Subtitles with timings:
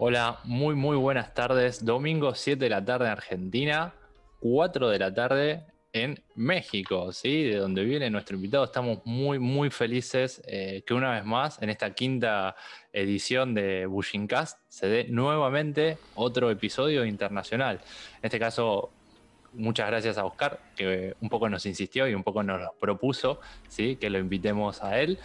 [0.00, 1.84] Hola, muy muy buenas tardes.
[1.84, 3.92] Domingo 7 de la tarde en Argentina,
[4.38, 7.42] 4 de la tarde en México, ¿sí?
[7.42, 8.62] De donde viene nuestro invitado.
[8.62, 12.54] Estamos muy muy felices eh, que una vez más en esta quinta
[12.92, 17.80] edición de Bushincast se dé nuevamente otro episodio internacional.
[18.18, 18.92] En este caso,
[19.52, 23.96] muchas gracias a Oscar, que un poco nos insistió y un poco nos propuso, ¿sí?
[23.96, 25.18] Que lo invitemos a él.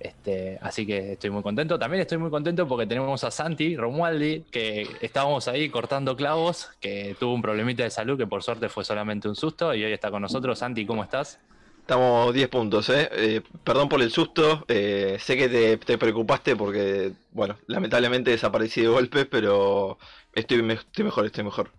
[0.00, 1.78] Este, así que estoy muy contento.
[1.78, 7.16] También estoy muy contento porque tenemos a Santi Romualdi, que estábamos ahí cortando clavos, que
[7.18, 10.10] tuvo un problemita de salud que por suerte fue solamente un susto y hoy está
[10.10, 10.58] con nosotros.
[10.58, 11.40] Santi, ¿cómo estás?
[11.80, 13.08] Estamos 10 puntos, ¿eh?
[13.12, 13.40] ¿eh?
[13.64, 19.24] Perdón por el susto, eh, sé que te, preocupaste porque, bueno, lamentablemente desaparecí de golpe,
[19.24, 19.96] pero
[20.34, 21.70] estoy, estoy mejor, estoy mejor.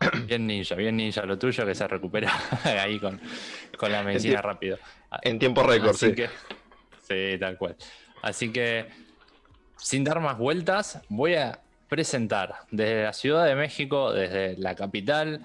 [0.26, 2.32] Bien ninja, bien ninja lo tuyo que se recupera
[2.64, 3.20] ahí con,
[3.90, 4.78] la medicina rápido.
[5.22, 6.14] En tiempo récord, sí.
[7.06, 7.76] Sí, tal cual.
[8.22, 8.86] Así que,
[9.76, 15.44] sin dar más vueltas, voy a presentar desde la Ciudad de México, desde la capital,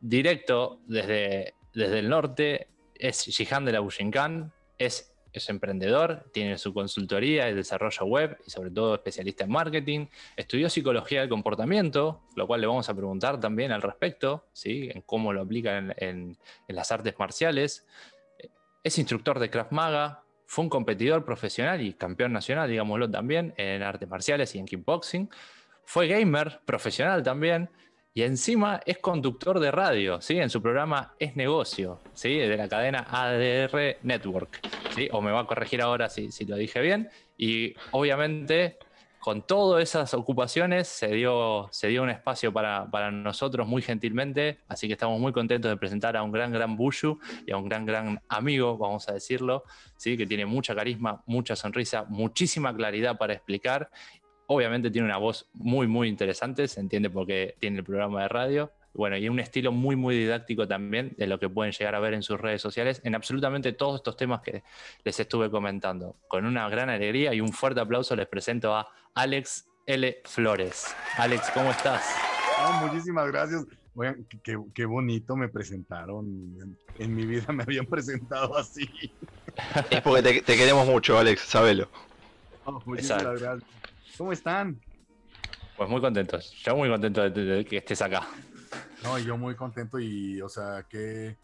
[0.00, 6.74] directo desde, desde el norte, es Jihan de la Bushinkan, es, es emprendedor, tiene su
[6.74, 12.48] consultoría de desarrollo web y sobre todo especialista en marketing, estudió psicología del comportamiento, lo
[12.48, 14.90] cual le vamos a preguntar también al respecto, ¿sí?
[14.92, 16.36] en cómo lo aplica en, en
[16.66, 17.86] las artes marciales,
[18.82, 20.21] es instructor de Krav Maga,
[20.52, 25.30] fue un competidor profesional y campeón nacional, digámoslo también, en artes marciales y en kickboxing.
[25.86, 27.70] Fue gamer profesional también.
[28.12, 30.36] Y encima es conductor de radio, ¿sí?
[30.36, 32.36] En su programa Es Negocio, ¿sí?
[32.36, 34.60] De la cadena ADR Network,
[34.94, 35.08] ¿sí?
[35.12, 37.08] O me va a corregir ahora si, si lo dije bien.
[37.38, 38.76] Y obviamente
[39.22, 44.88] con todas esas ocupaciones se dio, se dio un espacio para, nosotros muy gentilmente, así
[44.88, 47.86] que estamos muy contentos de presentar a un gran, gran Bushu y a un gran,
[47.86, 49.62] gran amigo, vamos a decirlo,
[49.96, 50.16] ¿sí?
[50.16, 53.92] que tiene mucha carisma, mucha sonrisa, muchísima claridad para explicar.
[54.48, 58.72] Obviamente tiene una voz muy, muy interesante, se entiende porque tiene el programa de radio,
[58.94, 62.14] bueno, y un estilo muy, muy didáctico también de lo que pueden llegar a ver
[62.14, 64.62] en sus redes sociales en absolutamente todos estos temas que
[65.04, 66.16] les estuve comentando.
[66.28, 70.20] Con una gran alegría y un fuerte aplauso les presento a Alex L.
[70.24, 70.94] Flores.
[71.16, 72.04] Alex, ¿cómo estás?
[72.82, 73.64] muchísimas gracias.
[74.74, 76.76] qué, bonito me presentaron.
[76.98, 78.88] En, mi vida me habían presentado así.
[79.90, 81.88] Es porque te, queremos mucho, Alex, sabelo.
[82.84, 83.70] muchísimas gracias.
[84.18, 84.78] ¿Cómo están?
[85.76, 86.52] Pues muy contentos.
[86.62, 88.28] Yo muy contento de que estés acá.
[89.02, 91.36] No, yo muy contento y, o sea, que,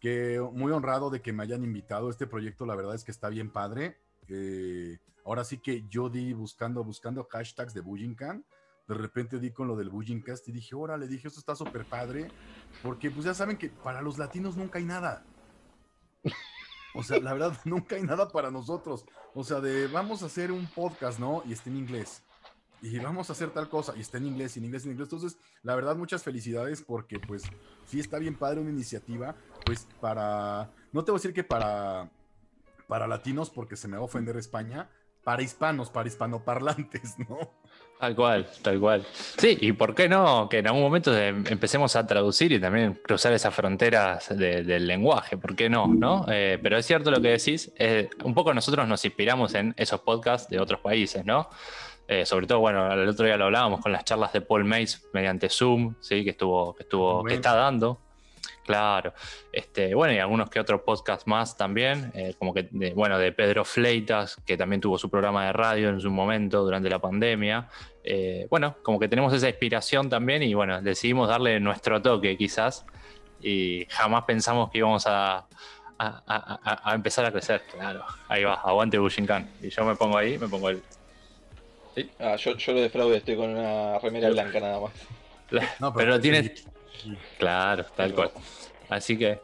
[0.00, 2.10] que muy honrado de que me hayan invitado.
[2.10, 3.98] Este proyecto, la verdad es que está bien padre.
[4.28, 8.44] Eh, ahora sí que yo di buscando, buscando hashtags de Bujinkan.
[8.86, 12.30] De repente di con lo del Bujincast y dije, órale, dije, esto está súper padre.
[12.82, 15.24] Porque pues ya saben que para los latinos nunca hay nada.
[16.94, 19.04] O sea, la verdad, nunca hay nada para nosotros.
[19.34, 21.42] O sea, de vamos a hacer un podcast, ¿no?
[21.46, 22.22] Y está en inglés
[22.82, 25.08] y vamos a hacer tal cosa, y está en inglés, en inglés, en inglés.
[25.12, 27.42] Entonces, la verdad, muchas felicidades porque, pues,
[27.86, 32.10] sí está bien padre una iniciativa, pues, para, no te voy a decir que para,
[32.88, 34.88] para latinos, porque se me va a ofender España,
[35.24, 37.38] para hispanos, para hispanoparlantes, ¿no?
[38.00, 39.06] Tal cual, tal cual.
[39.36, 43.34] Sí, y por qué no que en algún momento empecemos a traducir y también cruzar
[43.34, 45.86] esas fronteras del lenguaje, ¿por qué no?
[45.86, 46.24] ¿no?
[46.28, 50.00] Eh, pero es cierto lo que decís, eh, un poco nosotros nos inspiramos en esos
[50.00, 51.50] podcasts de otros países, ¿no?
[52.10, 55.06] Eh, sobre todo, bueno, el otro día lo hablábamos con las charlas de Paul Mays
[55.12, 56.24] mediante Zoom, ¿sí?
[56.24, 58.00] que estuvo, que estuvo, que está dando.
[58.66, 59.14] Claro.
[59.52, 63.30] Este, bueno, y algunos que otros podcasts más también, eh, como que, de, bueno, de
[63.30, 67.68] Pedro Fleitas, que también tuvo su programa de radio en su momento durante la pandemia.
[68.02, 72.84] Eh, bueno, como que tenemos esa inspiración también y bueno, decidimos darle nuestro toque quizás
[73.40, 75.46] y jamás pensamos que íbamos a,
[75.96, 77.62] a, empezar a crecer.
[77.70, 79.48] Claro, ahí va, aguante Bushinkan.
[79.62, 80.82] Y yo me pongo ahí, me pongo el,
[82.18, 84.92] Ah, yo, yo lo defraude, estoy con una remera blanca nada más.
[85.96, 86.64] pero, lo tienes.
[87.38, 88.30] Claro, tal cual.
[88.88, 89.40] Así que,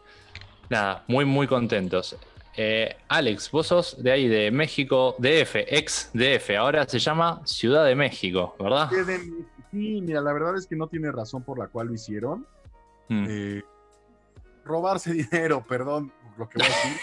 [0.68, 2.16] nada, muy, muy contentos.
[2.56, 7.84] Eh, Alex, vos sos de ahí, de México, DF, ex DF, ahora se llama Ciudad
[7.84, 8.88] de México, ¿verdad?
[9.70, 12.46] Sí, mira, la verdad es que no tiene razón por la cual lo hicieron.
[13.08, 13.26] Hmm.
[13.28, 13.62] Eh,
[14.64, 17.00] robarse dinero, perdón lo que voy a decir.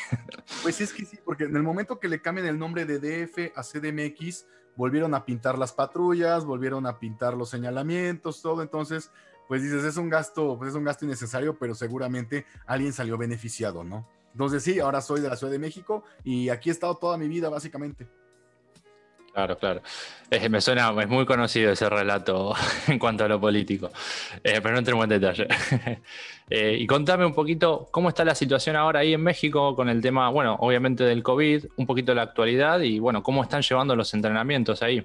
[0.63, 3.51] pues es que sí, porque en el momento que le cambian el nombre de DF
[3.56, 8.62] a CDMX, volvieron a pintar las patrullas, volvieron a pintar los señalamientos, todo.
[8.62, 9.12] Entonces,
[9.48, 13.84] pues dices, es un gasto, pues es un gasto innecesario, pero seguramente alguien salió beneficiado,
[13.84, 14.08] ¿no?
[14.31, 17.28] Entonces sí, ahora soy de la Ciudad de México y aquí he estado toda mi
[17.28, 18.08] vida, básicamente.
[19.33, 19.81] Claro, claro.
[20.50, 22.53] me suena, es muy conocido ese relato
[22.88, 23.89] en cuanto a lo político,
[24.44, 25.47] eh, pero no entremos en detalle.
[26.50, 30.01] Eh, y contame un poquito cómo está la situación ahora ahí en México con el
[30.01, 33.95] tema, bueno, obviamente del COVID, un poquito de la actualidad y bueno, cómo están llevando
[33.95, 35.03] los entrenamientos ahí.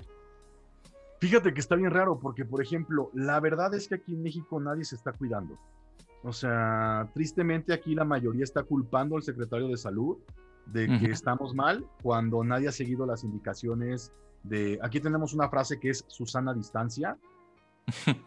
[1.21, 4.61] Fíjate que está bien raro porque, por ejemplo, la verdad es que aquí en México
[4.61, 5.59] nadie se está cuidando.
[6.23, 10.19] O sea, tristemente aquí la mayoría está culpando al secretario de salud
[10.73, 14.13] de que estamos mal cuando nadie ha seguido las indicaciones
[14.43, 14.79] de...
[14.83, 17.19] Aquí tenemos una frase que es Susana Distancia.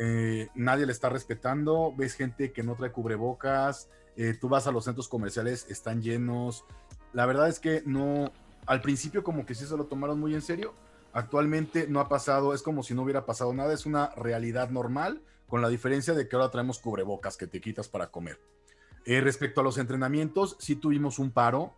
[0.00, 4.70] Eh, nadie le está respetando, ves gente que no trae cubrebocas, eh, tú vas a
[4.70, 6.64] los centros comerciales, están llenos.
[7.12, 8.30] La verdad es que no,
[8.66, 10.72] al principio como que sí se lo tomaron muy en serio,
[11.12, 15.20] actualmente no ha pasado, es como si no hubiera pasado nada, es una realidad normal,
[15.48, 18.38] con la diferencia de que ahora traemos cubrebocas que te quitas para comer.
[19.04, 21.74] Eh, respecto a los entrenamientos, sí tuvimos un paro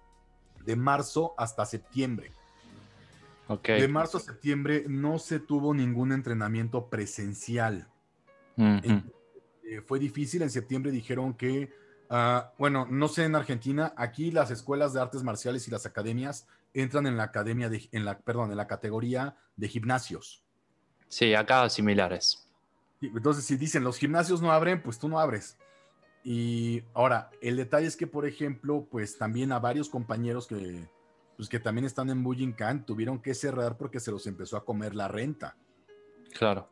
[0.65, 2.33] de marzo hasta septiembre.
[3.65, 7.89] De marzo a septiembre no se tuvo ningún entrenamiento presencial.
[8.57, 11.73] Eh, fue difícil, en septiembre dijeron que,
[12.11, 16.47] ah, bueno, no sé en Argentina, aquí las escuelas de artes marciales y las academias
[16.75, 20.45] entran en la academia, de, en la, perdón, en la categoría de gimnasios.
[21.09, 22.47] Sí, acá similares.
[23.01, 25.57] Entonces, si dicen los gimnasios no abren, pues tú no abres.
[26.23, 30.89] Y ahora, el detalle es que, por ejemplo, pues también a varios compañeros que,
[31.37, 32.53] pues, que también están en Bullying
[32.85, 35.57] tuvieron que cerrar porque se los empezó a comer la renta.
[36.37, 36.69] Claro.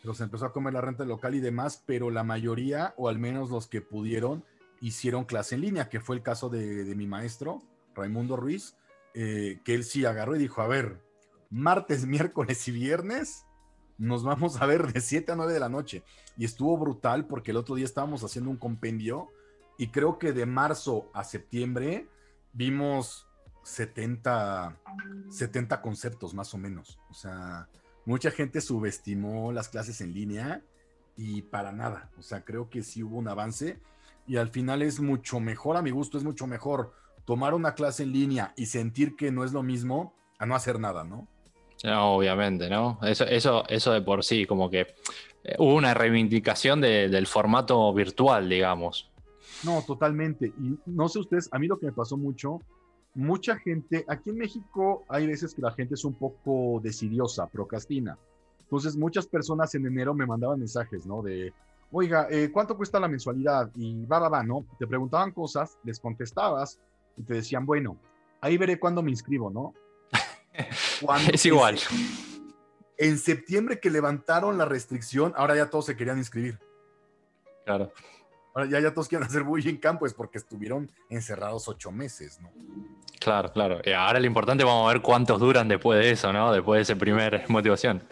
[0.00, 3.18] Se los empezó a comer la renta local y demás, pero la mayoría, o al
[3.18, 4.44] menos los que pudieron,
[4.80, 7.62] hicieron clase en línea, que fue el caso de, de mi maestro,
[7.94, 8.76] Raimundo Ruiz,
[9.14, 11.00] eh, que él sí agarró y dijo, a ver,
[11.50, 13.46] martes, miércoles y viernes
[14.02, 16.02] nos vamos a ver de 7 a 9 de la noche.
[16.36, 19.30] Y estuvo brutal porque el otro día estábamos haciendo un compendio
[19.78, 22.08] y creo que de marzo a septiembre
[22.52, 23.28] vimos
[23.62, 24.76] 70,
[25.30, 26.98] 70 conceptos más o menos.
[27.10, 27.68] O sea,
[28.04, 30.64] mucha gente subestimó las clases en línea
[31.16, 32.10] y para nada.
[32.18, 33.78] O sea, creo que sí hubo un avance
[34.26, 36.92] y al final es mucho mejor, a mi gusto, es mucho mejor
[37.24, 40.80] tomar una clase en línea y sentir que no es lo mismo a no hacer
[40.80, 41.28] nada, ¿no?
[41.84, 42.98] Obviamente, ¿no?
[43.02, 44.94] Eso, eso, eso de por sí, como que
[45.44, 49.10] eh, hubo una reivindicación del formato virtual, digamos.
[49.64, 50.46] No, totalmente.
[50.46, 52.60] Y no sé ustedes, a mí lo que me pasó mucho,
[53.14, 58.16] mucha gente, aquí en México hay veces que la gente es un poco decidiosa, procrastina.
[58.60, 61.22] Entonces, muchas personas en enero me mandaban mensajes, ¿no?
[61.22, 61.52] De,
[61.90, 63.70] oiga, eh, ¿cuánto cuesta la mensualidad?
[63.76, 64.64] Y va, va, va, ¿no?
[64.78, 66.78] Te preguntaban cosas, les contestabas
[67.16, 67.98] y te decían, bueno,
[68.40, 69.74] ahí veré cuándo me inscribo, ¿no?
[71.32, 71.78] Es igual.
[72.98, 76.58] En septiembre que levantaron la restricción, ahora ya todos se querían inscribir.
[77.64, 77.92] Claro.
[78.54, 82.50] Ahora ya, ya todos quieren hacer bullying campo, es porque estuvieron encerrados ocho meses, ¿no?
[83.18, 83.80] Claro, claro.
[83.84, 86.52] Y ahora lo importante, vamos a ver cuántos duran después de eso, ¿no?
[86.52, 88.02] Después de esa primera motivación.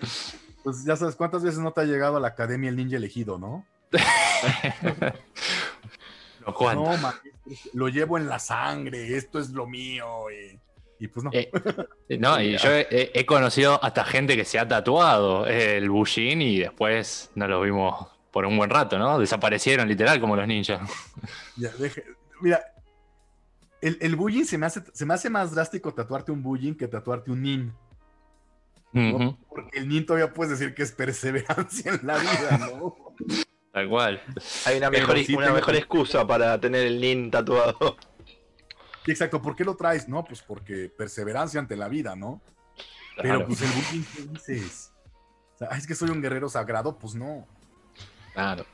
[0.62, 3.38] Pues ya sabes, ¿cuántas veces no te ha llegado a la academia el ninja elegido,
[3.38, 3.66] no?
[6.46, 6.96] no,
[7.72, 10.30] lo llevo en la sangre, esto es lo mío.
[11.00, 11.30] Y, pues no.
[11.32, 11.50] Eh,
[12.20, 17.30] no, y yo he, conocido hasta gente que se ha tatuado el Bushin y después
[17.34, 19.18] no lo vimos por un buen rato, ¿no?
[19.18, 20.80] Desaparecieron literal como los ninjas.
[22.40, 22.60] mira,
[23.80, 27.30] el, el se me, hace, se me hace más drástico tatuarte un bullying que tatuarte
[27.30, 27.72] un nin.
[29.48, 32.94] Porque el nin todavía puedes decir que es perseverancia en la vida, ¿no?
[33.72, 34.20] Tal cual.
[34.66, 37.96] Hay una mejor, una mejor excusa para tener el NIN tatuado.
[39.06, 40.08] Exacto, ¿por qué lo traes?
[40.08, 42.40] No, pues porque perseverancia ante la vida, ¿no?
[43.20, 44.92] Pero pues el booking, ¿qué dices?
[45.76, 47.46] es que soy un guerrero sagrado, pues no.
[48.32, 48.64] Claro.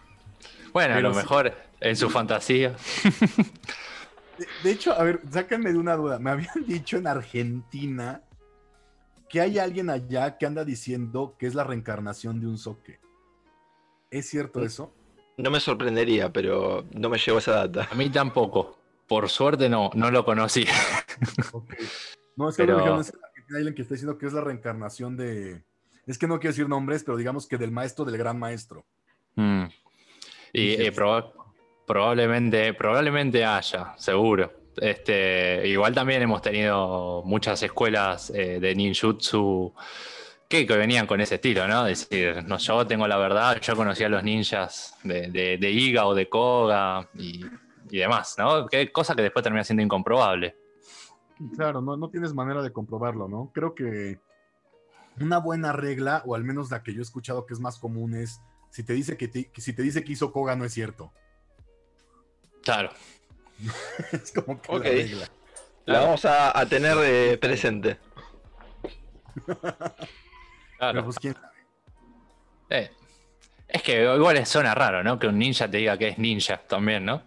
[0.73, 2.77] Bueno, a lo mejor en su fantasía.
[4.63, 6.19] De, hecho, a ver, sáquenme de una duda.
[6.19, 8.23] Me habían dicho en Argentina
[9.29, 13.01] que hay alguien allá que anda diciendo que es la reencarnación de un soque.
[14.11, 14.95] ¿Es cierto eso?
[15.37, 17.89] No me sorprendería, pero no me llegó esa data.
[17.91, 18.79] A mí tampoco.
[19.07, 20.67] Por suerte no, no lo conocí.
[22.39, 23.01] No, es que pero...
[23.01, 25.63] hay alguien que está diciendo que es la reencarnación de.
[26.07, 28.85] Es que no quiero decir nombres, pero digamos que del maestro del gran maestro.
[29.37, 29.65] Mm.
[30.53, 30.93] Y eh,
[31.87, 34.53] probablemente, probablemente haya, seguro.
[34.77, 39.73] Este, igual también hemos tenido muchas escuelas eh, de ninjutsu
[40.49, 41.85] que, venían con ese estilo, ¿no?
[41.85, 46.15] Decir, no, yo tengo la verdad, yo conocía a los ninjas de, de, Iga o
[46.15, 47.45] de Koga y,
[47.89, 48.67] demás, ¿no?
[48.67, 50.57] Que cosa que después termina siendo incomprobable.
[51.55, 53.51] Claro, no, no tienes manera de comprobarlo, ¿no?
[53.53, 54.19] Creo que
[55.21, 58.15] una buena regla, o al menos la que yo he escuchado que es más común,
[58.15, 58.41] es
[58.71, 61.13] si te dice que, si te dice que hizo Koga no es cierto.
[62.63, 62.91] Claro.
[64.13, 65.29] es como que la regla.
[65.85, 67.99] La vamos a, a tener eh, presente.
[70.79, 71.17] Pues,
[72.71, 72.91] eh,
[73.69, 75.19] es que igual suena raro, ¿no?
[75.19, 77.23] Que un ninja te diga que es ninja también, ¿no?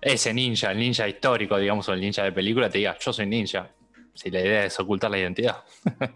[0.00, 3.26] Ese ninja, el ninja histórico, digamos, o el ninja de película, te diga, yo soy
[3.26, 3.70] ninja.
[4.14, 5.62] Si la idea es ocultar la identidad.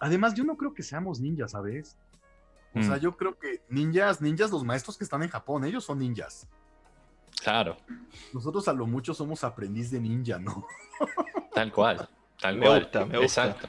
[0.00, 1.96] Además, yo no creo que seamos ninjas, ¿sabes?
[2.74, 3.00] O sea, Mm.
[3.00, 6.46] yo creo que ninjas, ninjas, los maestros que están en Japón, ellos son ninjas.
[7.42, 7.76] Claro,
[8.32, 10.66] Nosotros a lo mucho somos aprendiz de ninja, ¿no?
[11.54, 12.08] tal cual.
[12.40, 12.82] Tal Me cual.
[12.82, 13.46] gusta, me gusta.
[13.46, 13.68] Exacto.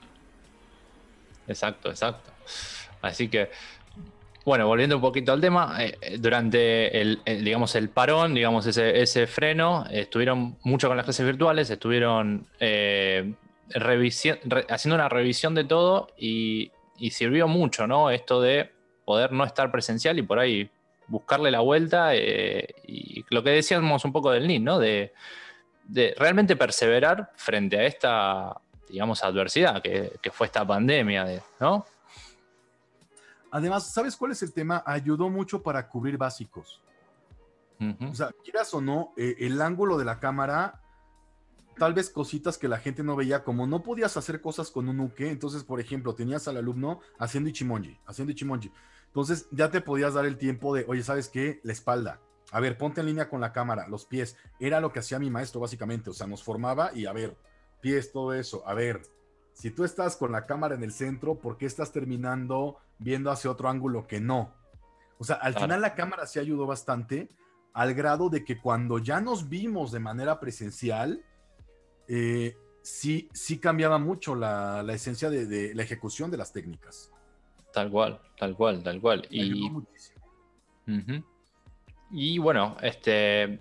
[1.48, 2.32] Exacto, exacto.
[3.02, 3.50] Así que,
[4.46, 9.02] bueno, volviendo un poquito al tema, eh, eh, durante el, digamos, el parón, digamos, ese,
[9.02, 13.34] ese freno, estuvieron mucho con las clases virtuales, estuvieron eh,
[14.70, 16.72] haciendo una revisión de todo y,
[17.10, 18.12] sirvió mucho, ¿no?
[18.12, 18.72] Esto de
[19.04, 20.70] poder no estar presencial y por ahí
[21.08, 24.80] buscarle la vuelta y lo que decíamos un poco del NIN, ¿no?
[24.80, 25.12] De,
[26.18, 31.86] realmente perseverar frente a esta, digamos, adversidad que, que fue esta pandemia, de- ¿no?
[33.56, 34.84] Además, ¿sabes cuál es el tema?
[34.86, 36.82] Ayudó mucho para cubrir básicos.
[37.80, 38.12] Ujú.
[38.12, 40.82] O sea, quieras o no, eh, el ángulo de la cámara,
[41.78, 45.00] tal vez cositas que la gente no veía, como no podías hacer cosas con un
[45.00, 48.74] uke, entonces, por ejemplo, tenías al alumno haciendo ichimonji, haciendo ichimonji.
[49.06, 51.62] Entonces, ya te podías dar el tiempo de, oye, ¿sabes qué?
[51.64, 52.20] La espalda.
[52.52, 54.36] A ver, ponte en línea con la cámara, los pies.
[54.60, 56.10] Era lo que hacía mi maestro, básicamente.
[56.10, 57.38] O sea, nos formaba y, a ver,
[57.80, 58.68] pies, todo eso.
[58.68, 59.04] A ver,
[59.54, 63.52] si tú estás con la cámara en el centro, ¿por qué estás terminando viendo hacia
[63.52, 64.54] otro ángulo que no?
[65.18, 65.66] O sea, al Claro.
[65.68, 67.30] final la cámara sí ayudó bastante,
[67.74, 71.24] al grado de que cuando ya nos vimos de manera presencial,
[72.08, 77.12] eh, sí, sí cambiaba mucho la, la esencia de, de la ejecución de las técnicas.
[77.74, 79.28] Tal cual, tal cual, tal cual.
[79.30, 79.72] Me Y,
[82.12, 83.60] y bueno, este.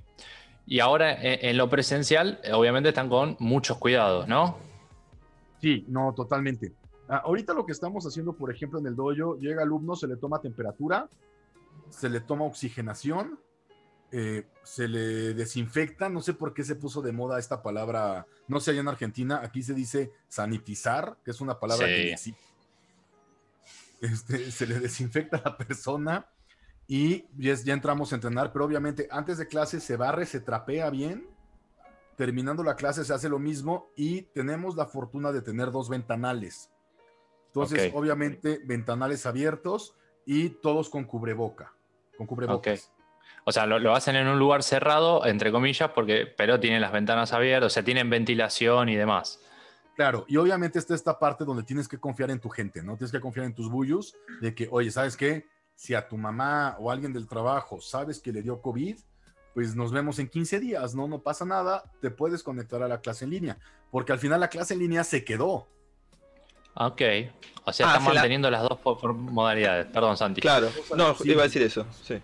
[0.67, 4.57] Y ahora en, en lo presencial, eh, obviamente están con muchos cuidados, ¿no?
[5.61, 6.73] Sí, no, totalmente.
[7.09, 10.17] Ah, ahorita lo que estamos haciendo, por ejemplo, en el dojo, llega alumno, se le
[10.17, 11.09] toma temperatura,
[11.91, 13.39] se le toma oxigenación,
[14.11, 18.61] eh, se le desinfecta, no sé por qué se puso de moda esta palabra, no
[18.61, 22.35] sé allá en Argentina, aquí se dice sanitizar, que es una palabra que Sí.
[24.01, 26.27] Este, se le desinfecta a la persona
[26.87, 30.91] y ya, ya entramos a entrenar, pero obviamente antes de clase se barre, se trapea
[30.91, 31.27] bien,
[32.17, 36.71] terminando la clase se hace lo mismo y tenemos la fortuna de tener dos ventanales.
[37.55, 39.95] Entonces, obviamente, ventanales abiertos
[40.27, 41.73] y todos con cubreboca,
[42.17, 42.91] con cubrebocas.
[43.45, 46.91] O sea, lo, lo hacen en un lugar cerrado, entre comillas, porque, pero tienen las
[46.91, 49.41] ventanas abiertas, o sea, tienen ventilación y demás.
[49.95, 52.97] Claro, y obviamente está esta parte donde tienes que confiar en tu gente, ¿no?
[52.97, 55.47] Tienes que confiar en tus bullos de que, oye, ¿sabes qué?
[55.77, 58.97] Si a tu mamá o alguien del trabajo sabes que le dio COVID,
[59.55, 61.07] pues nos vemos en 15 días, ¿no?
[61.07, 63.59] No pasa nada, te puedes conectar a la clase en línea,
[63.93, 65.69] porque al final la clase en línea se quedó.
[66.75, 67.03] Ok.
[67.67, 69.87] O sea, Ah, se la- manteniendo las dos por- por modalidades.
[69.87, 70.41] Perdón, Santi.
[70.41, 71.31] Claro, no, Sí.
[71.31, 72.21] iba a decir eso, sí.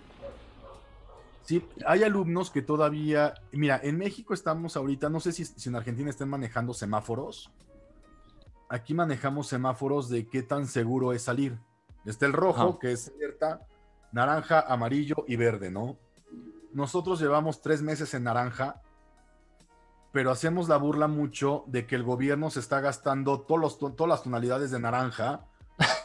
[1.43, 5.75] Sí, hay alumnos que todavía, mira, en México estamos ahorita, no sé si, si en
[5.77, 7.51] Argentina estén manejando semáforos.
[8.69, 11.59] Aquí manejamos semáforos de qué tan seguro es salir.
[12.05, 12.79] Está el rojo, Ajá.
[12.81, 13.67] que es alerta,
[14.13, 15.97] naranja, amarillo y verde, ¿no?
[16.73, 18.81] Nosotros llevamos tres meses en naranja,
[20.13, 23.93] pero hacemos la burla mucho de que el gobierno se está gastando todos los to-
[23.93, 25.47] todas las tonalidades de naranja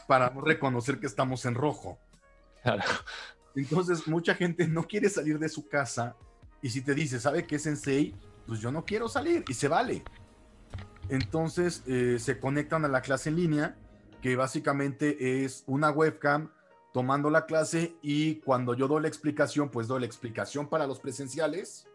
[0.06, 1.98] para no reconocer que estamos en rojo.
[2.62, 2.82] Claro.
[3.54, 6.14] Entonces, mucha gente no quiere salir de su casa
[6.62, 8.14] y si te dice, ¿sabe qué, Sensei?
[8.46, 10.02] Pues yo no quiero salir y se vale.
[11.08, 13.76] Entonces, eh, se conectan a la clase en línea,
[14.20, 16.50] que básicamente es una webcam
[16.92, 20.98] tomando la clase y cuando yo doy la explicación, pues doy la explicación para los
[20.98, 21.86] presenciales,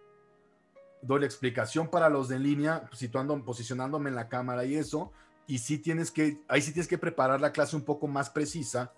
[1.01, 5.11] doy la explicación para los de en línea, situando, posicionándome en la cámara y eso,
[5.47, 8.93] y sí tienes que, ahí sí tienes que preparar la clase un poco más precisa,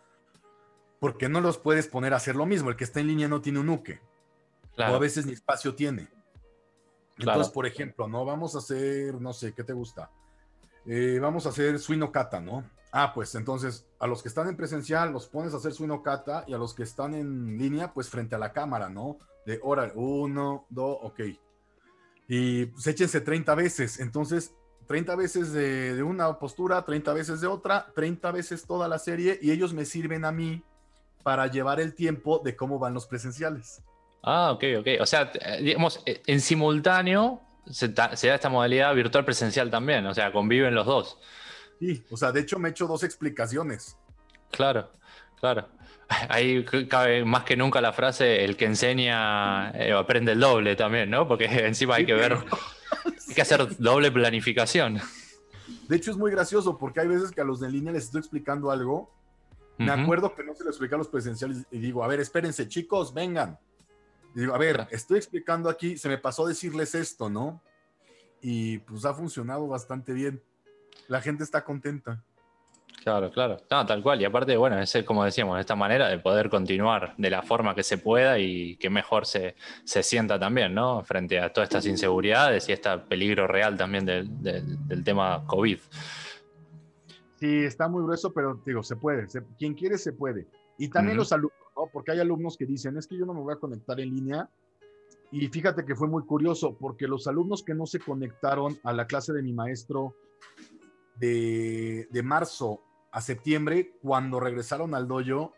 [1.00, 2.70] porque no los puedes poner a hacer lo mismo.
[2.70, 4.02] El que está en línea no tiene un uke,
[4.78, 6.08] o a veces ni espacio tiene.
[7.16, 7.40] Claro.
[7.40, 10.12] Entonces, por ejemplo, no vamos a hacer, no sé, ¿qué te gusta?
[10.86, 12.64] Eh, vamos a hacer suinokata, ¿no?
[12.92, 16.54] Ah, pues entonces a los que están en presencial los pones a hacer suinokata y
[16.54, 19.18] a los que están en línea, pues frente a la cámara, ¿no?
[19.46, 21.22] De hora, uno, dos, ok.
[22.36, 24.00] Y pues échense 30 veces.
[24.00, 24.56] Entonces,
[24.88, 29.38] 30 veces de, de una postura, 30 veces de otra, 30 veces toda la serie
[29.40, 30.64] y ellos me sirven a mí
[31.22, 33.84] para llevar el tiempo de cómo van los presenciales.
[34.24, 34.88] Ah, ok, ok.
[35.00, 40.04] O sea, eh, digamos, eh, en simultáneo se, se da esta modalidad virtual presencial también.
[40.08, 41.20] O sea, conviven los dos.
[41.80, 43.96] Sí, o sea, de hecho me he hecho dos explicaciones.
[44.50, 44.90] Claro,
[45.40, 45.70] claro.
[46.30, 51.10] Ahí cabe más que nunca la frase, el que enseña eh, aprende el doble también,
[51.10, 51.28] ¿no?
[51.28, 52.34] Porque encima hay que ver,
[53.28, 55.00] hay que hacer doble planificación.
[55.88, 58.20] De hecho, es muy gracioso porque hay veces que a los de línea les estoy
[58.20, 59.12] explicando algo.
[59.78, 62.68] Me acuerdo que no se lo expliqué a los presenciales y digo, a ver, espérense,
[62.68, 63.58] chicos, vengan.
[64.36, 67.62] Y digo, a ver, estoy explicando aquí, se me pasó decirles esto, ¿no?
[68.42, 70.42] Y pues ha funcionado bastante bien.
[71.08, 72.24] La gente está contenta.
[73.02, 73.58] Claro, claro.
[73.70, 74.22] No, tal cual.
[74.22, 77.84] Y aparte, bueno, es como decíamos, esta manera de poder continuar de la forma que
[77.84, 81.04] se pueda y que mejor se, se sienta también, ¿no?
[81.04, 85.80] Frente a todas estas inseguridades y este peligro real también del, del, tema COVID.
[87.36, 89.28] Sí, está muy grueso, pero digo, se puede.
[89.58, 90.48] quien quiere, se puede.
[90.78, 91.88] Y también los alumnos, ¿no?
[91.92, 94.50] Porque hay alumnos que dicen, es que yo no me voy a conectar en línea.
[95.30, 99.08] Y fíjate que fue muy curioso, porque los alumnos que no se conectaron a la
[99.08, 100.16] clase de mi maestro
[101.16, 105.54] de, de marzo a septiembre, cuando regresaron al dojo,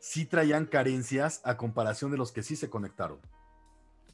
[0.00, 3.20] sí traían carencias a comparación de los que sí se conectaron.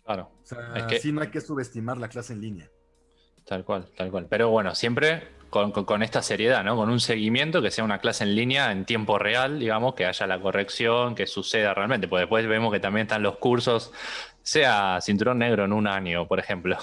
[0.04, 0.30] Claro.
[0.42, 2.70] O sea, sí no hay que subestimar la clase en línea.
[3.46, 4.26] Tal cual, tal cual.
[4.28, 6.76] Pero bueno, siempre con, esta seriedad, ¿no?
[6.76, 10.26] Con un seguimiento que sea una clase en línea en tiempo real, digamos, que haya
[10.26, 12.08] la corrección, que suceda realmente.
[12.08, 13.92] Porque después vemos que también están los cursos,
[14.42, 16.76] sea cinturón negro en un año, por ejemplo.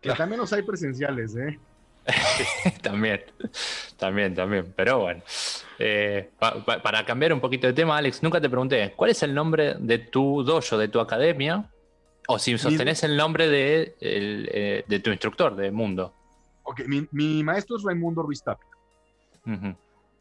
[0.00, 1.60] Que también los hay presenciales, ¿eh?
[2.82, 3.22] también,
[3.96, 4.72] también, también.
[4.76, 5.22] Pero bueno,
[5.78, 6.30] eh,
[6.82, 9.98] para cambiar un poquito de tema, Alex, nunca te pregunté, ¿cuál es el nombre de
[9.98, 11.70] tu dojo, de tu academia?
[12.28, 16.14] O si sostenés el nombre de, eh, de tu instructor de Mundo.
[16.64, 18.66] Ok, mi, maestro es Raimundo Ruiz Tapia.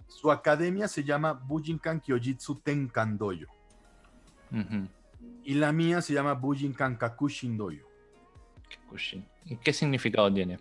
[0.07, 3.47] Su academia se llama Bujinkan Kyojitsu Tenkandoyo.
[5.43, 7.85] Y la mía se llama Bujinkan Kakushin Doyo.
[9.63, 10.59] ¿Qué significado tiene?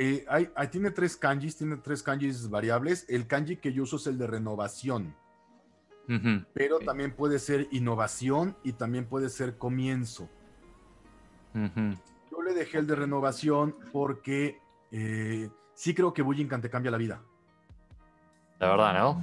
[0.00, 3.04] Eh, hay, tiene tres kanjis, tiene tres kanjis variables.
[3.08, 5.14] El kanji que yo uso es el de renovación.
[6.54, 10.30] Pero también puede ser innovación y también puede ser comienzo.
[11.52, 14.58] Yo le dejé el de renovación porque
[14.90, 17.20] eh, sí creo que Bujinkan te cambia la vida.
[18.58, 19.22] La verdad, ¿no?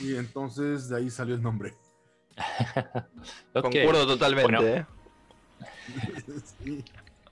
[0.00, 1.74] Y entonces de ahí salió el nombre.
[3.54, 4.76] Concuerdo totalmente.
[4.76, 4.86] ¿eh?
[6.62, 6.84] sí.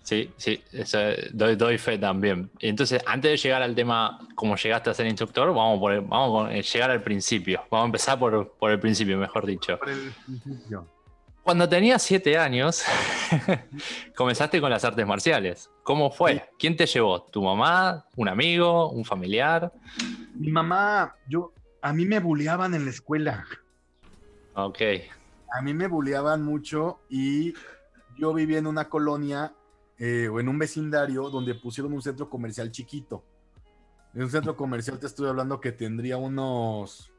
[0.09, 0.65] Sí, sí,
[1.35, 2.51] doy, fe también.
[2.61, 6.55] Entonces, antes de llegar al tema, cómo llegaste a ser instructor, vamos, por vamos a
[6.55, 7.61] eh, llegar al principio.
[7.71, 9.79] Vamos a empezar por, el principio, mejor dicho.
[11.43, 12.85] Cuando tenías siete años,
[14.17, 15.71] comenzaste con las artes marciales.
[15.83, 16.49] ¿Cómo fue?
[16.59, 17.25] ¿Quién te llevó?
[17.25, 18.07] ¿Tu mamá?
[18.17, 18.89] ¿Un amigo?
[18.89, 19.71] ¿Un familiar?
[20.37, 23.45] Mi mamá, yo, a mí me bulleaban en la escuela.
[24.55, 24.81] Ok.
[25.53, 27.53] A mí me bulleaban mucho y
[28.17, 29.53] yo vivía en una colonia
[29.99, 33.25] eh, o en un vecindario donde pusieron un centro comercial chiquito.
[34.15, 37.13] En un centro comercial te estoy hablando que tendría unos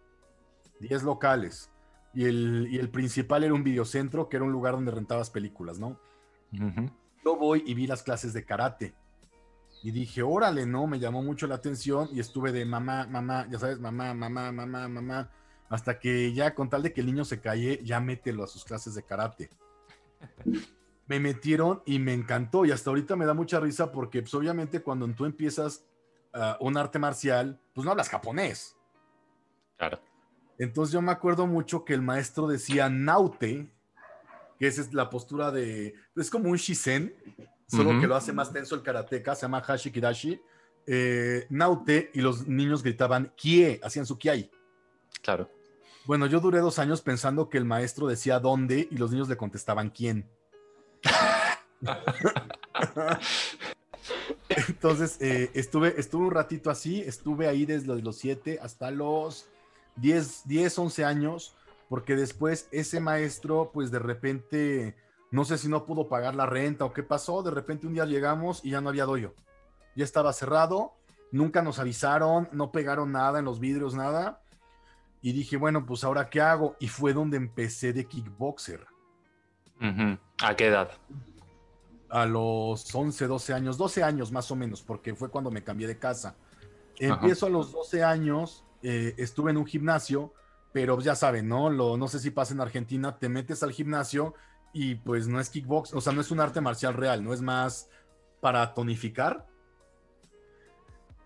[0.79, 1.69] 10 locales.
[2.13, 5.99] Y el, principal era un videocentro, que era un lugar donde rentabas películas, ¿no?
[6.51, 8.95] Yo voy y vi las clases de karate.
[9.83, 10.87] Y dije, órale, ¿no?
[10.87, 14.87] Me llamó mucho la atención y estuve de mamá, mamá, ya sabes, mamá, mamá, mamá,
[14.87, 15.31] mamá.
[15.69, 18.65] Hasta que ya, con tal de que el niño se calle, ya mételo a sus
[18.65, 19.51] clases de karate
[21.09, 22.65] me metieron y me encantó.
[22.65, 25.83] Y hasta ahorita me da mucha risa porque, pues, obviamente, cuando tú empiezas
[26.33, 28.77] uh, un arte marcial, pues no hablas japonés.
[29.77, 29.99] Claro.
[30.59, 33.71] Entonces yo me acuerdo mucho que el maestro decía naute,
[34.59, 37.15] que esa es la postura de, es como un shisen,
[37.65, 40.41] solo que lo hace más tenso el karateka, se llama hashikidashi,
[40.85, 44.51] eh, naute, y los niños gritaban kie, hacían su kiai.
[45.21, 45.49] Claro.
[46.05, 49.37] Bueno, yo duré dos años pensando que el maestro decía dónde y los niños le
[49.37, 50.29] contestaban quién.
[54.67, 59.47] Entonces, eh, estuve, un ratito así, estuve ahí desde los 7 hasta los
[59.97, 61.55] 10, 10, 11 años,
[61.87, 64.95] porque después ese maestro, pues de repente,
[65.31, 68.05] no sé si no pudo pagar la renta o qué pasó, de repente un día
[68.05, 69.33] llegamos y ya no había doyo.
[69.95, 70.93] Ya estaba cerrado,
[71.31, 74.41] nunca nos avisaron, no pegaron nada en los vidrios, nada.
[75.21, 76.75] Y dije, bueno, pues ahora qué hago?
[76.79, 78.85] Y fue donde empecé de kickboxer.
[80.41, 80.91] ¿A qué edad?
[82.09, 85.87] A los 11, 12 años, 12 años más o menos, porque fue cuando me cambié
[85.87, 86.35] de casa.
[86.97, 90.33] Empiezo a los 12 años, eh, estuve en un gimnasio,
[90.73, 91.69] pero ya saben, ¿no?
[91.69, 94.35] Lo, no sé si pasa en Argentina, te metes al gimnasio
[94.73, 97.41] y pues no es kickbox, o sea, no es un arte marcial real, no es
[97.41, 97.89] más
[98.41, 99.47] para tonificar.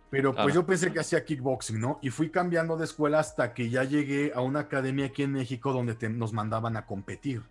[0.10, 1.98] Pero pues yo pensé que hacía kickboxing, ¿no?
[2.04, 5.74] Y fui cambiando de escuela hasta que ya llegué a una academia aquí en México
[5.74, 7.42] donde nos mandaban a competir.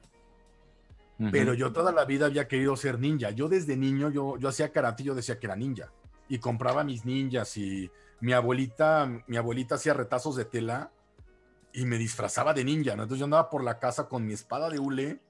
[1.30, 3.30] Pero yo toda la vida había querido ser ninja.
[3.30, 5.92] Yo desde niño, yo, yo hacía karate y yo decía que era ninja.
[6.28, 10.90] Y compraba mis ninjas y mi abuelita, mi abuelita hacía retazos de tela
[11.72, 12.92] y me disfrazaba de ninja.
[12.92, 15.20] Entonces yo andaba por la casa con mi espada de hule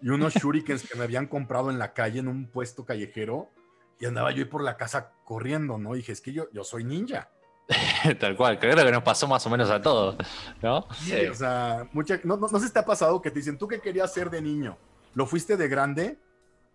[0.00, 3.50] y unos shurikens que me habían comprado en la calle, en un puesto callejero.
[3.98, 5.94] Y andaba yo ahí por la casa corriendo, ¿no?
[5.94, 7.30] Y dije, es que yo, yo soy ninja.
[8.20, 10.16] Tal cual, creo que nos pasó más o menos a todos,
[10.62, 10.86] ¿no?
[10.94, 13.58] Sí, o sea, mucha, no, no, no sé si te ha pasado que te dicen,
[13.58, 14.76] ¿tú qué querías ser de niño?
[15.16, 16.18] Lo fuiste de grande,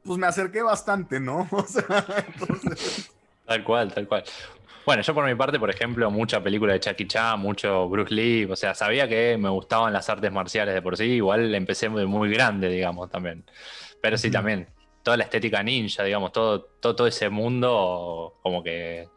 [0.04, 1.47] pues me acerqué bastante, ¿no?
[1.51, 2.06] O sea,
[3.45, 4.23] Tal cual, tal cual.
[4.84, 8.45] Bueno, yo por mi parte, por ejemplo, mucha película de Chucky Chan, mucho Bruce Lee,
[8.45, 12.08] o sea, sabía que me gustaban las artes marciales de por sí, igual empecé muy,
[12.08, 13.43] muy grande, digamos, también.
[14.01, 14.67] Pero sí, también,
[15.04, 19.08] toda la estética ninja, digamos, todo, todo, todo ese mundo como que,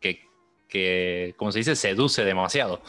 [0.00, 0.26] que,
[0.68, 2.82] que, como se dice, seduce demasiado.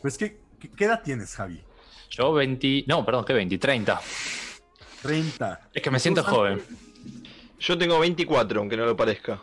[0.00, 0.40] Pues, ¿qué,
[0.78, 1.62] qué, edad tienes, Javi?
[2.08, 3.58] Yo 20, no, perdón, ¿qué 20?
[3.58, 4.00] 30.
[5.04, 5.68] 30.
[5.74, 6.62] Es que me siento joven.
[7.58, 9.40] Yo tengo 24, aunque no lo parezca.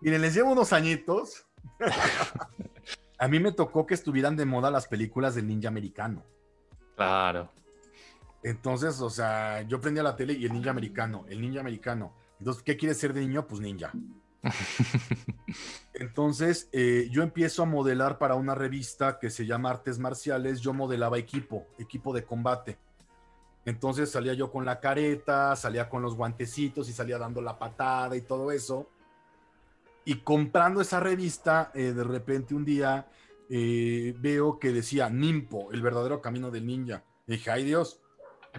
[0.00, 1.46] Miren, les llevo unos añitos.
[3.18, 6.24] A mí me tocó que estuvieran de moda las películas del ninja americano.
[6.96, 7.52] Claro.
[8.42, 12.12] Entonces, o sea, yo prendía la tele y el ninja americano, el ninja americano.
[12.40, 13.46] Entonces, ¿qué quieres ser de niño?
[13.46, 13.92] Pues ninja.
[15.94, 20.60] Entonces, eh, yo empiezo a modelar para una revista que se llama Artes Marciales.
[20.60, 22.76] Yo modelaba equipo, equipo de combate.
[23.64, 28.16] Entonces salía yo con la careta, salía con los guantecitos y salía dando la patada
[28.16, 28.88] y todo eso.
[30.04, 33.08] Y comprando esa revista, eh, de repente un día
[33.48, 37.04] eh, veo que decía Nimpo, el verdadero camino del ninja.
[37.26, 38.00] Y dije, ay Dios,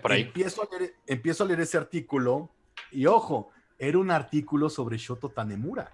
[0.02, 0.22] Por ahí.
[0.24, 2.50] Empiezo a, leer, empiezo a leer ese artículo
[2.92, 5.92] y ojo, era un artículo sobre Shoto Tanemura.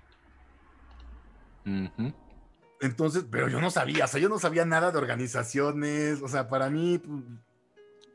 [2.80, 6.50] Entonces, pero yo no sabía, o sea, yo no sabía nada de organizaciones, o sea,
[6.50, 7.02] para mí,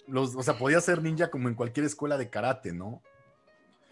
[0.08, 3.02] los, o sea, podía ser ninja como en cualquier escuela de karate, ¿no?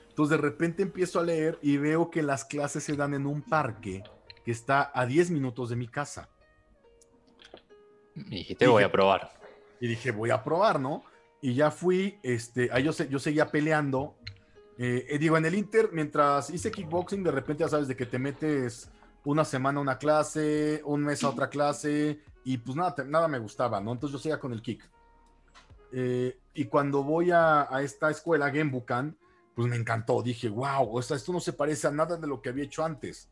[0.09, 3.43] Entonces, de repente empiezo a leer y veo que las clases se dan en un
[3.43, 4.03] parque
[4.45, 6.29] que está a 10 minutos de mi casa.
[8.15, 9.31] Y dijiste, voy a probar.
[9.81, 11.05] Y dije, voy a probar, ¿no?
[11.41, 14.15] Y ya fui, este, ahí yo, yo seguía peleando.
[14.79, 18.07] Eh, eh, digo, en el Inter, mientras hice kickboxing, de repente ya sabes de que
[18.07, 18.89] te metes
[19.25, 23.27] una semana a una clase, un mes a otra clase, y pues nada, te- nada
[23.27, 23.93] me gustaba, ¿no?
[23.93, 24.89] Entonces yo seguía con el kick.
[25.97, 29.17] Eh, y cuando voy a, a esta escuela, Genbukan,
[29.55, 30.23] pues me encantó.
[30.23, 32.85] Dije, wow, o sea, esto no se parece a nada de lo que había hecho
[32.85, 33.29] antes.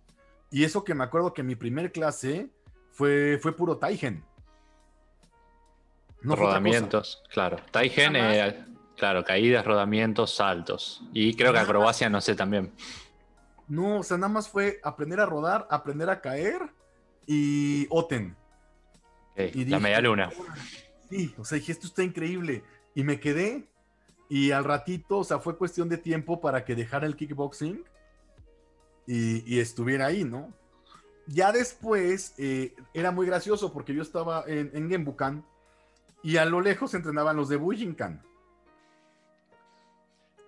[0.50, 2.50] Y eso que me acuerdo que mi primer clase
[2.92, 4.24] fue, fue puro Taigen.
[6.20, 7.56] No rodamientos, claro.
[7.72, 8.64] Taigen, eh,
[8.96, 11.02] claro, caídas, rodamientos, saltos.
[11.12, 12.72] Y creo que acrobacia, no sé también.
[13.66, 16.70] No, o sea, nada más fue aprender a rodar, aprender a caer
[17.26, 18.36] y Oten.
[19.36, 20.30] Y la media luna.
[21.12, 22.64] Sí, o sea, dije, esto está increíble.
[22.94, 23.68] Y me quedé.
[24.28, 27.84] Y al ratito, o sea, fue cuestión de tiempo para que dejara el kickboxing
[29.06, 30.52] y, y estuviera ahí, ¿no?
[31.26, 35.44] Ya después eh, era muy gracioso porque yo estaba en, en Genbukan
[36.22, 38.22] y a lo lejos entrenaban los de Bujinkan.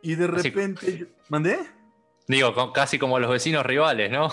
[0.03, 1.59] Y de Así- repente, yo- ¿mandé?
[2.27, 4.31] Digo, casi como los vecinos rivales, ¿no?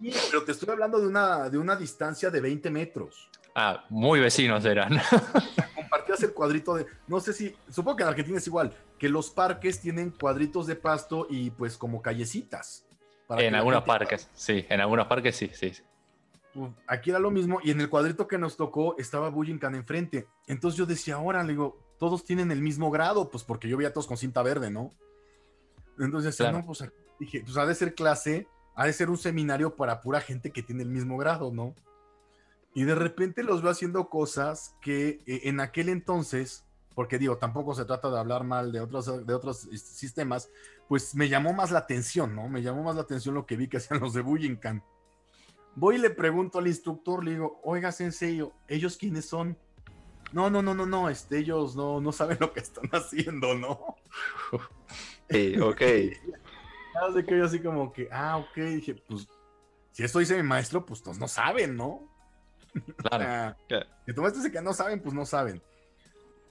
[0.00, 3.28] Sí, pero te estoy hablando de una, de una distancia de 20 metros.
[3.58, 5.00] Ah, muy vecinos eran.
[5.74, 6.86] Compartías el cuadrito de.
[7.06, 7.56] No sé si.
[7.70, 8.72] Supongo que en Argentina es igual.
[8.98, 12.84] Que los parques tienen cuadritos de pasto y pues como callecitas.
[13.26, 14.66] para en algunos parques, sí.
[14.68, 15.72] En algunos parques sí, sí.
[16.54, 17.58] Uf, Aquí era lo mismo.
[17.64, 20.26] Y en el cuadrito que nos tocó estaba Bullingham enfrente.
[20.46, 23.88] Entonces yo decía, ahora le digo, todos tienen el mismo grado, pues porque yo veía
[23.88, 24.92] a todos con cinta verde, ¿no?
[25.98, 26.58] Entonces decía, Claro.
[26.58, 30.00] no, pues aquí- dije, pues ha de ser clase, ha de ser un seminario para
[30.02, 31.74] pura gente que tiene el mismo grado, ¿no?
[32.76, 37.74] Y de repente los veo haciendo cosas que eh, en aquel entonces, porque digo, tampoco
[37.74, 40.50] se trata de hablar mal de otros, de otros eh, sistemas,
[40.86, 42.50] pues me llamó más la atención, ¿no?
[42.50, 44.82] Me llamó más la atención lo que vi que hacían los de Bullingham.
[45.74, 49.56] Voy y le pregunto al instructor, le digo, oiga, sensei, ¿ellos quiénes son?
[50.34, 53.96] No, no, no, no, no, este, ellos no, no saben lo que están haciendo, ¿no?
[55.30, 55.80] Sí, ok.
[55.80, 59.26] Ya sé que yo así como que, ah, ok, dije, pues,
[59.92, 62.14] si esto dice mi maestro, pues todos no saben, ¿no?
[62.96, 63.24] Claro.
[63.28, 63.86] Ah, Claro.
[64.06, 65.62] que dice que no saben, pues no saben.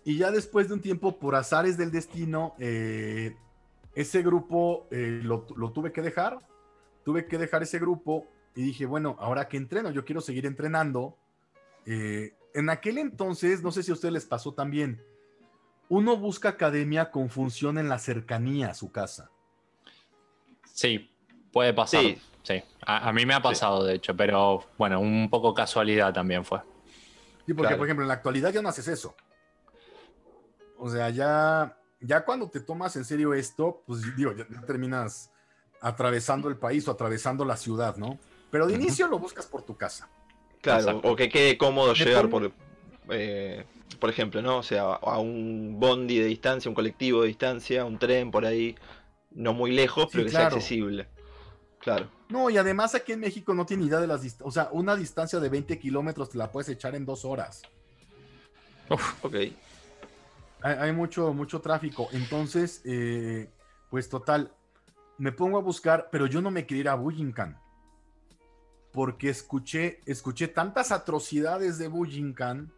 [0.04, 3.36] Y ya después de un tiempo, por azares del destino, eh,
[3.96, 6.40] ese grupo eh, lo, lo tuve que dejar.
[7.04, 11.18] Tuve que dejar ese grupo y dije, bueno, ahora que entreno, yo quiero seguir entrenando.
[11.86, 15.04] Eh, en aquel entonces, no sé si a ustedes les pasó también,
[15.90, 19.30] uno busca academia con función en la cercanía a su casa.
[20.74, 21.12] Sí,
[21.52, 22.02] puede pasar.
[22.02, 22.18] Sí.
[22.46, 22.64] Sí.
[22.86, 26.60] A, a mí me ha pasado, de hecho, pero bueno, un poco casualidad también fue.
[27.46, 27.78] Sí, porque, Claro.
[27.78, 29.16] por ejemplo, en la actualidad ya no haces eso.
[30.78, 35.32] O sea, ya, ya cuando te tomas en serio esto, pues digo, ya, ya terminas
[35.82, 38.20] atravesando el país o atravesando la ciudad, ¿no?
[38.52, 40.10] Pero de inicio lo buscas por tu casa.
[40.62, 41.12] Claro, Exacto.
[41.12, 42.52] o que quede cómodo llegar por,
[43.10, 43.66] eh,
[44.00, 44.58] por ejemplo, ¿no?
[44.58, 48.76] O sea, a un bondi de distancia, un colectivo de distancia, un tren por ahí,
[49.32, 50.50] no muy lejos, Sí, pero que claro.
[50.52, 51.08] sea accesible.
[51.86, 52.10] Claro.
[52.30, 54.48] No, y además aquí en México no tiene idea de las distancias.
[54.48, 57.62] O sea, una distancia de 20 kilómetros te la puedes echar en dos horas.
[59.22, 59.36] Ok.
[59.36, 59.54] Hay,
[60.64, 62.08] hay mucho, mucho tráfico.
[62.12, 63.52] Entonces, eh,
[63.92, 64.52] pues total,
[65.20, 67.56] me pongo a buscar, pero yo no me quería ir a Bullingham.
[68.92, 72.72] porque escuché, escuché tantas atrocidades de Bujinkan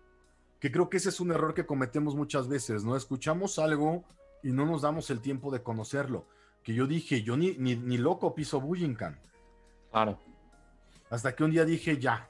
[0.60, 2.98] que creo que ese es un error que cometemos muchas veces, ¿no?
[2.98, 4.04] Escuchamos algo
[4.43, 6.26] y no nos damos el tiempo de conocerlo.
[6.68, 9.18] Que yo dije, yo ni, ni, ni loco piso Bujinkan.
[9.90, 10.20] Claro.
[11.10, 12.30] Hasta que un día dije, ya,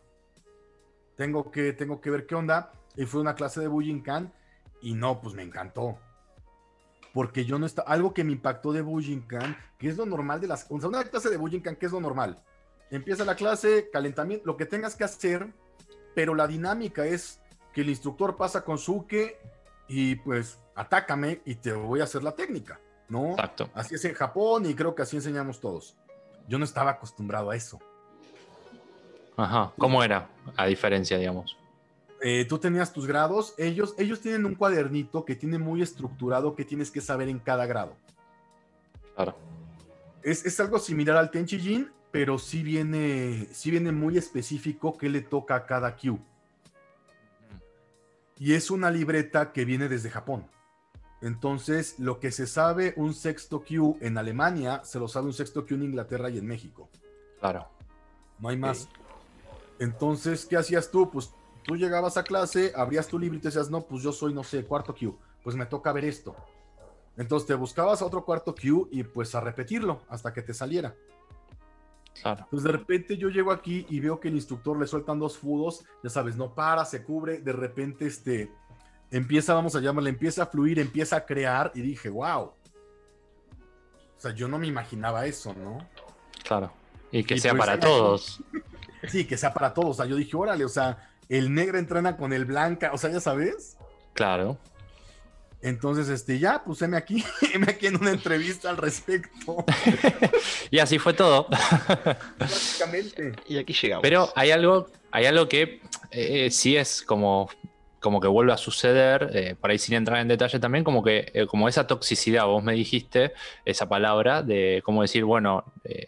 [1.15, 2.71] tengo que, tengo que ver qué onda.
[2.95, 4.31] Y fue una clase de Bujinkan
[4.79, 5.97] y no, pues me encantó.
[7.15, 10.45] Porque yo no estaba, algo que me impactó de Bujinkan, que es lo normal de
[10.45, 12.39] las, o sea, una clase de Bujinkan, que es lo normal.
[12.91, 15.51] Empieza la clase, calentamiento, lo que tengas que hacer,
[16.13, 17.41] pero la dinámica es
[17.73, 19.39] que el instructor pasa con Suke
[19.87, 23.31] y pues atácame y te voy a hacer la técnica, ¿no?
[23.31, 23.69] Exacto.
[23.73, 25.95] Así es en Japón y creo que así enseñamos todos.
[26.47, 27.79] Yo no estaba acostumbrado a eso.
[29.35, 29.71] Ajá.
[29.77, 30.29] ¿Cómo era?
[30.55, 31.57] A diferencia, digamos.
[32.21, 36.65] Eh, tú tenías tus grados, ellos, ellos tienen un cuadernito que tiene muy estructurado que
[36.65, 37.95] tienes que saber en cada grado.
[39.15, 39.35] Claro.
[40.23, 45.21] Es, es algo similar al Tenchijin, pero sí viene, sí viene muy específico qué le
[45.21, 46.19] toca a cada Q.
[48.39, 50.47] Y es una libreta que viene desde Japón.
[51.21, 55.65] Entonces, lo que se sabe un sexto Q en Alemania, se lo sabe un sexto
[55.65, 56.89] Q en Inglaterra y en México.
[57.39, 57.67] Claro.
[58.39, 58.87] No hay más.
[59.79, 61.09] Entonces, ¿qué hacías tú?
[61.09, 61.31] Pues
[61.63, 64.43] tú llegabas a clase, abrías tu libro y te decías, no, pues yo soy, no
[64.43, 65.17] sé, cuarto Q.
[65.43, 66.35] Pues me toca ver esto.
[67.17, 70.95] Entonces te buscabas a otro cuarto Q y pues a repetirlo hasta que te saliera.
[72.21, 72.43] Claro.
[72.43, 75.83] Entonces de repente yo llego aquí y veo que el instructor le sueltan dos fudos,
[76.03, 78.51] ya sabes, no para, se cubre, de repente este,
[79.11, 82.41] empieza, vamos a llamarle, empieza a fluir, empieza a crear y dije, wow.
[82.41, 85.87] O sea, yo no me imaginaba eso, ¿no?
[86.43, 86.71] Claro.
[87.11, 88.41] Y que Y sea pues, para todos.
[89.07, 89.91] Sí, que sea para todos.
[89.91, 93.11] O sea, yo dije, órale, o sea, el negro entrena con el blanca, o sea,
[93.11, 93.77] ya sabes.
[94.13, 94.57] Claro.
[95.61, 99.65] Entonces, este, ya, pues heme aquí, heme aquí en una entrevista al respecto,
[100.71, 101.47] Y así fue todo.
[102.37, 103.33] básicamente.
[103.47, 104.03] Y aquí llegamos.
[104.03, 107.49] Pero hay algo, hay algo que eh, sí es como,
[108.07, 111.29] como que vuelve a suceder, eh, por ahí sin entrar en detalle también, como que
[111.33, 113.33] eh, como esa toxicidad, vos me dijiste
[113.65, 116.07] esa palabra de cómo decir, bueno, eh,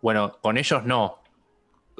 [0.00, 1.18] bueno, con ellos no,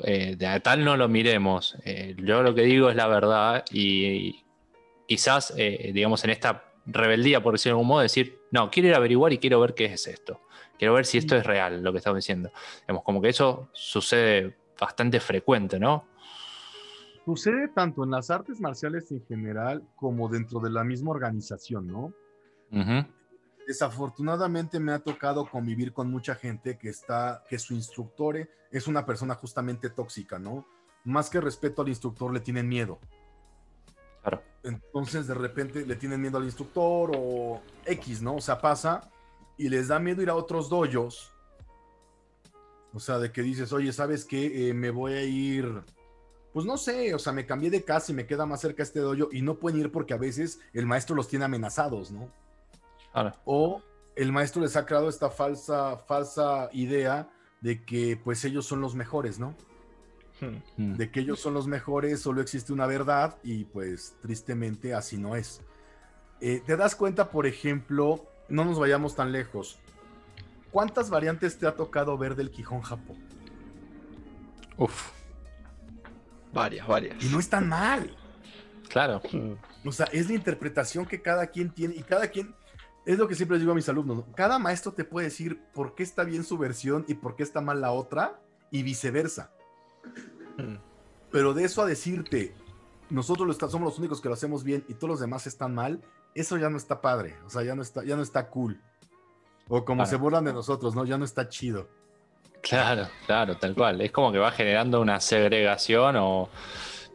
[0.05, 1.77] eh, de a tal no lo miremos.
[2.17, 4.43] Yo lo que digo es la verdad y,
[5.07, 8.97] quizás, digamos, en esta rebeldía, por decirlo de algún modo, decir, no, quiero ir a
[8.97, 10.41] averiguar y quiero ver qué es esto.
[10.79, 12.53] Quiero ver si esto es real, lo que estamos diciendo.
[12.87, 16.08] Digamos, como que eso sucede bastante frecuente, ¿no?
[17.29, 22.15] Sucede tanto en las artes marciales en general como dentro de la misma organización, ¿no?
[23.67, 29.05] Desafortunadamente me ha tocado convivir con mucha gente que está, que su instructor es una
[29.05, 30.67] persona justamente tóxica, ¿no?
[31.05, 32.99] Más que respeto al instructor, le tienen miedo.
[34.23, 34.43] Claro.
[34.63, 38.37] Entonces de repente le tienen miedo al instructor o X, ¿no?
[38.37, 39.03] O sea, pasa
[39.59, 41.31] y les da miedo ir a otros dojos.
[42.95, 44.71] O sea, de que dices, oye, ¿sabes qué?
[44.71, 45.85] Eh, me voy a ir,
[46.53, 49.01] pues no sé, o sea, me cambié de casa y me queda más cerca este
[49.01, 52.31] dojo y no pueden ir porque a veces el maestro los tiene amenazados, ¿no?
[53.13, 53.33] Claro.
[53.45, 53.83] O
[54.17, 57.31] el maestro les ha creado esta falsa, falsa idea
[57.61, 59.55] de que pues ellos son los mejores, ¿no?
[60.41, 60.63] Hmm.
[60.77, 65.19] Mm, de que ellos son los mejores, solo existe una verdad y pues tristemente así
[65.19, 65.61] no es.
[66.41, 69.79] Eh, te das cuenta, por ejemplo, no nos vayamos tan lejos.
[70.71, 73.17] ¿Cuántas variantes te ha tocado ver del Quijón Japón?
[74.77, 75.11] Uf,
[76.53, 77.23] Varias, varias.
[77.23, 78.15] Y no es tan mal.
[78.89, 79.21] claro.
[79.85, 82.55] O sea, es la interpretación que cada quien tiene y cada quien,
[83.07, 84.33] es lo que siempre les digo a mis alumnos, ¿no?
[84.35, 87.61] cada maestro te puede decir por qué está bien su versión y por qué está
[87.61, 89.51] mal la otra y viceversa.
[90.59, 90.77] Hmm.
[91.31, 92.55] Pero de eso a decirte,
[93.09, 95.75] nosotros lo está- somos los únicos que lo hacemos bien y todos los demás están
[95.75, 96.03] mal,
[96.35, 98.81] eso ya no está padre, o sea, ya no está, ya no está cool.
[99.69, 100.11] O como Claro.
[100.11, 101.05] se burlan de nosotros, ¿no?
[101.05, 101.89] Ya no está chido.
[102.63, 104.01] Claro, claro, tal cual.
[104.01, 106.49] Es como que va generando una segregación o,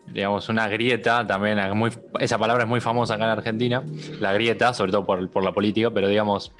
[0.08, 1.60] digamos, una grieta también.
[1.78, 3.84] Muy, esa palabra es muy famosa acá en Argentina,
[4.20, 6.52] la grieta, sobre todo por, por la política, pero digamos,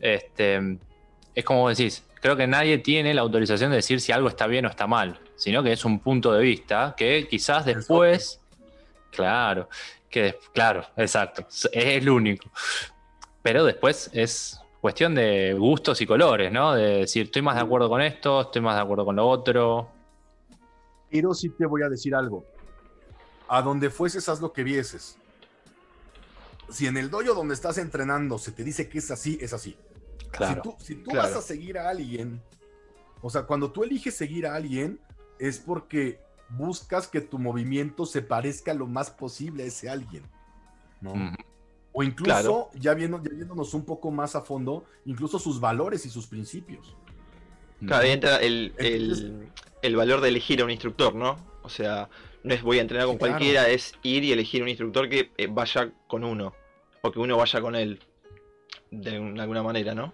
[0.00, 0.78] este,
[1.34, 4.46] es como vos decís, creo que nadie tiene la autorización de decir si algo está
[4.46, 8.40] bien o está mal, sino que es un punto de vista que quizás después,
[9.12, 9.68] claro,
[10.10, 12.50] que claro, exacto, es el único.
[13.42, 16.74] Pero después es cuestión de gustos y colores, ¿no?
[16.74, 19.88] De decir, estoy más de acuerdo con esto, estoy más de acuerdo con lo otro.
[21.10, 22.44] Pero sí te voy a decir algo.
[23.48, 25.16] A donde fueses, haz lo que vieses.
[26.68, 29.76] Si en el dojo donde estás entrenando se te dice que es así, es así.
[30.30, 30.62] Claro.
[30.62, 31.28] Si tú, si tú claro.
[31.28, 32.42] vas a seguir a alguien,
[33.22, 35.00] o sea, cuando tú eliges seguir a alguien,
[35.38, 40.24] es porque buscas que tu movimiento se parezca lo más posible a ese alguien.
[41.00, 41.14] ¿no?
[41.92, 42.70] O incluso, Claro.
[42.74, 46.94] ya, viendo, ya viéndonos un poco más a fondo, incluso sus valores y sus principios.
[47.84, 49.48] Claro, ahí entra el, el,
[49.82, 51.36] el valor de elegir a un instructor, ¿no?
[51.62, 52.08] O sea,
[52.42, 53.32] no es voy a entrenar con claro.
[53.34, 56.52] cualquiera, es ir y elegir un instructor que eh, vaya con uno.
[57.02, 58.00] O que uno vaya con él.
[58.90, 60.12] De un- alguna manera, ¿no?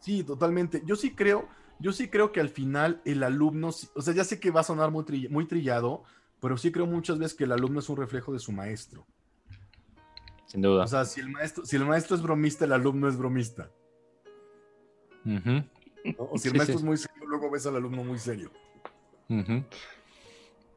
[0.00, 0.82] Sí, totalmente.
[0.84, 4.40] Yo sí creo, yo sí creo que al final el alumno, o sea, ya sé
[4.40, 6.02] que va a sonar muy, muy trillado,
[6.40, 9.06] pero sí creo muchas veces que el alumno es un reflejo de su maestro.
[10.50, 10.82] Sin duda.
[10.82, 13.70] O sea, si el maestro, si el maestro es bromista, el alumno es bromista.
[16.18, 16.72] O si el Sí, maestro sí.
[16.78, 18.50] es muy serio, luego ves al alumno muy serio.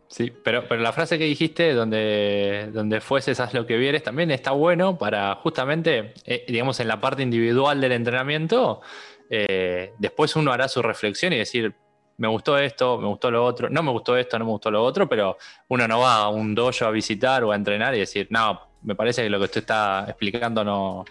[0.10, 4.30] Sí, pero, pero la frase que dijiste, donde, donde fueses, haz lo que vieres, también
[4.30, 8.82] está bueno para justamente, eh, digamos, en la parte individual del entrenamiento,
[9.28, 11.74] eh, después uno hará su reflexión y decir,
[12.18, 14.84] me gustó esto, me gustó lo otro, no me gustó esto, no me gustó lo
[14.84, 15.36] otro, pero
[15.70, 18.96] uno no va a un dojo a visitar o a entrenar y decir, no, me
[18.96, 21.06] parece que lo que usted está explicando no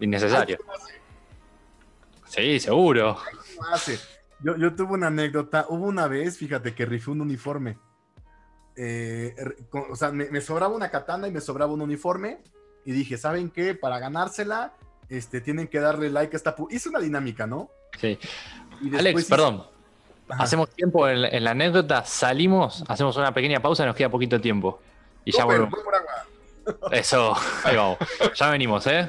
[0.00, 0.58] innecesario.
[2.28, 3.18] Sí, seguro.
[4.40, 5.66] Yo, yo tuve una anécdota.
[5.68, 7.78] Hubo una vez, fíjate, que rifé un uniforme.
[8.76, 9.34] Eh,
[9.70, 12.38] con- o sea, me, me sobraba una katana y me sobraba un uniforme.
[12.84, 13.74] Y dije, ¿saben qué?
[13.74, 14.72] Para ganársela,
[15.08, 16.54] este, tienen que darle like a esta.
[16.54, 16.68] pu-".
[16.70, 17.70] Hice una dinámica, ¿no?
[17.98, 18.18] Sí.
[18.82, 19.64] Y Alex, hice- perdón.
[20.28, 20.42] Ajá.
[20.42, 24.80] Hacemos tiempo en, en la anécdota, salimos, hacemos una pequeña pausa, nos queda poquito tiempo.
[25.24, 25.70] Y ya volvemos.
[25.70, 26.26] voy por agua.
[26.90, 27.98] Eso, ahí vamos.
[28.34, 29.08] Ya venimos, ¿eh?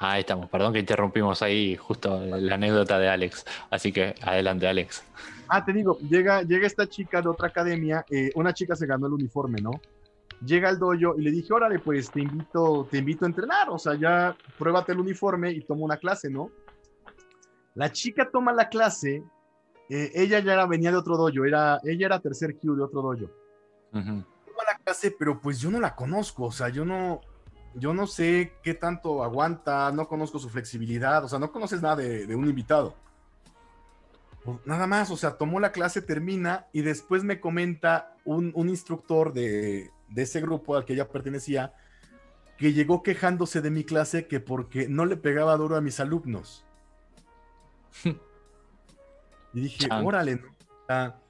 [0.00, 3.44] Ahí estamos, perdón que interrumpimos ahí justo la anécdota de Alex.
[3.68, 5.02] Así que adelante, Alex.
[5.48, 9.06] Ah, te digo, llega, llega esta chica de otra academia, eh, una chica se ganó
[9.06, 9.72] el uniforme, ¿no?
[10.44, 13.78] Llega al dojo y le dije, órale, pues te invito, te invito a entrenar, o
[13.78, 16.50] sea, ya pruébate el uniforme y toma una clase, ¿no?
[17.74, 19.24] La chica toma la clase,
[19.88, 23.02] eh, ella ya era, venía de otro dojo, era, ella era tercer Q de otro
[23.02, 23.30] dojo.
[24.88, 27.20] Clase, pero pues yo no la conozco, o sea, yo no,
[27.74, 31.96] yo no sé qué tanto aguanta, no conozco su flexibilidad, o sea, no conoces nada
[31.96, 32.94] de, de un invitado.
[34.44, 38.70] Pues, nada más, o sea, tomó la clase, termina y después me comenta un, un
[38.70, 41.74] instructor de, de ese grupo al que ella pertenecía
[42.56, 46.64] que llegó quejándose de mi clase que porque no le pegaba duro a mis alumnos.
[49.52, 51.27] y dije, órale, ¿no?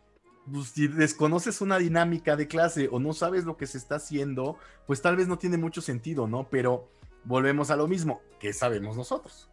[0.52, 4.56] Pues, si desconoces una dinámica de clase o no sabes lo que se está haciendo,
[4.86, 6.48] pues tal vez no tiene mucho sentido, ¿no?
[6.48, 6.88] Pero
[7.24, 9.48] volvemos a lo mismo, que sabemos nosotros.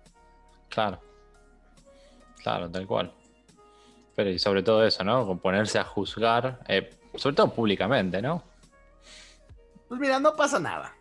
[0.69, 0.99] Claro.
[2.43, 3.13] Claro, tal cual.
[4.15, 5.25] Pero y sobre todo eso, ¿no?
[5.25, 8.43] Con ponerse a juzgar, eh, sobre todo públicamente, ¿no?
[9.88, 10.95] Pues mira, no pasa nada.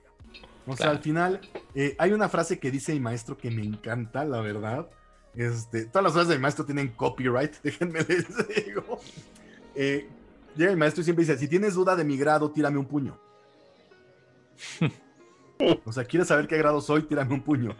[0.67, 1.41] O sea, al final,
[1.75, 4.89] eh, hay una frase que dice mi maestro que me encanta, la verdad.
[5.35, 9.01] Este, todas las frases de mi maestro tienen copyright, déjenme les digo.
[9.75, 10.09] Eh,
[10.57, 13.19] llega mi maestro y siempre dice, si tienes duda de mi grado, tírame un puño.
[15.85, 17.03] o sea, ¿quieres saber qué grado soy?
[17.03, 17.77] Tírame un puño.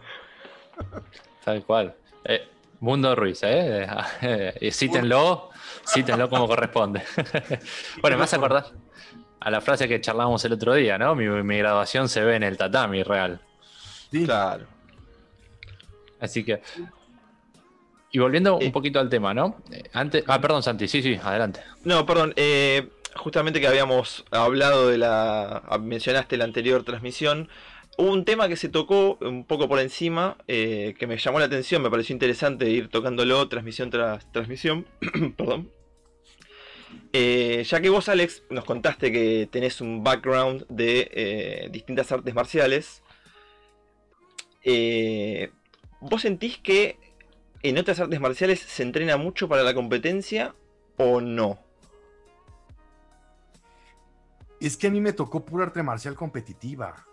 [1.43, 1.95] Tal cual.
[2.23, 2.47] Eh,
[2.79, 3.87] Mundo Ruiz, ¿eh?
[4.61, 5.49] Y cítenlo,
[5.87, 7.03] cítenlo como corresponde.
[8.01, 8.65] bueno, me vas a acordar
[9.39, 11.15] a la frase que charlábamos el otro día, ¿no?
[11.15, 13.39] Mi, mi graduación se ve en el tatami real.
[14.11, 14.65] Sí, Claro.
[16.19, 16.61] Así que.
[18.15, 19.57] Y volviendo un poquito al tema, ¿no?
[19.69, 20.23] Eh, Antes.
[20.27, 21.59] Ah, perdón, Santi, sí, sí, adelante.
[21.83, 22.31] No, perdón.
[22.37, 25.63] eh, justamente que habíamos hablado de la.
[25.81, 27.49] Mencionaste la anterior transmisión.
[27.97, 31.47] Hubo un tema que se tocó un poco por encima, eh, que me llamó la
[31.47, 34.85] atención, me pareció interesante ir tocándolo transmisión tras transmisión.
[35.37, 35.69] perdón.
[37.11, 42.33] Eh, ya que vos, Alex, nos contaste que tenés un background de eh, distintas artes
[42.33, 43.03] marciales,
[44.63, 45.51] eh,
[45.99, 47.04] ¿vos sentís que
[47.69, 50.53] en otras artes marciales se entrena mucho para la competencia
[50.97, 51.59] o no?
[54.59, 57.05] es que a mí me tocó pura arte marcial competitiva.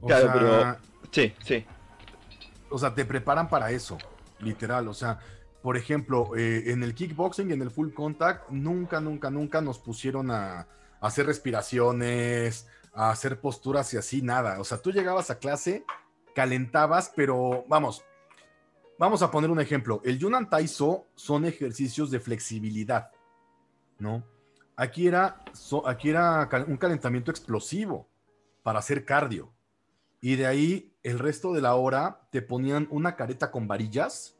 [0.00, 0.76] O Claro, sea, pero-
[1.10, 1.66] Sí, sí.
[2.70, 3.98] o sea, te preparan para eso,
[4.38, 4.88] literal.
[4.88, 5.18] O sea,
[5.62, 10.30] por ejemplo, eh, en el kickboxing, en el full contact, nunca, nunca, nunca nos pusieron
[10.30, 10.66] a, a
[11.00, 14.58] hacer respiraciones, a hacer posturas y así, nada.
[14.60, 15.84] O sea, tú llegabas a clase,
[16.34, 18.04] calentabas, pero vamos,
[19.00, 20.02] vamos a poner un ejemplo.
[20.04, 23.10] El Yunan Taiso son ejercicios de flexibilidad,
[23.98, 24.22] ¿no?
[24.76, 25.42] Aquí era,
[25.86, 28.08] aquí era un calentamiento explosivo
[28.62, 29.54] para hacer cardio.
[30.20, 34.38] Y de ahí, el resto de la hora, te ponían una careta con varillas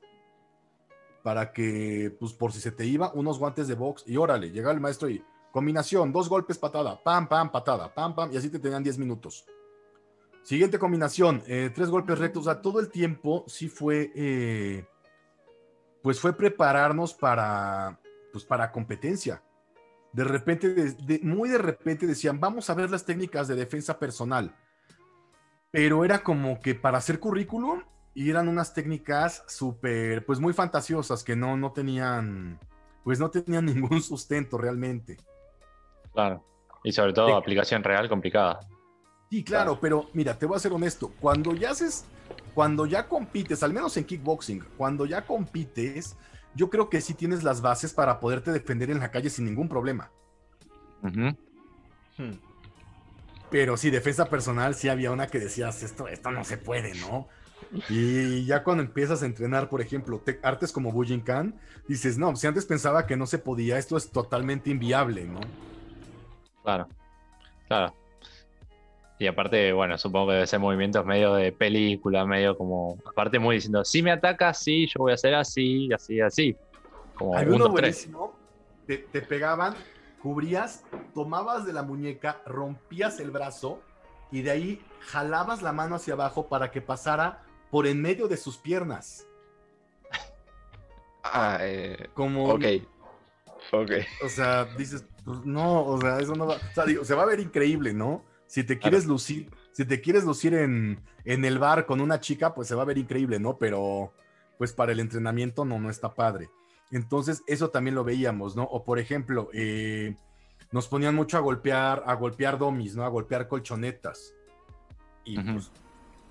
[1.22, 4.70] para que, pues por si se te iba, unos guantes de box y órale, llega
[4.72, 8.58] el maestro y combinación, dos golpes, patada, pam, pam, patada, pam, pam, y así te
[8.58, 9.46] tenían 10 minutos.
[10.42, 14.84] Siguiente combinación, eh, tres golpes rectos, o sea, todo el tiempo sí fue, eh,
[16.02, 18.00] pues fue prepararnos para,
[18.32, 19.42] pues para competencia.
[20.12, 23.98] De repente, de- de- muy de repente decían, vamos a ver las técnicas de defensa
[23.98, 24.54] personal
[25.72, 27.82] pero era como que para hacer currículum
[28.12, 32.58] y eran unas técnicas súper, pues muy fantasiosas que no, no tenían,
[33.04, 35.16] pues no tenían ningún sustento realmente.
[36.12, 36.44] Claro.
[36.82, 38.58] Y sobre todo aplicación real complicada.
[39.30, 41.12] Sí, claro, pero mira, te voy a ser honesto.
[41.20, 42.04] Cuando ya haces,
[42.52, 46.16] cuando ya compites, al menos en kickboxing, cuando ya compites,
[46.56, 49.68] yo creo que sí tienes las bases para poderte defender en la calle sin ningún
[49.68, 50.10] problema.
[51.02, 51.30] Hmm.
[53.50, 57.28] Pero sí, defensa personal, sí había una que decías, esto, esto no se puede, ¿no?
[57.88, 61.54] Y ya cuando empiezas a entrenar, por ejemplo, artes como Bujinkan,
[61.86, 65.40] dices, no, si antes pensaba que no se podía, esto es totalmente inviable, ¿no?
[66.64, 66.88] Claro,
[67.68, 67.99] claro.
[69.20, 72.96] Y aparte, bueno, supongo que debe ser movimientos medio de película, medio como.
[73.04, 76.56] Aparte, muy diciendo, si me atacas, sí, yo voy a hacer así, así, así.
[77.16, 78.34] Como Hay uno buenísimo.
[78.86, 79.74] Te, te, pegaban,
[80.22, 83.82] cubrías, tomabas de la muñeca, rompías el brazo
[84.32, 88.38] y de ahí jalabas la mano hacia abajo para que pasara por en medio de
[88.38, 89.26] sus piernas.
[91.22, 92.54] Ah, eh, como.
[92.54, 92.64] Ok.
[93.72, 93.90] Ok.
[94.24, 96.54] O sea, dices, pues no, o sea, eso no va.
[96.54, 98.29] O sea, digo, se va a ver increíble, ¿no?
[98.50, 102.52] Si te quieres lucir, si te quieres lucir en, en, el bar con una chica,
[102.52, 103.56] pues se va a ver increíble, ¿no?
[103.58, 104.12] Pero,
[104.58, 106.50] pues para el entrenamiento no, no está padre.
[106.90, 108.64] Entonces, eso también lo veíamos, ¿no?
[108.64, 110.16] O por ejemplo, eh,
[110.72, 113.04] nos ponían mucho a golpear, a golpear domis, ¿no?
[113.04, 114.34] A golpear colchonetas.
[115.24, 115.70] Y pues,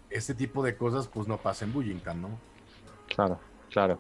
[0.10, 2.38] ese tipo de cosas, pues no pasa en Bujinkan, ¿no?
[3.16, 3.40] Claro,
[3.70, 3.98] claro.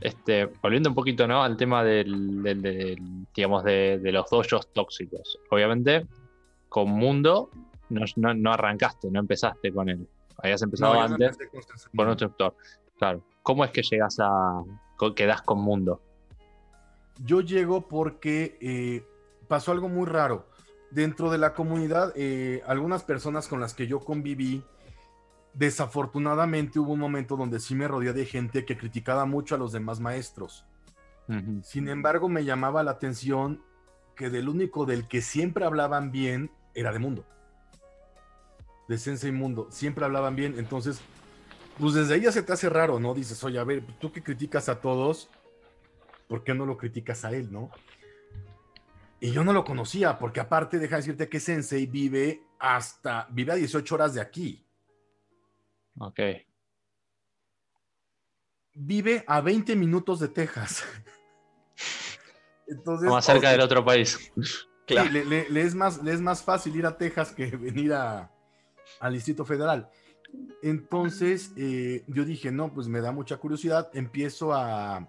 [0.00, 1.44] Este, volviendo un poquito, ¿no?
[1.44, 2.42] Al tema del,
[3.36, 5.38] digamos, de, de, los dojos tóxicos.
[5.48, 6.08] Obviamente,
[6.72, 7.50] con Mundo
[7.90, 10.08] no, arrancaste, no empezaste con él.
[10.38, 11.36] Habías empezado antes
[11.94, 12.56] con, otro instructor.
[12.96, 13.22] Claro.
[13.42, 14.64] ¿Cómo es que llegas a.
[15.14, 16.00] quedas con Mundo?
[17.22, 19.04] Yo llego porque eh,
[19.48, 20.48] pasó algo muy raro.
[20.90, 24.64] Dentro de la comunidad, eh, algunas personas con las que yo conviví,
[25.52, 29.72] desafortunadamente hubo un momento donde sí me rodeé de gente que criticaba mucho a los
[29.72, 30.64] demás maestros.
[31.62, 33.62] Sin embargo, me llamaba la atención
[34.16, 37.24] que del único del que siempre hablaban bien era de mundo.
[38.88, 39.68] De Sensei Mundo.
[39.70, 40.58] Siempre hablaban bien.
[40.58, 41.00] Entonces,
[41.78, 43.14] pues desde ahí ya se te hace raro, ¿no?
[43.14, 45.28] Dices, oye, a ver, tú que criticas a todos,
[46.28, 47.70] ¿por qué no lo criticas a él, no?
[49.20, 53.52] Y yo no lo conocía, porque aparte, deja de decirte que Sensei vive hasta, vive
[53.52, 54.66] a 18 horas de aquí.
[55.98, 56.20] Ok.
[58.74, 60.84] Vive a 20 minutos de Texas.
[62.66, 64.32] Entonces, más cerca del otro país
[64.88, 68.30] le, es más, le es más fácil ir a Texas que venir a,
[69.00, 69.90] al Distrito Federal.
[70.62, 75.08] Entonces eh, yo dije, no, pues me da mucha curiosidad, empiezo a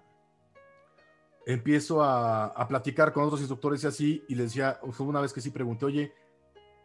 [1.46, 5.30] empiezo a, a, platicar con otros instructores y así, y les decía, fue una vez
[5.32, 6.14] que sí pregunté, oye,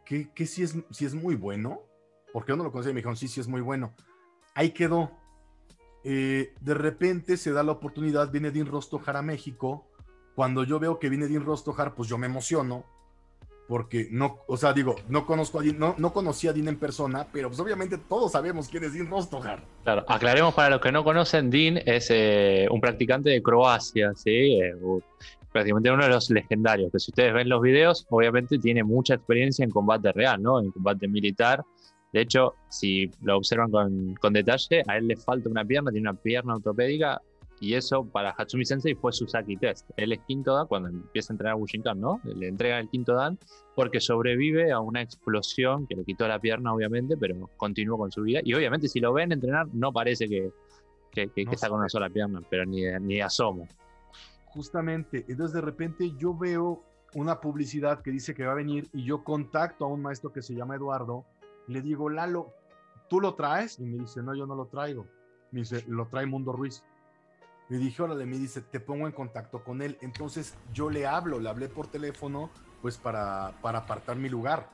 [0.06, 1.84] ¿qué, qué si, es, si es muy bueno?
[2.34, 3.94] Porque yo no lo conocía y me dijeron, sí, sí es muy bueno.
[4.54, 5.12] Ahí quedó.
[6.04, 9.89] Eh, de repente se da la oportunidad, viene Dean Rostojar a México,
[10.40, 12.86] cuando yo veo que viene Dean Rostojar, pues yo me emociono,
[13.68, 16.80] porque no, o sea, digo, no conozco a Dean, no, no conocía a Dean en
[16.80, 19.62] persona, pero pues obviamente todos sabemos quién es Dean Rostojar.
[19.84, 24.62] Claro, aclaremos para los que no conocen, Dean es eh, un practicante de Croacia, ¿sí?
[24.62, 24.74] Eh,
[25.52, 29.66] prácticamente uno de los legendarios, que si ustedes ven los videos, obviamente tiene mucha experiencia
[29.66, 30.62] en combate real, ¿no?
[30.62, 31.66] En combate militar.
[32.14, 36.10] De hecho, si lo observan con, con detalle, a él le falta una pierna, tiene
[36.10, 37.22] una pierna ortopédica
[37.60, 39.90] y eso para Hatsumi Sensei fue su Saki Test.
[39.98, 42.22] Él es quinto dan cuando empieza a entrenar a Bushinkan, ¿no?
[42.24, 43.38] Le entrega el quinto dan
[43.76, 48.22] porque sobrevive a una explosión que le quitó la pierna, obviamente, pero continuó con su
[48.22, 48.40] vida.
[48.44, 50.52] Y obviamente, si lo ven entrenar, no parece que,
[51.12, 53.68] que, está con una sola pierna, pero ni, ni asomo.
[54.46, 55.26] Justamente.
[55.28, 56.84] Entonces, de repente, yo veo
[57.16, 60.42] una publicidad que dice que va a venir y yo contacto a un maestro que
[60.42, 61.26] se llama Eduardo.
[61.68, 62.54] Y le digo, Lalo,
[63.10, 63.80] ¿tú lo traes?
[63.80, 65.06] Y me dice, no, yo no lo traigo.
[65.52, 66.84] Me dice, lo trae Mundo Ruiz.
[67.70, 69.98] Le dije, órale, me dice, te pongo en contacto con él.
[70.02, 72.50] Entonces yo le hablo, le hablé por teléfono,
[72.82, 74.70] pues para, para apartar mi lugar.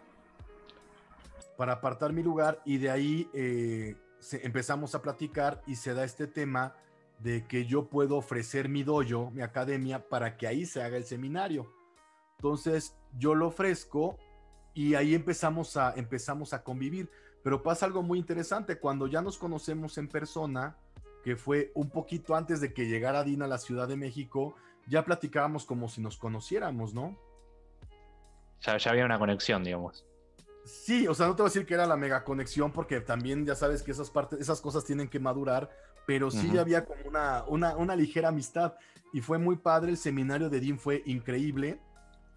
[1.58, 3.96] Para apartar mi lugar y de ahí eh,
[4.32, 6.76] empezamos a platicar y se da este tema
[7.20, 11.06] de que yo puedo ofrecer mi dojo, mi academia, para que ahí se haga el
[11.06, 11.72] seminario.
[12.38, 14.18] Entonces yo lo ofrezco
[14.74, 17.10] y ahí empezamos a, empezamos a convivir.
[17.44, 20.78] Pero pasa algo muy interesante, cuando ya nos conocemos en persona,
[21.26, 24.54] que fue un poquito antes de que llegara Dina a la Ciudad de México,
[24.86, 27.18] ya platicábamos como si nos conociéramos, ¿no?
[28.62, 30.06] Ya, ya había una conexión, digamos.
[30.66, 33.44] Sí, o sea, no te voy a decir que era la mega conexión, porque también
[33.44, 35.68] ya sabes que esas partes, esas cosas tienen que madurar,
[36.06, 38.76] pero sí había como una, una, una, ligera amistad.
[39.12, 41.80] Y fue muy padre, el seminario de Dean fue increíble.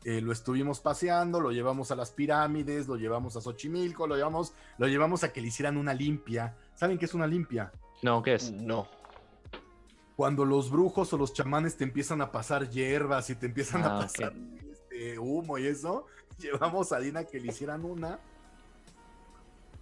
[0.04, 4.54] Eh, lo estuvimos paseando, lo llevamos a las pirámides, lo llevamos a Xochimilco, lo llevamos,
[4.78, 6.56] lo llevamos a que le hicieran una limpia.
[6.74, 7.70] ¿Saben qué es una limpia?
[8.02, 8.50] No, ¿qué es?
[8.52, 8.86] No.
[10.16, 13.86] Cuando los brujos o los chamanes te empiezan a pasar hierbas y te empiezan Ah,
[13.86, 14.02] a ok.
[14.02, 14.32] pasar
[14.70, 16.06] este, humo y eso,
[16.38, 18.18] llevamos a Dina que le hicieran una.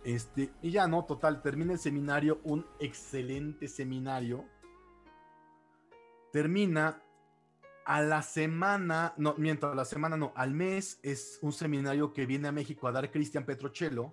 [0.04, 4.44] Este, y ya no, total, termina el seminario, un excelente seminario.
[6.32, 7.02] Termina
[7.86, 12.26] a la semana, no, miento, a la semana no, al mes es un seminario que
[12.26, 14.12] viene a México a dar Cristian Petrochelo.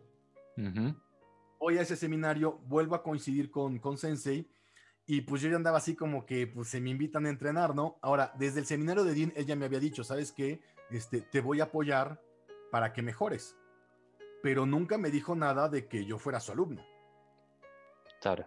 [1.64, 4.52] Voy a ese seminario, vuelvo a coincidir con, con Sensei
[5.06, 8.00] y pues yo ya andaba así como que pues se me invitan a entrenar, ¿no?
[8.02, 10.60] Ahora, desde el seminario de Dean, ella me había dicho, ¿sabes qué?
[10.92, 12.22] Este, te voy a apoyar
[12.70, 13.56] para que mejores.
[14.42, 16.86] Pero nunca me dijo nada de que yo fuera su alumno.
[18.20, 18.46] Claro.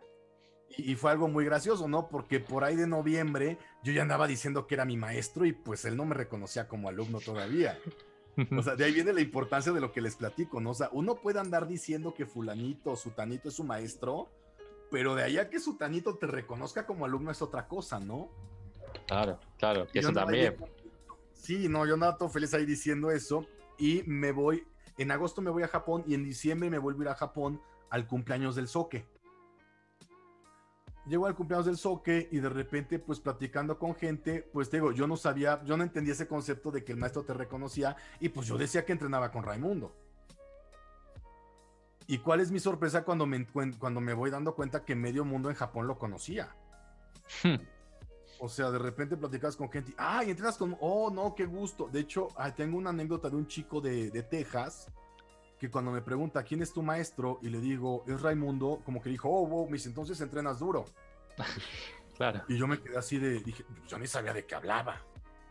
[0.77, 2.11] Y, y fue algo muy gracioso, ¿no?
[2.11, 5.87] Porque por ahí de noviembre yo ya andaba diciendo que era mi maestro y pues
[5.87, 7.79] él no me reconocía como alumno todavía.
[8.57, 10.71] O sea, de ahí viene la importancia de lo que les platico, ¿no?
[10.71, 14.29] O sea, uno puede andar diciendo que fulanito o sutanito es su maestro,
[14.91, 18.31] pero de allá que sutanito te reconozca como alumno es otra cosa, ¿no?
[19.07, 19.87] claro, claro.
[19.87, 20.57] Que eso ahí también.
[21.33, 23.47] Sí, no, yo andaba todo feliz ahí diciendo eso
[23.79, 24.67] y me voy,
[24.99, 27.61] en agosto me voy a Japón y en diciembre me vuelvo a ir a Japón
[27.91, 29.07] al cumpleaños del Soque.
[31.07, 34.91] Llego al cumpleaños del Soque y de repente, pues platicando con gente, pues te digo,
[34.91, 38.29] yo no sabía, yo no entendía ese concepto de que el maestro te reconocía y
[38.29, 39.95] pues yo decía que entrenaba con Raimundo.
[42.09, 43.47] ¿Y cuál es mi sorpresa cuando me,
[43.79, 46.55] cuando me voy dando cuenta que medio mundo en Japón lo conocía?
[48.39, 51.89] O sea, de repente platicas con gente, ah, y entrenas con, oh, no, qué gusto.
[51.89, 54.89] De hecho, ah, tengo una anécdota de un chico de, de Texas
[55.59, 59.11] que cuando me pregunta quién es tu maestro y le digo, es Raimundo, como que
[59.11, 60.85] dijo, oh, wow, dice, entonces entrenas duro.
[62.17, 62.41] Claro.
[62.49, 65.03] Y yo me quedé así de, dije, yo ni sabía de qué hablaba.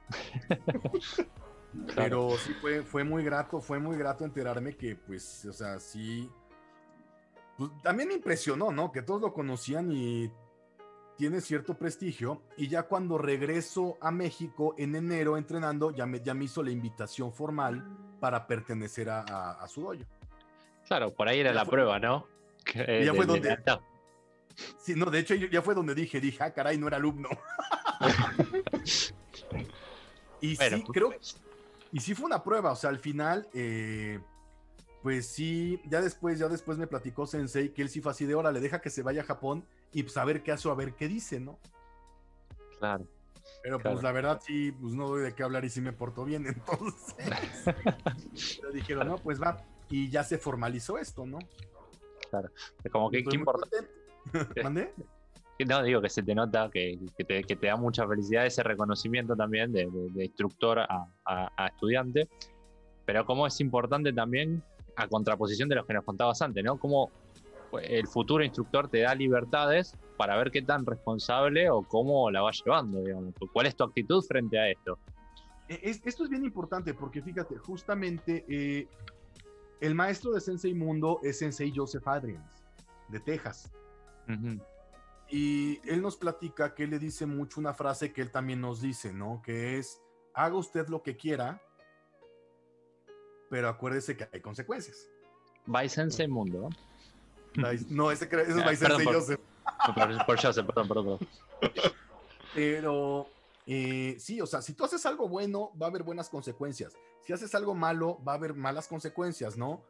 [1.94, 1.94] claro.
[1.96, 6.28] Pero sí fue, fue muy grato, fue muy grato enterarme que, pues, o sea, sí.
[7.56, 8.92] pues, también me impresionó, ¿no?
[8.92, 10.32] Que todos lo conocían y
[11.18, 12.42] tiene cierto prestigio.
[12.58, 16.72] Y ya cuando regreso a México en enero entrenando, ya me, ya me hizo la
[16.72, 19.96] invitación formal para pertenecer a, a, a su dojo.
[20.88, 22.28] Claro, por ahí era Ya la fue- prueba, ¿no?
[22.64, 23.58] Que- ya de- fue de donde-.
[24.78, 27.28] Sí, no, de hecho ya fue donde dije, dije, ah, caray, no era alumno.
[30.42, 31.14] y Bueno, sí, creo,
[31.92, 34.20] y sí fue una prueba, o sea, al final, eh,
[35.02, 38.36] pues sí, ya después, ya después me platicó Sensei que él sí fue así de,
[38.36, 40.76] órale, deja que se vaya a Japón y pues a ver qué hace o a
[40.76, 41.60] ver qué dice, ¿no?
[42.80, 43.06] Claro.
[43.66, 43.96] Pero Claro.
[43.96, 46.46] pues la verdad sí, pues no doy de qué hablar y sí me portó bien,
[46.48, 47.26] entonces.
[48.62, 49.58] Pero dijeron, no, pues va,
[49.90, 51.40] y ya se formalizó esto, ¿no?
[52.92, 53.68] Como que, ¿qué muy importa?
[53.68, 54.62] contento.
[54.64, 54.94] ¿Mandé?
[55.68, 58.62] No, digo que se te nota que, que te, que te da mucha felicidad ese
[58.62, 62.30] reconocimiento también de, de- de instructor a, a- a estudiante,
[63.06, 64.62] pero como es importante también,
[64.96, 66.78] a contraposición de los que nos contabas antes, ¿no?
[66.78, 67.10] Cómo
[67.82, 72.52] el futuro instructor te da libertades para ver qué tan responsable o cómo la va
[72.52, 73.34] llevando, digamos.
[73.52, 74.98] ¿Cuál es tu actitud frente a esto?
[75.68, 78.88] Eh, es- esto es bien importante porque fíjate, justamente eh,
[79.82, 82.64] el maestro de Sensei Mundo es Sensei Joseph Adrians,
[83.10, 83.72] de Texas.
[84.30, 84.60] Ujú,
[85.30, 89.12] Y él nos platica que le dice mucho una frase que él también nos dice,
[89.12, 89.42] ¿no?
[89.44, 90.00] Que es,
[90.34, 91.62] haga usted lo que quiera,
[93.50, 95.10] pero acuérdese que hay consecuencias.
[95.66, 96.70] By Sensei Mundo,
[97.90, 98.12] ¿no?
[98.12, 99.40] Ese, ese es Ah, Sensei por- Joseph.
[99.96, 101.20] Por, por Joseph, perdón, perdón,
[101.62, 101.90] perdón.
[102.54, 103.28] Pero
[103.66, 106.94] eh, sí, o sea, si tú haces algo bueno, va a haber buenas consecuencias.
[107.26, 109.84] Si haces algo malo, va a haber malas consecuencias, ¿no?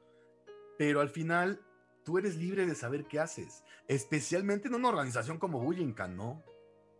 [0.78, 1.61] Pero al final,
[2.03, 6.41] tú eres libre de saber qué haces, especialmente en una organización como Bullinkan, ¿no?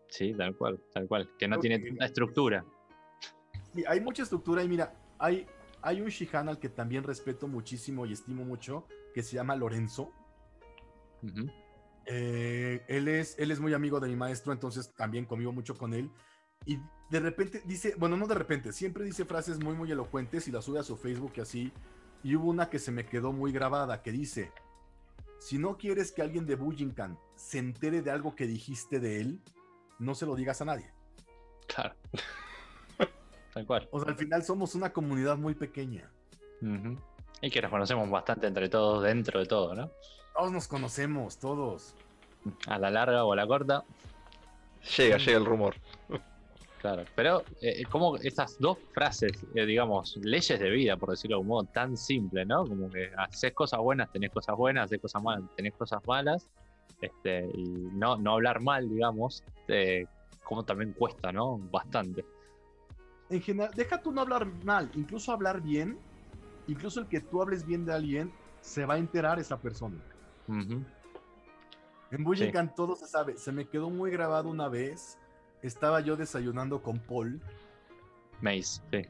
[0.10, 1.30] Sí, tal cual, tal cual.
[1.40, 2.64] Que no tiene tanta estructura.
[3.74, 5.48] Sí, hay mucha estructura y mira, hay,
[5.82, 10.12] hay un Shihan al que también respeto muchísimo y estimo mucho, que se llama Lorenzo.
[12.06, 15.94] Eh, él, es, él es muy amigo de mi maestro, entonces también convivo mucho con
[15.94, 16.10] él.
[16.66, 20.52] Y de repente dice, bueno, no de repente, siempre dice frases muy, muy elocuentes y
[20.52, 21.74] las sube a su Facebook y así.
[22.24, 24.52] Y hubo una que se me quedó muy grabada, que dice,
[25.40, 29.42] si no quieres que alguien de Bujinkan se entere de algo que dijiste de él,
[30.00, 30.92] no se lo digas a nadie.
[31.68, 31.96] Claro.
[33.54, 33.88] tal cual.
[33.92, 36.12] O sea, al final somos una comunidad muy pequeña.
[37.42, 39.92] Y que nos conocemos bastante entre todos, dentro de todo, ¿no?
[40.36, 41.96] Todos nos conocemos, todos.
[42.68, 43.84] A la larga o a la corta,
[44.98, 45.76] Llega, llega el rumor.
[46.80, 47.04] claro.
[47.16, 51.48] Pero, eh, como estas dos frases, eh, digamos, leyes de vida, por decirlo de un
[51.48, 52.66] modo tan simple, ¿no?
[52.66, 56.48] Como que haces cosas buenas, tenés cosas buenas, haces cosas malas, tenés cosas malas.
[57.02, 57.64] Este, y
[57.94, 60.06] no, no hablar mal, digamos, eh,
[60.44, 61.58] como también cuesta, ¿no?
[61.58, 62.24] Bastante.
[63.30, 65.98] En general, deja tú no hablar mal, incluso hablar bien,
[66.68, 68.32] incluso el que tú hables bien de alguien,
[68.62, 69.98] se va a enterar esa persona.
[70.48, 73.38] En Bujinkan todo se sabe.
[73.38, 75.18] Se me quedó muy grabado una vez.
[75.62, 77.42] Estaba yo desayunando con Paul.
[78.42, 79.02] Mace, sí.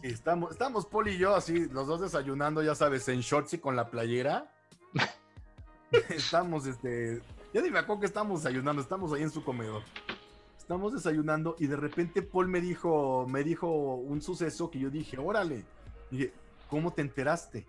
[0.00, 3.58] Sí, estamos, estamos Paul y yo así, los dos desayunando, ya sabes, en shorts y
[3.58, 4.52] con la playera.
[6.08, 7.22] estamos, este,
[7.54, 9.82] ya ni me acuerdo que estamos desayunando, estamos ahí en su comedor.
[10.58, 15.18] Estamos desayunando y de repente Paul me dijo, me dijo un suceso que yo dije,
[15.18, 15.64] órale.
[16.10, 16.32] Dije,
[16.68, 17.66] ¿cómo te enteraste?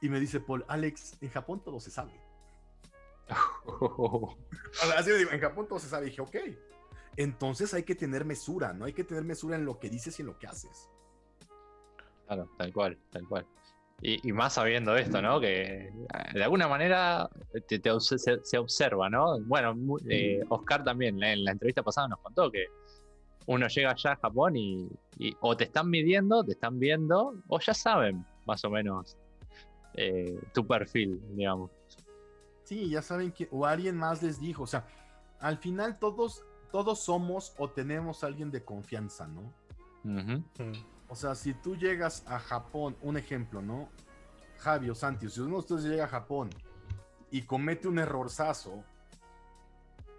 [0.00, 2.12] Y me dice Paul, Alex, en Japón todo se sabe.
[4.96, 6.06] Así digo, en Japón todo se sabe.
[6.06, 6.36] Y dije, ok.
[7.16, 8.86] Entonces hay que tener mesura, ¿no?
[8.86, 10.88] Hay que tener mesura en lo que dices y en lo que haces.
[12.26, 13.46] Claro, tal cual, tal cual.
[14.02, 15.38] Y, más sabiendo esto, ¿no?
[15.38, 15.92] Que eh,
[16.32, 17.28] de alguna manera
[17.60, 19.38] se, observa, ¿no?
[19.40, 19.76] Bueno,
[20.08, 22.64] eh, Oscar también en la entrevista pasada nos contó que
[23.46, 24.88] uno llega allá a Japón y,
[25.40, 29.18] o te están midiendo, te están viendo, o ya saben más o menos
[29.94, 31.70] eh, tu perfil, digamos.
[32.64, 34.86] Sí, ya saben que, o alguien más les dijo, o sea,
[35.40, 39.52] al final todos, todos somos o tenemos alguien de confianza, ¿no?
[41.08, 43.88] O sea, si tú llegas a Japón, un ejemplo, ¿no?
[44.58, 46.50] Javi o Santi, si uno de ustedes llega a Japón
[47.30, 48.84] y comete un errorzazo,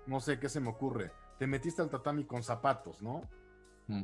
[0.07, 3.21] no sé qué se me ocurre, te metiste al tatami con zapatos, ¿no?
[3.87, 4.03] Mm.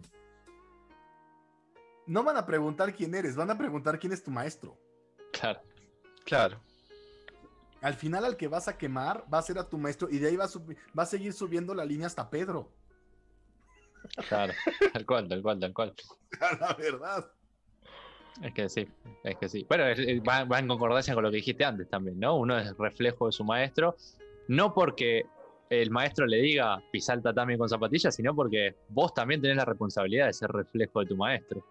[2.07, 4.77] No van a preguntar quién eres, van a preguntar quién es tu maestro.
[5.39, 5.61] Claro.
[6.25, 6.59] Claro.
[7.81, 10.29] Al final al que vas a quemar va a ser a tu maestro y de
[10.29, 10.49] ahí va a,
[10.97, 12.71] va a seguir subiendo la línea hasta Pedro.
[14.27, 14.53] Claro,
[14.93, 15.93] tal cual, tal cual, tal cual.
[16.59, 17.31] La verdad.
[18.41, 18.87] Es que sí,
[19.23, 19.65] es que sí.
[19.67, 19.85] Bueno,
[20.27, 22.35] va, en concordancia con lo que dijiste antes también, ¿no?
[22.37, 23.95] Uno es reflejo de su maestro,
[24.47, 25.25] no porque
[25.69, 29.65] el maestro le diga pisar el tatami con zapatillas, sino porque vos también tenés la
[29.65, 31.65] responsabilidad de ser reflejo de tu maestro.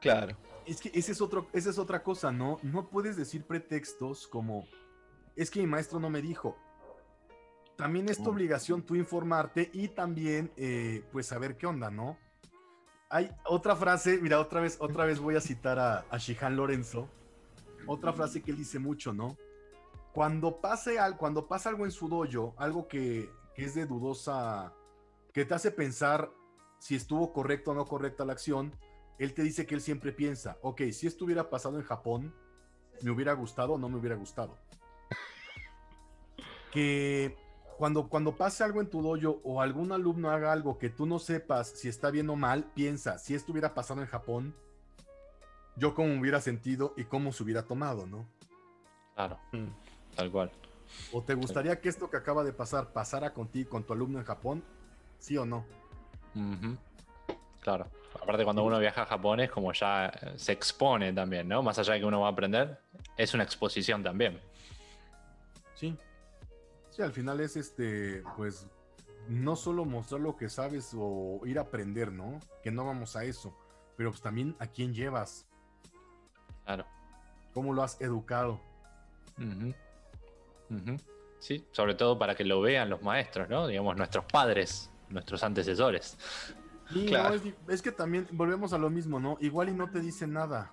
[0.00, 0.36] Claro.
[0.66, 2.58] Es que ese es otro, esa es otra cosa, ¿no?
[2.62, 4.66] No puedes decir pretextos como,
[5.36, 6.56] es que mi maestro no me dijo,
[7.76, 12.16] también es tu obligación tú informarte y también, eh, pues, saber qué onda, ¿no?
[13.10, 17.08] Hay otra frase, mira, otra vez, otra vez voy a citar a, a Shihan Lorenzo.
[17.86, 19.36] Otra frase que él dice mucho, ¿no?
[20.12, 24.72] Cuando pase algo, cuando pasa algo en su dojo, algo que, que es de dudosa,
[25.32, 26.30] que te hace pensar
[26.78, 28.72] si estuvo correcto o no correcta la acción,
[29.18, 32.34] él te dice que él siempre piensa, ok, si esto hubiera pasado en Japón,
[33.02, 34.56] ¿me hubiera gustado o no me hubiera gustado?
[36.72, 37.36] Que
[37.78, 41.18] cuando, cuando pase algo en tu dojo o algún alumno haga algo que tú no
[41.18, 44.54] sepas si está bien o mal, piensa, si esto hubiera pasado en Japón,
[45.76, 48.26] yo cómo me hubiera sentido y cómo se hubiera tomado, ¿no?
[49.14, 50.16] Claro, mm.
[50.16, 50.50] tal cual.
[51.12, 54.24] ¿O te gustaría que esto que acaba de pasar pasara contigo, con tu alumno en
[54.24, 54.64] Japón?
[55.18, 55.64] ¿Sí o no?
[57.60, 57.88] Claro.
[58.24, 61.62] Aparte, cuando uno viaja a Japón es como ya eh, se expone también, ¿no?
[61.62, 62.78] Más allá de que uno va a aprender,
[63.16, 64.40] es una exposición también.
[65.74, 65.96] Sí,
[66.94, 68.68] Sí, al final es este, pues,
[69.28, 72.38] no solo mostrar lo que sabes o ir a aprender, ¿no?
[72.62, 73.52] Que no vamos a eso,
[73.96, 75.44] pero pues también a quién llevas.
[76.64, 76.86] Claro.
[77.52, 78.60] ¿Cómo lo has educado?
[81.40, 83.66] Sí, sobre todo para que lo vean los maestros, ¿no?
[83.66, 86.16] Digamos, nuestros padres, nuestros antecesores.
[87.06, 87.34] Claro.
[87.34, 89.38] es, es, que también volvemos a lo mismo, ¿no?
[89.40, 90.72] Igual y no te dicen nada.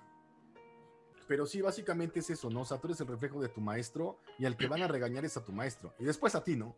[1.26, 2.60] Pero sí, básicamente es eso, ¿no?
[2.60, 5.24] O sea, tú eres el reflejo de tu maestro y al que van a regañar
[5.24, 5.94] es a tu maestro.
[5.98, 6.76] Y después a ti, ¿no?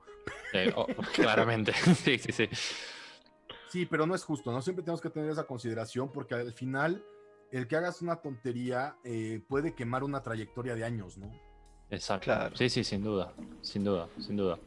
[0.77, 1.73] Oh, claramente,
[2.05, 2.49] sí, sí, sí.
[3.69, 4.63] Sí, pero no es justo, ¿no?
[4.63, 7.05] Siempre tenemos que tener esa consideración porque al final
[7.51, 11.33] el que hagas una tontería eh, puede quemar una trayectoria de años, ¿no?
[11.91, 12.33] Exacto.
[12.57, 14.59] Sí, sí, sin duda, sin duda, sin duda.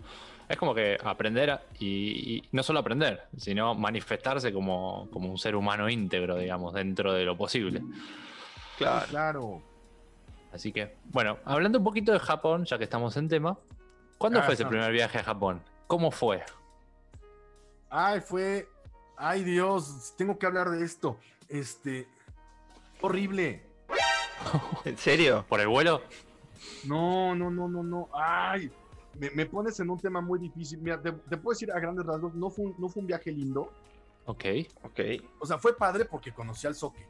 [0.49, 5.89] Es como que aprender y, no solo aprender, sino manifestarse como, como un ser humano
[5.89, 7.81] íntegro, digamos, dentro de lo posible.
[8.77, 9.05] Claro.
[9.09, 9.61] claro.
[10.53, 13.57] Así que, bueno, hablando un poquito de Japón, ya que estamos en tema,
[14.17, 15.61] ¿cuándo ah, fue ese primer viaje a Japón?
[15.87, 16.43] ¿Cómo fue?
[17.89, 18.69] Ay, fue.
[19.17, 21.17] Ay, Dios, tengo que hablar de esto.
[21.49, 22.07] Este.
[23.01, 23.63] Horrible.
[24.85, 25.45] ¿En serio?
[25.47, 26.01] ¿Por el vuelo?
[26.85, 28.09] No, no, no, no, no.
[28.13, 28.71] Ay,
[29.19, 30.79] me, pones en un tema muy difícil.
[30.79, 33.71] Mira, te, puedo decir a grandes rasgos, no fue, un, no fue un viaje lindo.
[34.25, 34.45] Ok,
[34.83, 34.99] ok.
[35.39, 37.05] O sea, fue padre porque conocí al Soque.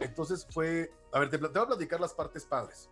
[0.00, 2.88] Entonces fue, a ver, te, voy a platicar las partes padres.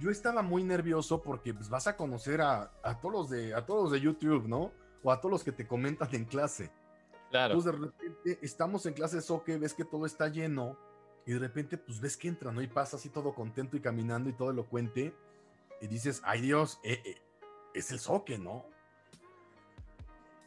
[0.00, 2.70] Yo estaba muy nervioso porque pues, vas a conocer a,
[3.00, 4.72] todos los de, a todos de YouTube, ¿no?
[5.02, 6.70] O a todos los que te comentan en clase.
[7.30, 7.54] Claro.
[7.54, 10.76] Entonces de repente estamos en clase de soque, ves que todo está lleno
[11.26, 12.62] y de repente pues ves que entra, ¿no?
[12.62, 15.14] Y pasa así todo contento y caminando y todo elocuente
[15.80, 17.22] y dices, ay Dios, eh, eh,
[17.74, 18.66] es el soque, ¿no?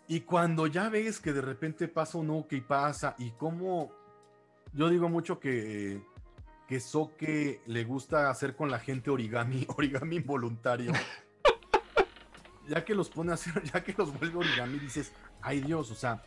[0.08, 3.92] Y cuando ya ves que de repente pasa un que y pasa y cómo
[4.74, 6.02] yo digo mucho que
[6.68, 10.92] que Soke le gusta hacer con la gente origami, origami involuntario.
[12.68, 15.96] ya que los pone a hacer, ya que los vuelve origami, dices, ay Dios, o
[15.96, 16.22] sea,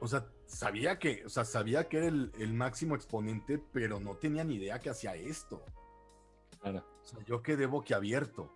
[0.00, 4.42] o sea, sabía que, o sea, sabía que era el, máximo exponente, pero no tenía
[4.42, 5.64] ni idea que hacía esto.
[6.60, 6.84] Claro.
[7.02, 8.50] O sea, yo quedé boquiabierto.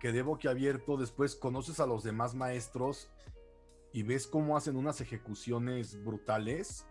[0.00, 0.96] Quedé boquiabierto.
[0.96, 3.08] Después conoces a los demás maestros
[3.92, 6.86] y ves cómo hacen unas ejecuciones brutales.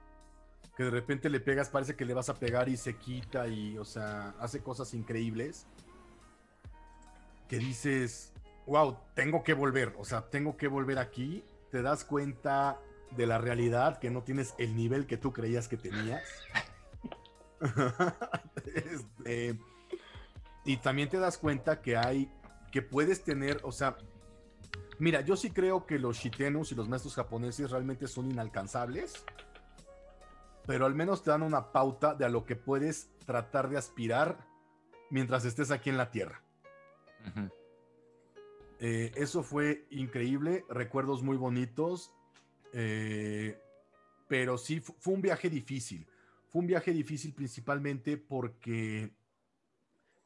[0.76, 3.78] Que de repente le pegas, parece que le vas a pegar y se quita y,
[3.78, 5.68] o sea, hace cosas increíbles.
[7.48, 8.34] Que dices,
[8.66, 9.94] wow, tengo que volver.
[9.98, 11.44] O sea, tengo que volver aquí.
[11.72, 12.80] Te das cuenta
[13.12, 16.24] de la realidad, que no tienes el nivel que tú creías que tenías.
[18.66, 19.58] Este,
[20.66, 22.30] y también te das cuenta que hay,
[22.72, 23.97] que puedes tener, o sea,
[24.99, 29.24] mira, yo sí creo que los shitenus y los maestros japoneses realmente son inalcanzables,
[30.66, 34.38] pero al menos te dan una pauta de a lo que puedes tratar de aspirar
[35.09, 36.41] mientras estés aquí en la Tierra.
[38.80, 42.13] Eh, eso fue increíble, recuerdos muy bonitos.
[42.74, 43.57] Eh,
[44.28, 46.05] pero sí, fue un viaje difícil.
[46.49, 49.11] Fue un viaje difícil principalmente porque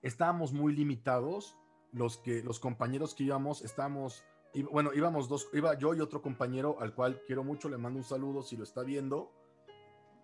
[0.01, 1.55] estábamos muy limitados.
[1.91, 4.23] Los, que, los compañeros que íbamos, estábamos,
[4.71, 8.05] bueno, íbamos dos, iba yo y otro compañero al cual quiero mucho, le mando un
[8.05, 9.31] saludo si lo está viendo.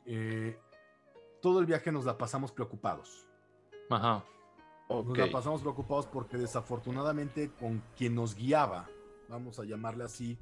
[0.05, 0.59] Eh,
[1.41, 3.27] todo el viaje nos la pasamos preocupados.
[3.89, 4.23] Ajá.
[4.89, 8.87] Nos la pasamos preocupados porque desafortunadamente con quien nos guiaba,
[9.27, 10.37] vamos a llamarle así,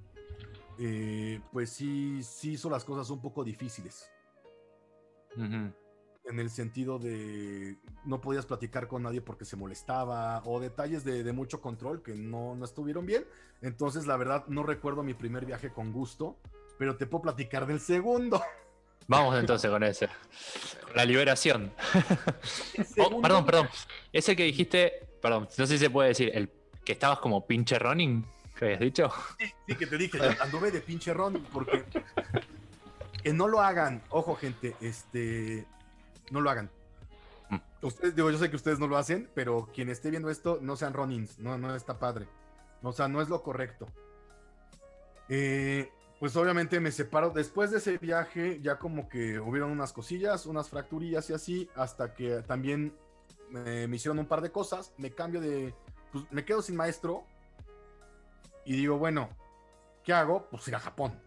[0.78, 4.10] eh, pues sí, sí hizo las cosas un poco difíciles.
[6.26, 11.32] En el sentido de no podías platicar con nadie porque se molestaba o detalles de,
[11.34, 13.26] mucho control que no, no, estuvieron bien.
[13.62, 16.38] Entonces, la verdad, no recuerdo mi primer viaje con gusto,
[16.78, 18.42] pero te puedo platicar del segundo.
[19.08, 20.08] Vamos entonces con ese.
[20.96, 21.74] La liberación.
[22.98, 23.70] Oh, perdón, perdón.
[24.12, 26.50] Ese que dijiste, perdón, no sé si se puede decir, el
[26.84, 28.26] que estabas como pinche running
[28.64, 29.12] habías dicho?
[29.68, 31.84] Sí, que te dije, anduve de pinche Ron, porque
[33.22, 35.66] que no lo hagan, ojo gente, este,
[36.34, 36.70] no lo hagan.
[37.50, 37.86] Mm.
[37.86, 40.76] Ustedes, digo, yo sé que ustedes no lo hacen, pero quien esté viendo esto, no
[40.76, 42.28] sean Ronins, no, no está padre.
[42.82, 43.88] O sea, no es lo correcto.
[45.30, 47.30] Eh, pues obviamente me separo.
[47.30, 52.14] Después de ese viaje, ya como que hubieron unas cosillas, unas fracturillas y así, hasta
[52.14, 52.94] que también
[53.50, 54.94] me hicieron un par de cosas.
[54.98, 55.74] Me cambio de.
[56.12, 57.24] Pues me quedo sin maestro
[58.66, 59.30] y digo, bueno,
[60.04, 60.48] ¿qué hago?
[60.50, 61.20] Pues ir a Japón.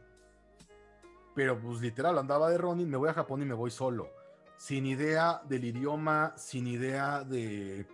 [1.34, 4.10] Pero pues literal, andaba de Ronin, me voy a Japón y me voy solo.
[4.56, 7.86] Sin idea del idioma, sin idea de,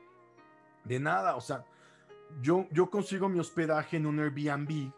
[0.84, 1.36] de nada.
[1.36, 1.64] O sea,
[2.40, 4.92] yo, yo consigo mi hospedaje en un Airbnb.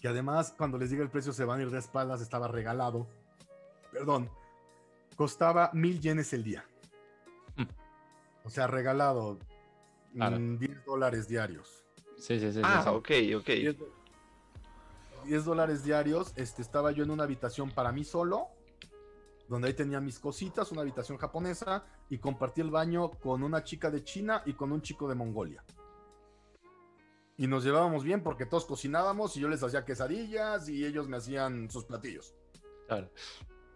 [0.00, 3.06] Que además, cuando les diga el precio, se van a ir de espaldas, estaba regalado.
[3.92, 4.30] Perdón.
[5.16, 6.64] Costaba mil yenes el día.
[7.56, 7.66] Hmm.
[8.44, 9.38] O sea, regalado.
[10.14, 11.84] 10 mm, dólares diarios.
[12.18, 12.60] Sí, sí, sí.
[12.62, 13.50] Ah, ok, ok.
[15.24, 16.32] 10, dólares diarios.
[16.36, 18.48] Este, estaba yo en una habitación para mí solo,
[19.48, 23.90] donde ahí tenía mis cositas, una habitación japonesa, y compartí el baño con una chica
[23.90, 25.64] de China y con un chico de Mongolia.
[27.36, 31.16] Y nos llevábamos bien porque todos cocinábamos y yo les hacía quesadillas y ellos me
[31.16, 32.34] hacían sus platillos.
[32.86, 33.10] Claro.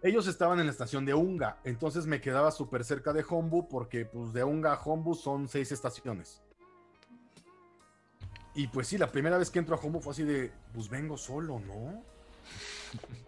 [0.03, 4.05] Ellos estaban en la estación de Unga, entonces me quedaba súper cerca de Hombu porque
[4.05, 6.43] pues de Unga a Hombu son seis estaciones.
[8.57, 11.15] Y pues sí, la primera vez que entro a Homo fue así de, pues vengo
[11.15, 12.03] solo, ¿no?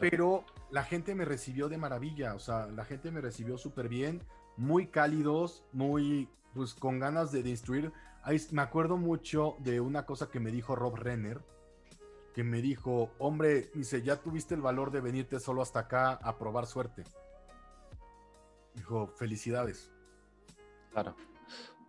[0.00, 4.22] Pero la gente me recibió de maravilla, o sea, la gente me recibió súper bien,
[4.56, 7.92] muy cálidos, muy, pues con ganas de, instruir.
[8.22, 11.40] Ahí, me acuerdo mucho de una cosa que me dijo Rob Renner,
[12.34, 16.36] que me dijo, hombre, dice, ya tuviste el valor de venirte solo hasta acá a
[16.36, 17.04] probar suerte.
[18.74, 19.90] Dijo, felicidades.
[20.92, 21.16] Claro.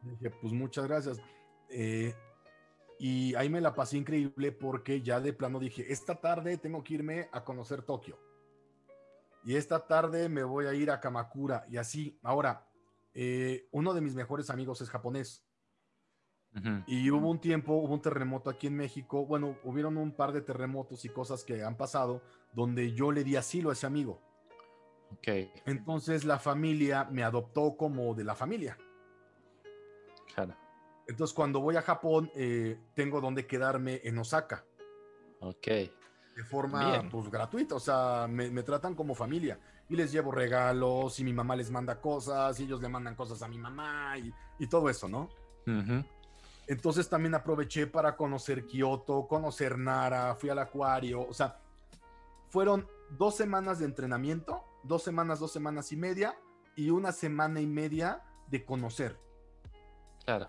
[0.03, 1.19] Dije, pues muchas gracias.
[1.69, 2.15] Eh,
[2.99, 6.95] y ahí me la pasé increíble porque ya de plano dije, esta tarde tengo que
[6.95, 8.17] irme a conocer Tokio.
[9.43, 11.65] Y esta tarde me voy a ir a Kamakura.
[11.69, 12.67] Y así, ahora,
[13.13, 15.43] eh, uno de mis mejores amigos es japonés.
[16.87, 19.27] Y hubo un tiempo, hubo un terremoto aquí en México.
[19.27, 22.23] Bueno, hubieron un par de terremotos y cosas que han pasado
[22.53, 24.19] donde yo le di asilo a ese amigo.
[25.11, 25.27] Ok.
[25.67, 28.75] Entonces la familia me adoptó como de la familia.
[30.33, 30.55] Claro.
[31.07, 34.65] Entonces, cuando voy a Japón, eh, tengo donde quedarme en Osaka.
[35.39, 35.67] Ok.
[35.67, 39.59] De forma pues, gratuita, o sea, me, tratan como familia.
[39.89, 43.41] Y les llevo regalos, y mi mamá les manda cosas, y ellos le mandan cosas
[43.41, 45.29] a mi mamá, y, todo eso, ¿no?
[46.67, 51.59] Entonces también aproveché para conocer Kioto, conocer Nara, fui al acuario, o sea,
[52.49, 52.87] fueron
[53.17, 56.35] dos semanas de entrenamiento dos semanas, dos semanas y media
[56.75, 59.19] y una semana y media de conocer.
[60.25, 60.47] Claro.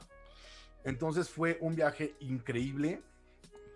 [0.89, 3.03] Entonces fue un viaje increíble.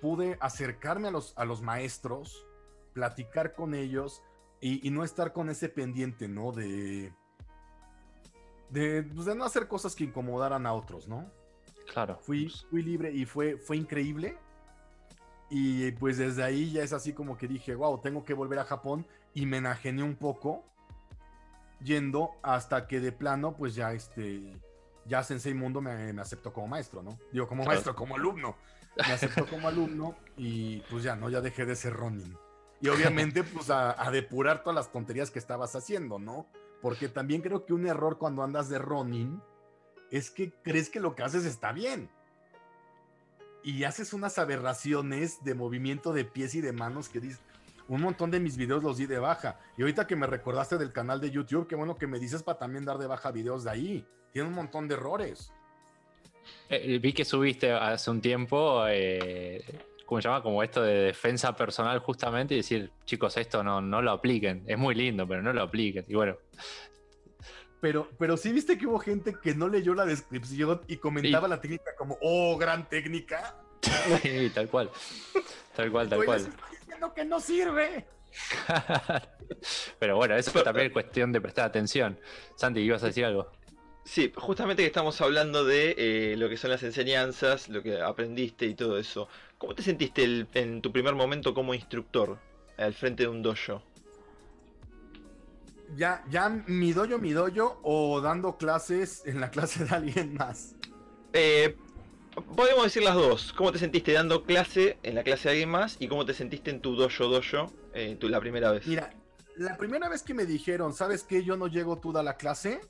[0.01, 2.47] Pude acercarme a los, a los maestros,
[2.95, 4.23] platicar con ellos
[4.61, 6.53] y, y no estar con ese pendiente, ¿no?
[6.53, 7.13] De,
[8.71, 11.31] de, pues, de no hacer cosas que incomodaran a otros, ¿no?
[11.93, 12.19] Claro.
[12.23, 14.39] Fui, fui libre y fue, fue increíble.
[15.51, 18.65] Y pues desde ahí ya es así como que dije, wow, tengo que volver a
[18.65, 20.65] Japón y me enajené un poco
[21.85, 24.57] yendo hasta que de plano, pues ya este,
[25.07, 27.19] ya Sensei Mundo me, me aceptó como maestro, ¿no?
[27.33, 27.75] Digo, como Claro.
[27.75, 28.57] maestro, como alumno.
[28.97, 31.31] Me aceptó como alumno y pues ya, ¿no?
[31.31, 32.37] Ya dejé de ser Ronin.
[32.81, 36.47] Y obviamente, pues a, a depurar todas las tonterías que estabas haciendo, ¿no?
[36.81, 39.41] Porque también creo que un error cuando andas de Ronin
[40.11, 42.11] es que crees que lo que haces está bien.
[43.65, 47.41] Y haces unas aberraciones de movimiento de pies y de manos que dices,
[47.89, 49.59] un montón de mis videos los di de baja.
[49.77, 52.59] Y ahorita que me recordaste del canal de YouTube, qué bueno que me dices para
[52.59, 54.09] también dar de baja videos de ahí.
[54.33, 55.53] Tiene un montón de errores.
[56.69, 59.63] Eh, vi que subiste hace un tiempo, eh,
[60.07, 60.43] ¿cómo se llama?
[60.43, 64.65] Como esto de defensa personal justamente y decir, chicos, esto no, no lo apliquen.
[64.67, 66.05] Es muy lindo, pero no lo apliquen.
[66.09, 66.37] Y bueno,
[67.81, 71.51] Pero, pero sí viste que hubo gente que no leyó la descripción y comentaba Sí.
[71.51, 73.57] la técnica como, oh, gran técnica.
[74.23, 74.91] sí, tal cual.
[75.75, 76.41] Tal cual, tal Oye, cual.
[76.41, 78.07] estoy diciendo que no sirve.
[79.99, 82.19] Pero bueno, eso fue también cuestión de prestar atención.
[82.57, 83.51] Santi, ¿ibas a decir algo?
[84.05, 88.67] Sí, justamente que estamos hablando de eh, lo que son las enseñanzas, lo que aprendiste
[88.67, 89.29] y todo eso.
[89.59, 92.39] ¿Cómo te sentiste el- en tu primer momento como instructor
[92.77, 93.83] al frente de un dojo?
[95.97, 100.75] Ya, ya mi doyo, mi doyo o dando clases en la clase de alguien más.
[101.33, 101.75] Eh,
[102.57, 103.53] podemos decir las dos.
[103.53, 106.71] ¿Cómo te sentiste dando clase en la clase de alguien más y cómo te sentiste
[106.71, 108.87] en tu dojo dojo eh, tu, la primera vez?
[108.87, 109.11] Mira,
[109.57, 111.45] la primera vez que me dijeron, ¿sabes qué?
[111.45, 112.81] Yo no llego tú da la clase,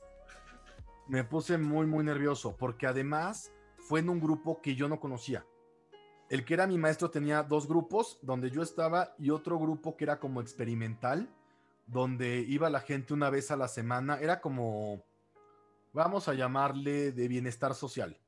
[1.12, 5.44] me puse muy, muy nervioso, porque además fue en un grupo que yo no conocía.
[6.30, 10.04] El que era mi maestro tenía dos grupos, donde yo estaba, y otro grupo que
[10.04, 11.28] era como experimental,
[11.86, 14.20] donde iba la gente una vez a la semana.
[14.20, 15.04] Era como,
[15.92, 18.18] vamos a llamarle de bienestar social.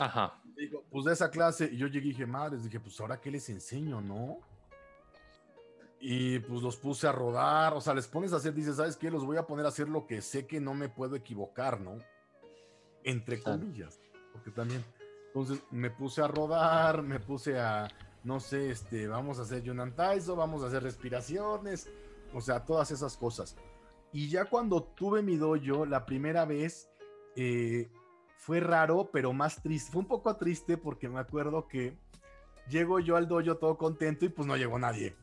[0.00, 0.42] Ajá.
[0.56, 3.30] Digo, pues de esa clase, y yo llegué y dije, madres, dije, pues ahora qué
[3.30, 4.40] les enseño, ¿no?
[6.00, 9.10] Y pues los puse a rodar, o sea, les pones a hacer, dices, ¿sabes qué?
[9.10, 11.98] Los voy a poner a hacer lo que sé que no me puedo equivocar, ¿no?
[13.02, 14.00] Entre comillas,
[14.32, 14.84] porque también.
[15.26, 17.88] Entonces me puse a rodar, me puse a,
[18.22, 21.88] no sé, este, vamos a hacer Yunan Taiso, vamos a hacer respiraciones,
[22.32, 23.56] o sea, todas esas cosas.
[24.12, 26.88] Y ya cuando tuve mi dojo, la primera vez,
[27.36, 27.90] eh,
[28.36, 29.92] fue raro, pero más triste.
[29.92, 31.98] Fue un poco triste porque me acuerdo que
[32.68, 35.14] llego yo al dojo todo contento y pues no llegó nadie.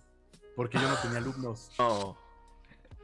[0.55, 1.71] Porque yo no tenía alumnos.
[1.79, 2.17] No.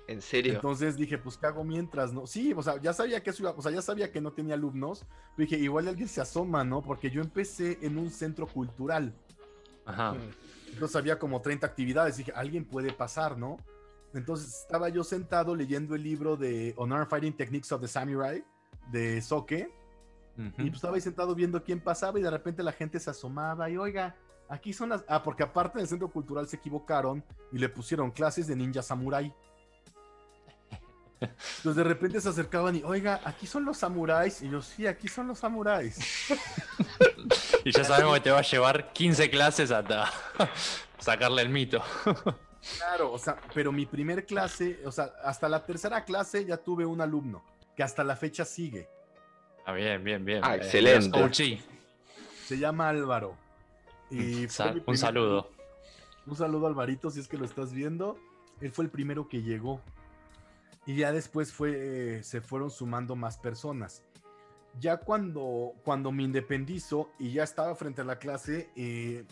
[0.08, 0.56] ¿En serio?
[0.56, 2.12] Entonces dije, pues ¿qué hago mientras?
[2.12, 4.34] No, sí, o sea, ya sabía que eso iba, o sea, ya sabía que no
[4.34, 5.06] tenía alumnos.
[5.36, 6.82] Pero dije, igual alguien se asoma, ¿no?
[6.82, 9.14] Porque yo empecé en un centro cultural.
[9.86, 10.14] Ajá.
[10.14, 10.72] Mm.
[10.74, 12.18] Entonces había como 30 actividades.
[12.18, 13.58] Dije, alguien puede pasar, ¿no?
[14.14, 18.44] Entonces estaba yo sentado leyendo el libro de Honor Fighting Techniques of the Samurai
[18.92, 19.70] de Soke.
[20.38, 23.70] Y pues estaba ahí sentado viendo quién pasaba y de repente la gente se asomaba
[23.70, 24.16] y oiga,
[24.52, 25.04] aquí son las...
[25.08, 29.34] Ah, porque aparte del centro cultural se equivocaron y le pusieron clases de ninja samurai.
[31.20, 34.42] Entonces de repente se acercaban y, oiga, aquí son los samuráis.
[34.42, 35.98] Y yo, sí, aquí son los samuráis.
[37.64, 40.12] Y ya sabemos que te va a llevar 15 clases hasta
[41.00, 41.84] sacarle el mito.
[42.78, 46.86] Claro, o sea, pero mi primer clase, o sea, hasta la tercera clase ya tuve
[46.86, 47.44] un alumno
[47.76, 48.88] que hasta la fecha sigue.
[49.66, 50.42] Ah, bien, bien, bien.
[50.44, 51.60] Ah, Eh, excelente.
[52.46, 53.36] Se llama Álvaro.
[54.12, 55.50] Y fue Sal- mi un primer- saludo.
[56.28, 58.16] Un saludo Alvarito, si es que lo estás viendo.
[58.60, 59.82] Él fue el primero que llegó.
[60.86, 64.04] Y ya después fue, eh, se fueron sumando más personas.
[64.80, 69.26] Ya cuando, cuando me independizo y ya estaba frente a la clase, eh,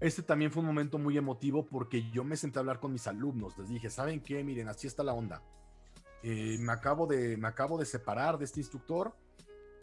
[0.00, 3.06] este también fue un momento muy emotivo porque yo me senté a hablar con mis
[3.06, 3.56] alumnos.
[3.56, 4.42] Les dije, ¿saben qué?
[4.42, 5.40] Miren, así está la onda.
[6.24, 9.14] Eh, me, acabo de, me acabo de separar de este instructor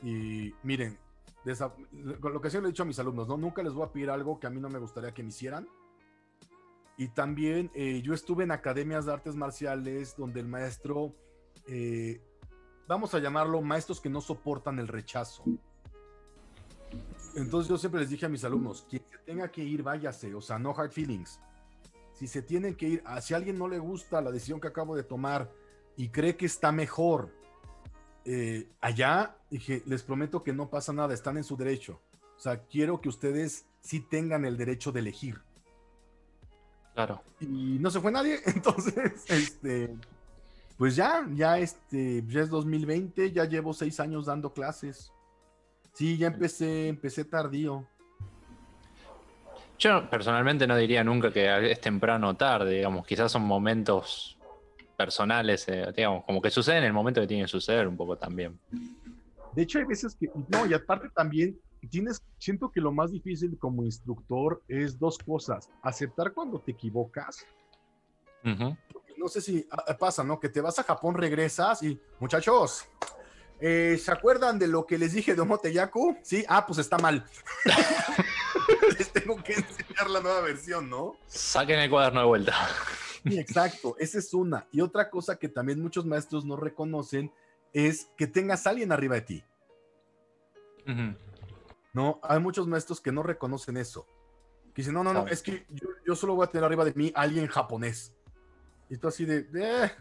[0.03, 0.97] y miren,
[1.45, 3.37] desa- lo que siempre le he dicho a mis alumnos, ¿no?
[3.37, 5.67] Nunca les voy a pedir algo que a mí no me gustaría que me hicieran.
[6.97, 11.15] Y también eh, yo estuve en academias de artes marciales donde el maestro,
[11.67, 12.21] eh,
[12.87, 15.43] vamos a llamarlo maestros que no soportan el rechazo.
[17.35, 20.59] Entonces yo siempre les dije a mis alumnos, quien tenga que ir, váyase, o sea,
[20.59, 21.39] no hard feelings.
[22.13, 24.95] Si se tienen que ir, si a alguien no le gusta la decisión que acabo
[24.95, 25.49] de tomar
[25.95, 27.31] y cree que está mejor
[28.25, 31.99] eh, allá, dije, les prometo que no pasa nada, están en su derecho.
[32.37, 35.41] O sea, quiero que ustedes sí tengan el derecho de elegir.
[36.93, 37.21] Claro.
[37.39, 38.39] Y no se fue nadie.
[38.45, 39.95] Entonces, este,
[40.77, 45.11] pues ya, ya este, ya es 2020, ya llevo seis años dando clases.
[45.93, 47.85] Sí, ya empecé, empecé tardío.
[49.77, 54.38] Yo personalmente no diría nunca que es temprano o tarde, digamos, quizás son momentos
[54.99, 58.17] personales, eh, digamos, como que suceden en el momento que tienen que suceder un poco
[58.17, 58.59] también.
[59.53, 61.57] De hecho, hay veces que, no, y aparte también
[61.89, 67.47] tienes, siento que lo más difícil como instructor es dos cosas, aceptar cuando te equivocas.
[68.43, 70.37] No sé si ah, ah, pasa, ¿no?
[70.37, 72.85] Que te vas a Japón, regresas y, muchachos,
[73.61, 76.17] eh, ¿se acuerdan de lo que les dije de Omoteyaku?
[76.23, 77.23] Sí, ah, pues está mal.
[78.97, 81.15] les tengo que enseñar la nueva versión, ¿no?
[81.27, 82.53] Saquen el cuaderno de vuelta.
[83.23, 84.67] Sí, exacto, esa es una.
[84.71, 87.31] Y otra cosa que también muchos maestros no reconocen
[87.73, 89.43] es que tengas a alguien arriba de ti.
[91.93, 94.07] No, hay muchos maestros que no reconocen eso.
[94.73, 95.65] Que dicen, no, no, no, es que
[96.05, 98.13] yo, solo voy a tener arriba de mí a alguien japonés.
[98.89, 99.91] Y tú así de, eh".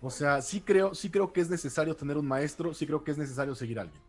[0.00, 3.10] O sea, sí creo, sí creo que es necesario tener un maestro, sí creo que
[3.10, 4.02] es necesario seguir a alguien.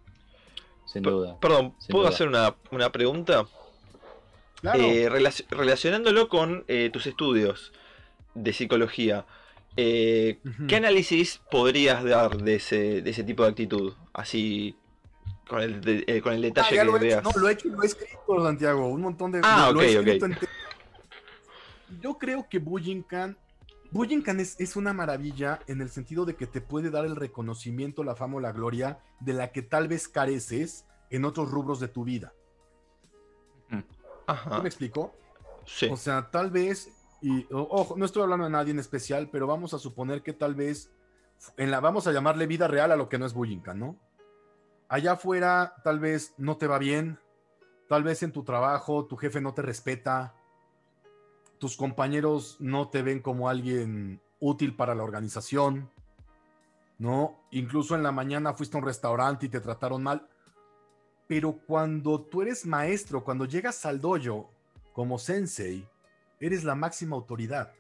[0.86, 1.40] Sin duda.
[1.40, 3.46] perdón, ¿puedo hacer una, pregunta?
[4.62, 4.84] Claro.
[4.84, 5.10] Eh,
[5.50, 7.72] relacionándolo con eh, tus estudios
[8.36, 9.26] de psicología,
[9.78, 13.94] eh, ¿qué análisis podrías dar de ese, de ese tipo de actitud?
[14.14, 14.76] Así,
[15.48, 17.24] con el, con el detalle que veas.
[17.24, 19.42] no, lo he hecho y lo he escrito, Santiago, un montón de...
[19.44, 20.48] Ah, ok, ok.
[22.02, 23.38] Yo creo que Bujinkan
[23.92, 28.04] Bujinkan es, es, una maravilla en el sentido de que te puede dar el reconocimiento,
[28.04, 31.88] la fama o la gloria de la que tal vez careces en otros rubros de
[31.88, 32.34] tu vida.
[34.32, 34.62] Ajá.
[34.62, 35.14] me explico?
[35.66, 35.88] Sí.
[35.92, 36.90] O sea, tal vez,
[37.22, 40.56] y ojo, no estoy hablando de nadie en especial, pero vamos a suponer que tal
[40.56, 40.92] vez
[41.58, 43.98] en la vamos a llamarle vida real a lo que no es Bujinkan, ¿no?
[44.88, 47.20] Allá afuera tal vez no te va bien,
[47.88, 50.34] tal vez en tu trabajo tu jefe no te respeta,
[51.60, 55.90] tus compañeros no te ven como alguien útil para la organización,
[56.98, 57.40] ¿no?
[57.52, 60.29] Incluso en la mañana fuiste a un restaurante y te trataron mal.
[61.30, 64.50] Pero cuando tú eres maestro, cuando llegas al dojo
[64.94, 65.88] como sensei,
[66.40, 67.72] eres la máxima autoridad.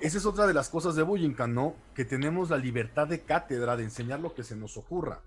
[0.00, 1.76] Esa es otra de las cosas de Bujinkan, ¿no?
[1.94, 5.22] Que tenemos la libertad de cátedra de enseñar lo que se nos ocurra.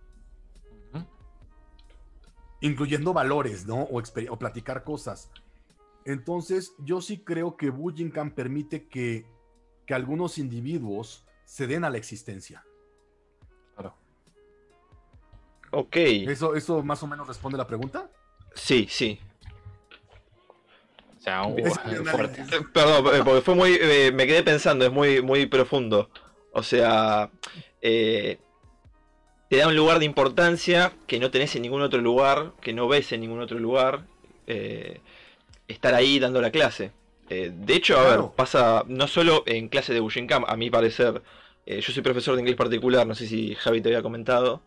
[2.59, 3.83] Incluyendo valores, ¿no?
[3.83, 5.31] O, o platicar cosas.
[6.03, 9.33] Entonces, yo sí creo que Bujinkan permite que,
[9.87, 12.65] algunos individuos se den a la existencia.
[15.75, 15.95] Ok.
[15.95, 18.09] ¿Eso, ¿Eso más o menos responde la pregunta?
[18.53, 19.19] Sí, sí.
[21.17, 21.57] O sea, un,
[22.05, 22.41] fuerte.
[22.41, 23.77] Eh, perdón, eh, porque fue muy.
[23.79, 26.09] Eh, me quedé pensando, es muy, muy profundo.
[26.51, 27.29] O sea.
[27.81, 28.39] te
[29.51, 33.11] da un lugar de importancia que no tenés en ningún otro lugar, que no ves
[33.11, 34.05] en ningún otro lugar.
[34.47, 35.01] Eh,
[35.67, 36.91] estar ahí dando la clase.
[37.29, 41.23] Eh, de hecho, a ver, pasa no solo en clase de Bushinkan, a mi parecer,
[41.65, 44.61] eh, yo soy profesor de inglés particular, no sé si Javi te había comentado,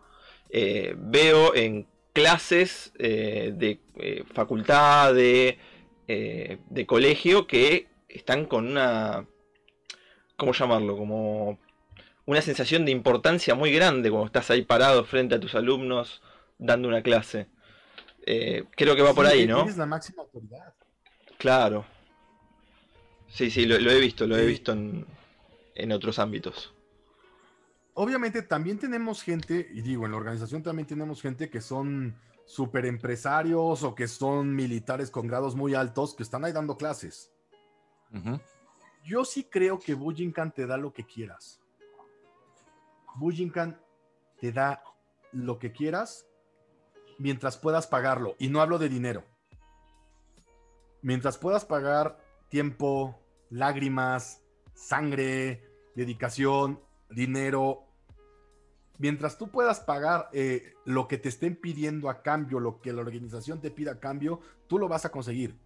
[0.50, 3.78] eh, veo en clases de
[4.34, 5.58] facultad, de,
[6.06, 9.24] de colegio, que están con una,
[10.36, 10.96] ¿cómo llamarlo?
[10.96, 11.60] Como
[12.26, 16.20] una sensación de importancia muy grande cuando estás ahí parado frente a tus alumnos
[16.58, 17.46] dando una clase.
[18.24, 19.68] creo que va por ahí, ¿no?
[19.68, 20.74] Es la máxima autoridad.
[21.38, 21.84] Claro.
[23.28, 26.72] Sí, sí, lo, he visto, lo he visto en, otros ámbitos.
[28.00, 32.86] Obviamente también tenemos gente, y digo, en la organización también tenemos gente que son super
[32.86, 37.32] empresarios o que son militares con grados muy altos que están ahí dando clases.
[39.04, 41.60] Yo sí creo que Bujinkan te da lo que quieras.
[43.16, 43.80] Bujinkan
[44.40, 44.80] te da
[45.32, 46.24] lo que quieras
[47.18, 48.36] mientras puedas pagarlo.
[48.38, 49.24] Y no hablo de dinero
[51.02, 53.18] mientras puedas pagar tiempo,
[53.50, 54.42] lágrimas,
[54.74, 55.64] sangre,
[55.96, 56.80] dedicación,
[57.10, 57.87] dinero,
[58.98, 63.00] mientras tú puedas pagar eh, lo que te estén pidiendo a cambio, lo que la
[63.00, 65.56] organización te pida a cambio, tú lo vas a conseguir.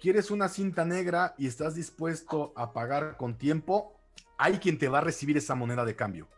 [0.00, 3.94] ¿Quieres una cinta negra y estás dispuesto a pagar con tiempo?
[4.38, 6.28] Hay quien te va a recibir esa moneda de cambio.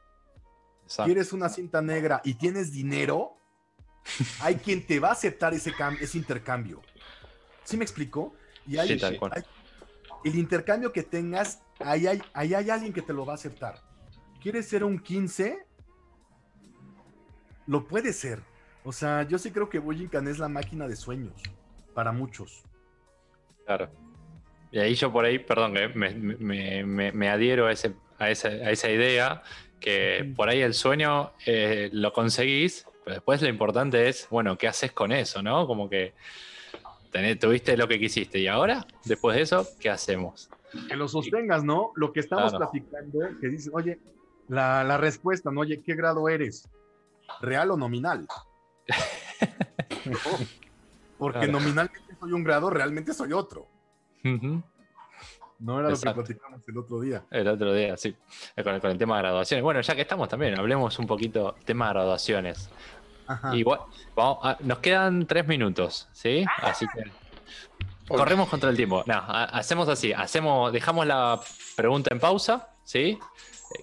[1.04, 3.36] ¿Quieres una cinta negra y tienes dinero?
[4.40, 6.82] Hay quien te va a aceptar ese, ese intercambio.
[7.62, 8.34] ¿Sí me explico?
[8.66, 9.00] Y hay,
[10.24, 13.80] el intercambio que tengas, ahí hay, hay alguien que te lo va a aceptar.
[14.40, 15.64] ¿Quieres ser un 15?
[17.66, 18.40] Lo puede ser.
[18.84, 21.40] O sea, yo sí creo que Bujinkan es la máquina de sueños
[21.94, 22.62] para muchos.
[23.64, 23.88] Claro.
[24.72, 25.88] Y ahí yo por ahí, perdón, eh,
[26.84, 29.42] me, adhiero a, ese, a, esa, idea,
[29.78, 34.68] que por ahí el sueño eh, lo conseguís, pero después lo importante es, bueno, ¿qué
[34.68, 35.66] haces con eso, no?
[35.66, 36.14] Como que
[37.12, 38.38] tenés- tuviste lo que quisiste.
[38.38, 40.48] ¿Y ahora, después de eso, qué hacemos?
[40.88, 41.92] Que lo sostengas, ¿no?
[41.94, 42.70] Lo que estamos Claro.
[42.70, 44.00] platicando, que dices, oye,
[44.48, 45.60] la, la respuesta, ¿no?
[45.60, 46.66] Oye, ¿qué grado eres?
[47.40, 48.26] ¿Real o nominal?
[50.04, 50.18] No,
[51.18, 51.52] porque Claro.
[51.52, 53.68] nominalmente soy un grado, realmente soy otro.
[55.58, 56.20] No era Exacto.
[56.20, 57.24] lo que platicamos el otro día.
[57.30, 58.16] El otro día, sí.
[58.56, 59.62] Eh, Con el, con el tema de graduaciones.
[59.62, 62.68] Bueno, ya que estamos también, hablemos un poquito tema de graduaciones.
[63.28, 63.54] Ajá.
[63.54, 63.80] Igual,
[64.16, 66.44] vamos a- nos quedan tres minutos, ¿sí?
[66.62, 67.04] Así que
[68.08, 69.04] corremos contra el tiempo.
[69.06, 71.40] No, ha- hacemos así, hacemos, dejamos la
[71.76, 73.18] pregunta en pausa, ¿sí?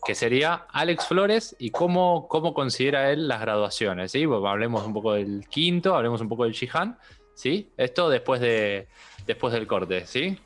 [0.05, 4.25] Que sería Alex Flores y cómo, cómo considera él las graduaciones, ¿sí?
[4.25, 6.97] Bueno, hablemos un poco del quinto, hablemos un poco del Shihan,
[7.33, 7.69] ¿sí?
[7.77, 8.87] Esto después de
[9.25, 10.37] después del corte, ¿sí?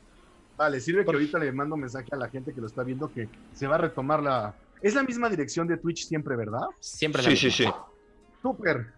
[0.56, 3.10] Vale, sirve que ahorita le mando un mensaje a la gente que lo está viendo
[3.12, 4.54] que se va a retomar la...
[4.82, 6.60] Es la misma dirección de Twitch siempre, ¿verdad?
[6.80, 7.86] Siempre la Sí, sí, misma.
[7.86, 8.40] sí.
[8.42, 8.92] Súper.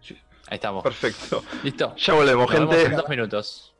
[0.49, 0.83] Ahí estamos.
[0.83, 1.43] Perfecto.
[1.63, 1.95] Listo.
[1.95, 2.91] Ya volvemos, Nos vemos gente.
[2.91, 3.73] en dos minutos.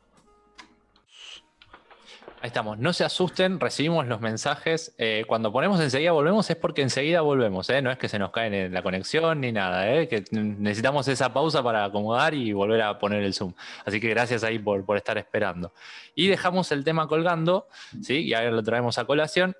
[2.40, 2.78] Ahí estamos.
[2.78, 4.94] No se asusten, recibimos los mensajes.
[4.96, 7.68] Eh, cuando ponemos enseguida volvemos es porque enseguida volvemos.
[7.68, 7.82] ¿eh?
[7.82, 9.92] No es que se nos cae en la conexión ni nada.
[9.92, 10.06] ¿eh?
[10.06, 13.54] Que necesitamos esa pausa para acomodar y volver a poner el Zoom.
[13.84, 15.72] Así que gracias ahí por, por estar esperando.
[16.14, 17.66] Y dejamos el tema colgando,
[18.02, 18.20] ¿sí?
[18.20, 19.56] y ahora lo traemos a colación.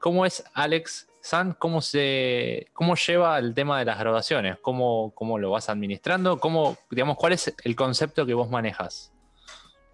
[0.00, 1.52] ¿Cómo es Alex San?
[1.52, 4.56] ¿Cómo, se, ¿Cómo lleva el tema de las graduaciones?
[4.62, 6.38] ¿Cómo, ¿Cómo lo vas administrando?
[6.38, 9.13] ¿Cómo, digamos, ¿Cuál es el concepto que vos manejas?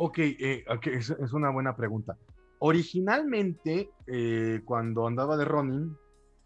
[0.02, 2.16] Ok, eh, ok, es, es una buena pregunta.
[2.60, 5.94] Originalmente, eh, cuando andaba de running,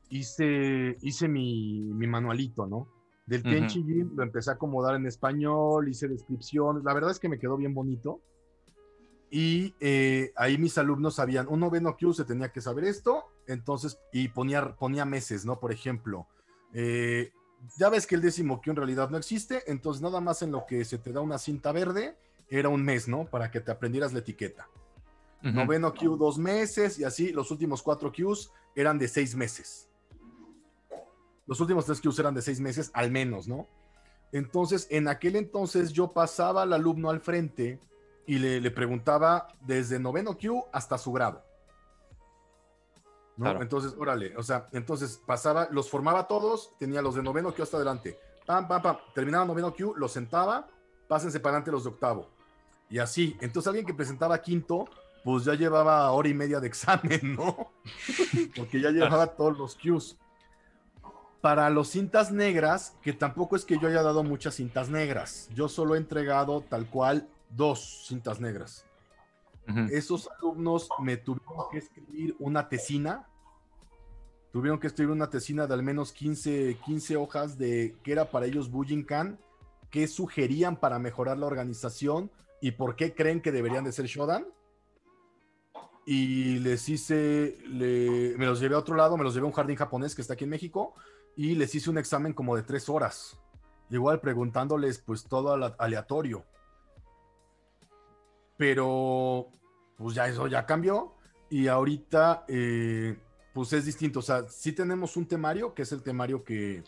[0.09, 2.89] hice, hice mi, mi manualito, ¿no?
[3.27, 3.45] Del.
[3.45, 6.83] Tenchi Gym, lo empecé a acomodar en español, hice descripciones.
[6.83, 8.21] La verdad es que me quedó bien bonito.
[9.31, 14.01] Y eh, ahí mis alumnos sabían, un noveno Q se tenía que saber esto, entonces,
[14.13, 15.61] y ponía, ponía meses, ¿no?
[15.61, 16.27] Por ejemplo,
[16.73, 17.31] eh,
[17.79, 20.67] ya ves que el décimo Q en realidad no existe, entonces nada más en lo
[20.67, 22.17] que se te da una cinta verde,
[22.49, 23.25] era un mes, ¿no?
[23.27, 24.69] Para que te aprendieras la etiqueta.
[25.43, 29.91] Noveno Q, dos meses, y así los últimos cuatro Qs eran de seis meses.
[31.47, 33.69] Los últimos tres Qs eran de seis meses al menos, ¿no?
[34.33, 37.79] Entonces, en aquel entonces yo pasaba al alumno al frente
[38.27, 41.45] y le, le preguntaba desde noveno Q hasta su grado.
[43.37, 43.45] ¿no?
[43.45, 43.63] Claro.
[43.63, 47.77] Entonces, órale, o sea, entonces pasaba, los formaba todos, tenía los de noveno Q hasta
[47.77, 48.19] adelante.
[48.47, 50.69] Pam, pam, pam, terminaba noveno Q, los sentaba,
[51.09, 52.34] pásense para adelante los de octavo.
[52.91, 54.87] Y así, entonces alguien que presentaba quinto,
[55.25, 57.73] pues ya llevaba hora y media de examen, ¿no?
[58.57, 60.17] Porque ya llevaba todos los Qs.
[61.41, 65.69] Para los cintas negras, que tampoco es que yo haya dado muchas cintas negras, yo
[65.69, 68.87] solo he entregado tal cual dos cintas negras.
[69.69, 69.81] Ujú.
[69.91, 73.27] Esos alumnos me tuvieron que escribir una tesina.
[74.53, 78.47] Tuvieron que escribir una tesina de al menos 15, 15 hojas de qué era para
[78.47, 79.39] ellos Bujinkan,
[79.91, 82.31] qué sugerían para mejorar la organización
[82.65, 84.47] y por qué creen que deberían de ser Shodan.
[86.07, 89.77] Y les hice, me los llevé a otro lado, me los llevé a un jardín
[89.77, 90.95] japonés que está aquí en México
[91.37, 93.39] y les hice un examen como de tres horas.
[93.91, 96.47] Igual preguntándoles pues todo aleatorio
[98.57, 99.51] pero
[99.99, 101.13] pues ya eso ya cambió
[101.51, 103.19] y ahorita eh,
[103.53, 104.21] pues es distinto.
[104.21, 106.83] O sea, sí tenemos un temario, que es el temario que,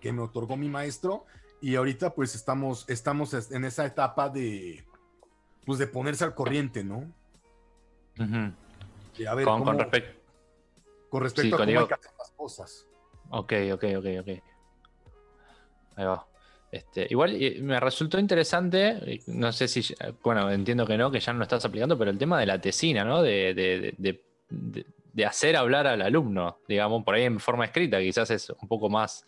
[0.00, 1.24] que me otorgó mi maestro
[1.60, 4.84] y ahorita pues estamos, estamos en esa etapa de
[5.64, 7.10] pues de ponerse al corriente, ¿no?
[8.16, 10.20] De a ver, Con, cómo- con respecto.
[11.08, 12.86] con respecto sí, a cómo digo- hay que hacer las cosas.
[13.30, 14.28] Ok, ok, ok, ok.
[15.96, 16.26] Ahí va.
[16.70, 21.38] Este, igual me resultó interesante, no sé si, bueno, entiendo que no, que ya no
[21.40, 23.22] lo estás aplicando, pero el tema de la tesina, ¿no?
[23.22, 28.30] De- de- de- de hacer hablar al alumno, digamos, por ahí en forma escrita, quizás
[28.30, 29.26] es un poco más,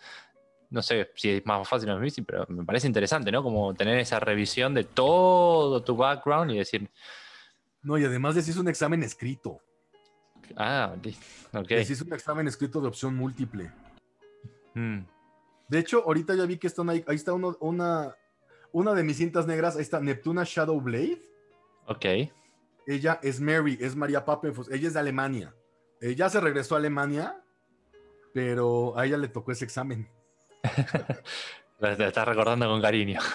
[0.74, 3.42] no sé si es más fácil o más difícil, pero me parece interesante, ¿no?
[3.42, 6.90] Como tener esa revisión de todo tu background y decir,
[7.82, 9.60] No, y además hice un examen escrito.
[10.56, 10.94] ah,
[11.52, 11.70] ok.
[11.70, 13.70] Hice un examen escrito de opción múltiple.
[14.74, 15.00] Mm,
[15.68, 17.04] De hecho, ahorita ya vi que están ahí.
[17.06, 18.14] Ahí está uno- una,
[18.72, 19.76] una de mis cintas negras.
[19.76, 21.22] Ahí está Neptuna Shadow Blade.
[21.86, 22.04] ok.
[22.86, 24.70] Ella es Mary, es María Papenfuss.
[24.70, 25.54] Ella es de Alemania.
[26.02, 27.40] Ella se regresó a Alemania,
[28.34, 30.06] pero a ella le tocó ese examen.
[31.80, 33.20] Te te estás recordando con cariño.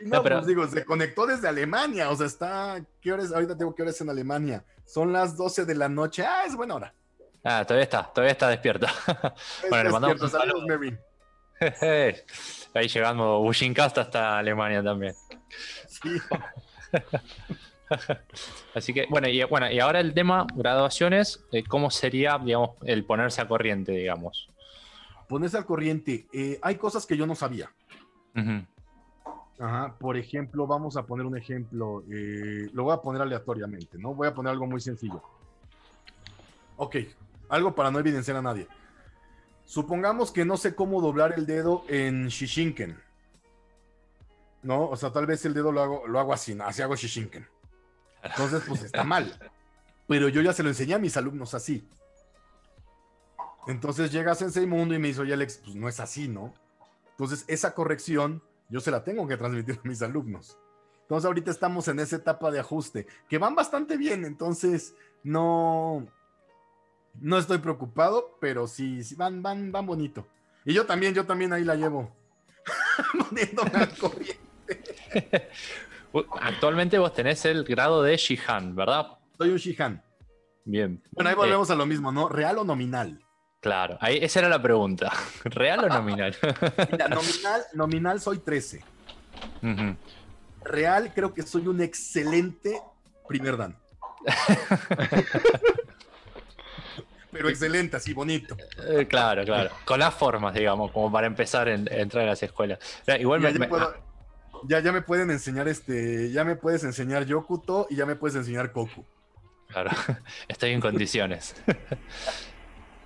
[0.00, 2.10] No, No, pero- pues digo, se conectó desde Alemania.
[2.10, 2.84] O sea, está.
[3.00, 3.32] ¿Qué horas?
[3.32, 4.62] Ahorita tengo que horas en Alemania.
[4.84, 6.24] Son las 12 de la noche.
[6.26, 6.94] Ah, es buena hora.
[7.44, 8.86] Ah, todavía está, todavía está despierto.
[9.70, 10.98] Bueno, le mandamos un Saludos, saludo.
[11.80, 12.16] Mary.
[12.74, 15.14] Ahí llegando Bushincast hasta Alemania también.
[15.86, 16.18] Sí.
[18.74, 23.04] Así que, bueno, y, bueno, y ahora el tema graduaciones, eh, ¿cómo sería, digamos, el
[23.04, 24.48] ponerse a corriente, digamos?
[25.28, 26.26] Ponerse al corriente.
[26.32, 27.70] Eh, hay cosas que yo no sabía.
[29.58, 34.14] Ajá, por ejemplo, vamos a poner un ejemplo, eh, lo voy a poner aleatoriamente, ¿no?
[34.14, 35.22] Voy a poner algo muy sencillo.
[36.76, 36.96] Ok,
[37.48, 38.66] algo para no evidenciar a nadie.
[39.64, 42.98] Supongamos que no sé cómo doblar el dedo en Shishinken.
[44.62, 44.88] ¿No?
[44.88, 47.46] O sea, tal vez el dedo lo hago, lo hago así, así hago Shishinken.
[48.22, 49.38] Entonces, pues está mal.
[50.08, 51.86] Pero yo ya se lo enseñé a mis alumnos así.
[53.66, 56.54] Entonces llega Sensei Mundo y me dice, oye Alex, pues no es así, ¿no?
[57.10, 60.58] Entonces esa corrección yo se la tengo que transmitir a mis alumnos.
[61.02, 66.06] Entonces ahorita estamos en esa etapa de ajuste, que van bastante bien, entonces no,
[67.20, 70.26] no estoy preocupado, pero sí, sí van, van, van bonito.
[70.64, 72.10] Y yo también, yo también ahí la llevo.
[73.28, 74.38] Poniéndome al corriente.
[76.40, 79.18] Actualmente vos tenés el grado de Shihan, ¿verdad?
[79.36, 80.02] Soy un Shihan.
[80.64, 81.02] Bien.
[81.10, 82.28] Bueno, ahí volvemos a lo mismo, ¿no?
[82.28, 83.23] ¿Real o nominal?
[83.64, 85.10] Claro, ahí, esa era la pregunta.
[85.44, 86.36] ¿Real o nominal?
[86.92, 88.84] Mira, nominal, nominal soy 13.
[90.62, 92.78] Real creo que soy un excelente
[93.26, 93.74] primer dan.
[97.32, 98.54] Pero excelente, así bonito.
[98.86, 99.70] Eh, claro, claro.
[99.86, 102.78] Con las formas, digamos, como para empezar a entrar a las escuelas.
[103.18, 103.94] Igual ya, me, ah.
[104.68, 108.36] ya, ya, me pueden enseñar este, ya me puedes enseñar Yokuto y ya me puedes
[108.36, 109.06] enseñar Koku.
[109.68, 109.90] Claro,
[110.48, 111.56] estoy en condiciones.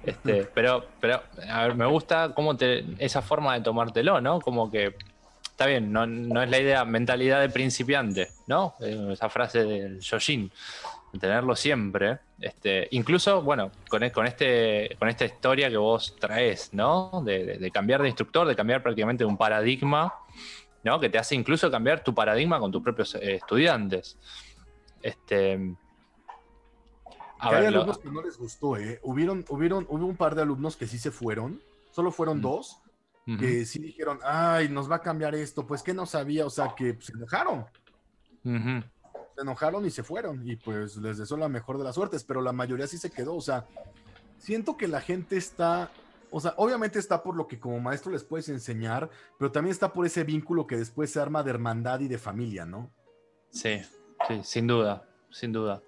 [0.09, 4.41] Este, pero, pero, a ver, me gusta cómo te, esa forma de tomártelo, ¿no?
[4.41, 4.95] Como que
[5.43, 8.77] está bien, no, no es la idea, mentalidad de principiante, ¿no?
[8.81, 10.51] Eh, esa frase del Yoshin,
[11.21, 12.19] tenerlo siempre.
[12.41, 17.23] Este, incluso, bueno, con, con, este, con esta historia que vos traes, ¿no?
[17.25, 20.15] De, cambiar de instructor, de cambiar prácticamente un paradigma,
[20.85, 21.01] ¿no?
[21.01, 24.17] Que te hace incluso cambiar tu paradigma con tus propios eh, estudiantes.
[25.03, 25.59] Este,
[27.39, 29.01] hay alumnos que no les gustó, ¿eh?
[29.03, 32.81] Hubieron, hubieron, hubo un par de alumnos que sí se fueron, solo fueron dos,
[33.39, 36.75] que sí dijeron, ay, nos va a cambiar esto, pues que no sabía, o sea,
[36.75, 37.67] que se enojaron.
[38.43, 42.41] Se enojaron y se fueron, y pues les deseo la mejor de las suertes, pero
[42.41, 43.67] la mayoría sí se quedó, o sea,
[44.39, 45.91] siento que la gente está,
[46.31, 49.93] o sea, obviamente está por lo que como maestro les puedes enseñar, pero también está
[49.93, 52.91] por ese vínculo que después se arma de hermandad y de familia, ¿no?
[53.51, 53.81] Sí,
[54.27, 55.83] sí, sin duda, sin duda,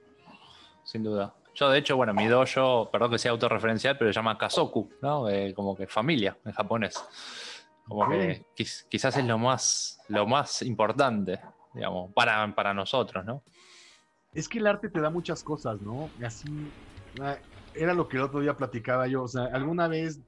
[0.85, 1.35] sin duda.
[1.61, 5.29] Yo, de hecho, bueno, mi dojo, perdón que sea autorreferencial, pero se llama Kazoku, ¿no?
[5.29, 6.95] Eh, como que familia en japonés.
[7.87, 8.47] Como que
[8.89, 11.39] quizás es lo más, lo más importante,
[11.75, 13.43] digamos, para, para nosotros, ¿no?
[14.33, 16.09] Es que el arte te da muchas cosas, ¿no?
[16.25, 16.49] Así,
[17.21, 17.37] ah,
[17.75, 20.19] era lo que el otro día platicaba yo, o sea, alguna vez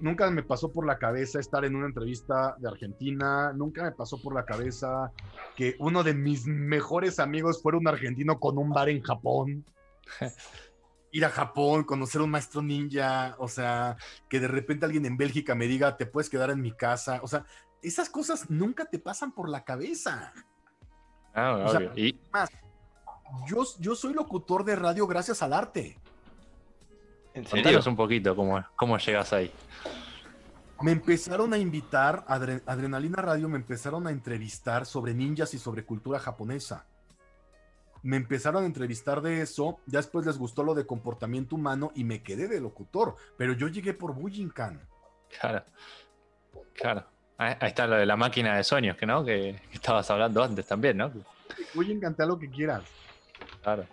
[0.00, 4.20] nunca me pasó por la cabeza estar en una entrevista de Argentina, nunca me pasó
[4.20, 5.12] por la cabeza
[5.54, 9.64] que uno de mis mejores amigos fuera un argentino con un bar en Japón.
[11.12, 13.96] ir a Japón, conocer a un maestro ninja, o sea,
[14.28, 17.28] que de repente alguien en Bélgica me diga, te puedes quedar en mi casa, o
[17.28, 17.46] sea,
[17.82, 20.32] esas cosas nunca te pasan por la cabeza.
[21.34, 22.18] Ah, ¿Y?
[22.32, 22.50] Más,
[23.46, 25.98] yo, yo soy locutor de radio gracias al arte.
[27.34, 27.80] ¿En serio?
[27.86, 29.50] un poquito cómo, cómo llegas ahí.
[30.80, 36.18] Me empezaron a invitar, Adrenalina Radio me empezaron a entrevistar sobre ninjas y sobre cultura
[36.18, 36.86] japonesa
[38.06, 42.04] me empezaron a entrevistar de eso, ya después les gustó lo de comportamiento humano y
[42.04, 44.80] me quedé de locutor, pero yo llegué por Bujinkan.
[45.40, 45.64] Claro,
[46.72, 47.04] claro.
[47.36, 50.96] Ahí está lo de la máquina de sueños, que no, que, estabas hablando antes también,
[50.96, 51.10] ¿no?
[51.74, 52.84] Bujinkan, te lo que quieras.
[53.62, 53.84] Claro.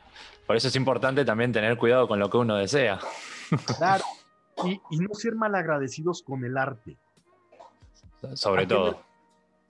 [0.45, 2.99] Por eso es importante también tener cuidado con lo que uno desea.
[3.77, 4.03] Claro.
[4.91, 6.95] Y, no ser malagradecidos con el arte.
[8.35, 9.01] Sobre todo.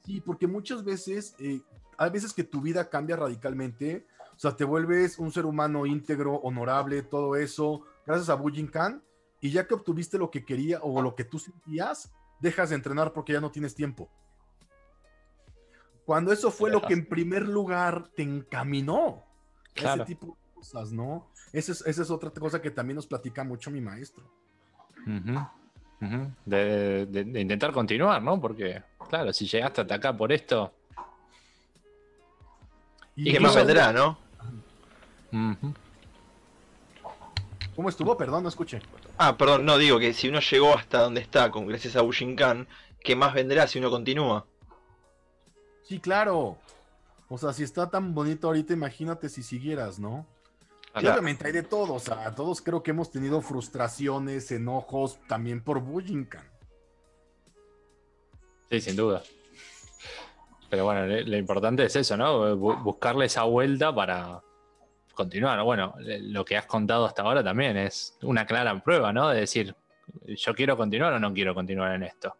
[0.06, 1.62] Sí, porque muchas veces, eh,
[1.98, 4.06] hay veces que tu vida cambia radicalmente
[4.44, 9.02] sea, te vuelves un ser humano íntegro, honorable, todo eso, gracias a Bujinkan,
[9.40, 12.12] y ya que obtuviste lo que quería o lo que tú sentías,
[12.42, 14.10] dejas de entrenar porque ya no tienes tiempo.
[16.06, 19.24] Cuando eso fue lo que en primer lugar te encaminó.
[19.74, 21.30] Ese tipo de cosas, ¿no?
[21.54, 24.24] Esa es, otra cosa que también nos platica mucho mi maestro.
[26.46, 28.42] De, de, intentar continuar, ¿no?
[28.42, 30.74] Porque, claro, si llegaste hasta acá por esto.
[33.16, 34.23] ¿Y, qué más vendrá, no?
[37.76, 38.16] ¿Cómo estuvo?
[38.16, 38.82] Perdón, no escuché.
[39.18, 42.68] Ah, perdón, no, digo que si uno llegó hasta donde está, con gracias a Bushinkan,
[43.04, 44.46] ¿qué más vendrá si uno continúa?
[45.84, 46.58] Sí, claro.
[47.30, 50.26] O sea, si está tan bonito ahorita, imagínate si siguieras, ¿no?
[50.96, 55.80] obviamente hay de todo, o sea, todos creo que hemos tenido frustraciones, enojos, también por
[55.80, 56.48] Bujinkan.
[58.70, 59.24] Sí, sin duda.
[60.70, 62.56] Pero bueno, lo importante es eso, ¿no?
[62.56, 64.44] Buscarle esa vuelta para,
[65.14, 65.62] continuar.
[65.64, 69.30] Bueno, lo que has contado hasta ahora también es una clara prueba, ¿no?
[69.30, 69.76] De decir,
[70.26, 72.38] yo quiero continuar o no quiero continuar en esto.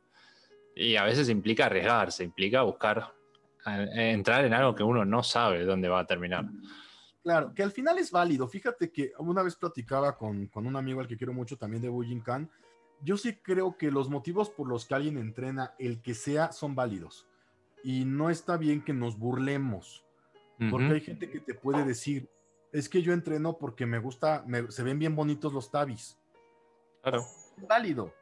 [0.76, 3.14] Y a veces implica arriesgarse, implica buscar
[3.66, 6.46] entrar en algo que uno no sabe dónde va a terminar.
[7.22, 8.48] Claro, que al final es válido.
[8.48, 11.90] Fíjate que una vez platicaba con, con un amigo al que quiero mucho también de
[11.90, 12.50] Bujinkan.
[13.02, 16.76] Yo sí creo que los motivos por los que alguien entrena, el que sea, son
[16.76, 17.28] válidos.
[17.84, 20.04] Y no está bien que nos burlemos.
[20.70, 22.30] Porque hay gente que te puede decir,
[22.74, 26.18] es que yo entreno porque me gusta, se ven bien bonitos los tabis.
[27.02, 27.26] Claro.
[27.70, 28.14] Válido.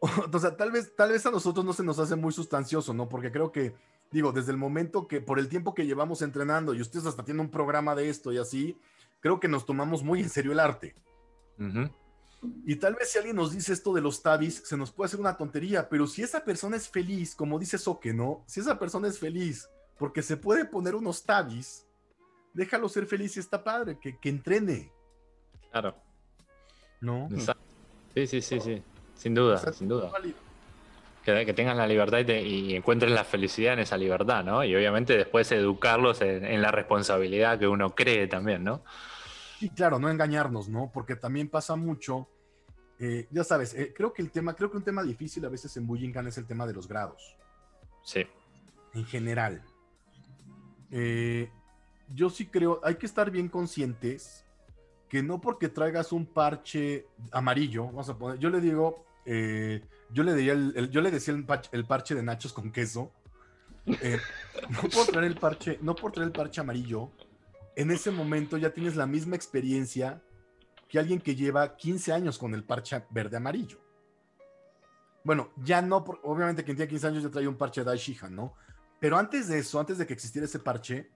[0.30, 3.08] O sea, tal vez, tal vez a nosotros no se nos hace muy sustancioso, ¿no?
[3.08, 3.74] Porque creo que,
[4.10, 7.40] digo, desde el momento que, por el tiempo que llevamos entrenando y ustedes hasta tienen
[7.40, 8.78] un programa de esto y así,
[9.20, 10.94] creo que nos tomamos muy en serio el arte.
[12.66, 15.20] Y tal vez si alguien nos dice esto de los tabis, se nos puede hacer
[15.20, 18.44] una tontería, pero si esa persona es feliz, como dice Soque, ¿no?
[18.46, 21.86] Si esa persona es feliz porque se puede poner unos tabis,
[22.54, 24.90] déjalo ser feliz y está padre, que, que entrene.
[25.70, 25.94] Claro.
[27.00, 27.28] ¿No?
[28.14, 28.82] Sí, sí, sí, sí.
[29.14, 30.10] Sin duda, sin duda.
[31.24, 34.64] Que, que, tengan la libertad y, encuentren la felicidad en esa libertad, ¿no?
[34.64, 38.82] Y obviamente después educarlos en, la responsabilidad que uno cree también, ¿no?
[39.58, 40.90] Sí, claro, no engañarnos, ¿no?
[40.92, 42.28] Porque también pasa mucho,
[42.98, 45.76] eh, ya sabes, eh, creo que el tema, creo que un tema difícil a veces
[45.76, 47.36] en Bujinkan es el tema de los grados.
[48.02, 48.26] Sí.
[48.92, 49.62] En general.
[50.90, 51.50] Eh,
[52.12, 54.44] yo sí creo, hay que estar bien conscientes
[55.08, 60.22] que no porque traigas un parche amarillo, vamos a poner, yo le digo, eh, yo,
[60.22, 63.12] le yo le decía el parche, de nachos con queso,
[63.86, 64.18] eh,
[64.70, 67.10] no por traer el parche, no por traer el parche amarillo,
[67.76, 70.22] en ese momento ya tienes la misma experiencia
[70.88, 73.78] que alguien que lleva 15 años con el parche verde amarillo.
[75.24, 78.54] Bueno, ya no, obviamente quien tiene 15 años ya trae un parche de ¿no?
[79.00, 81.10] Pero antes de eso, antes de que existiera ese parche,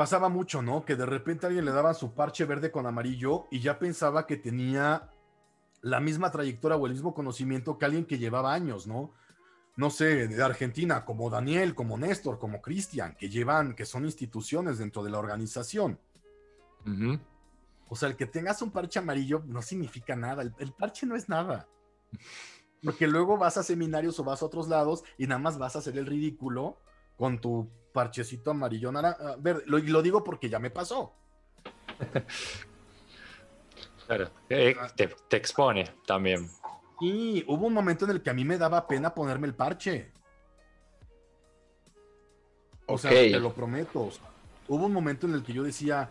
[0.00, 0.86] pasaba mucho, ¿no?
[0.86, 4.38] Que de repente alguien le daba su parche verde con amarillo y ya pensaba que
[4.38, 5.10] tenía
[5.82, 9.12] la misma trayectoria o el mismo conocimiento que alguien que llevaba años, ¿no?
[9.76, 14.78] No sé, de Argentina, como Daniel, como Néstor, como Cristian, que llevan, que son instituciones
[14.78, 16.00] dentro de la organización.
[17.86, 20.42] O sea, el que tengas un parche amarillo no significa nada.
[20.42, 21.68] el, parche no es nada.
[22.82, 25.80] Porque luego vas a seminarios o vas a otros lados y nada más vas a
[25.80, 26.78] hacer el ridículo
[27.20, 29.36] con tu parchecito amarillo naranja.
[29.38, 29.62] Verde.
[29.66, 31.14] Lo, lo digo porque ya me pasó.
[34.06, 36.50] Claro, eh, te, expone también.
[37.00, 40.10] Y hubo un momento en el que a mí me daba pena ponerme el parche.
[42.86, 44.10] O sea, te lo prometo.
[44.66, 46.10] hubo un momento en el que yo decía,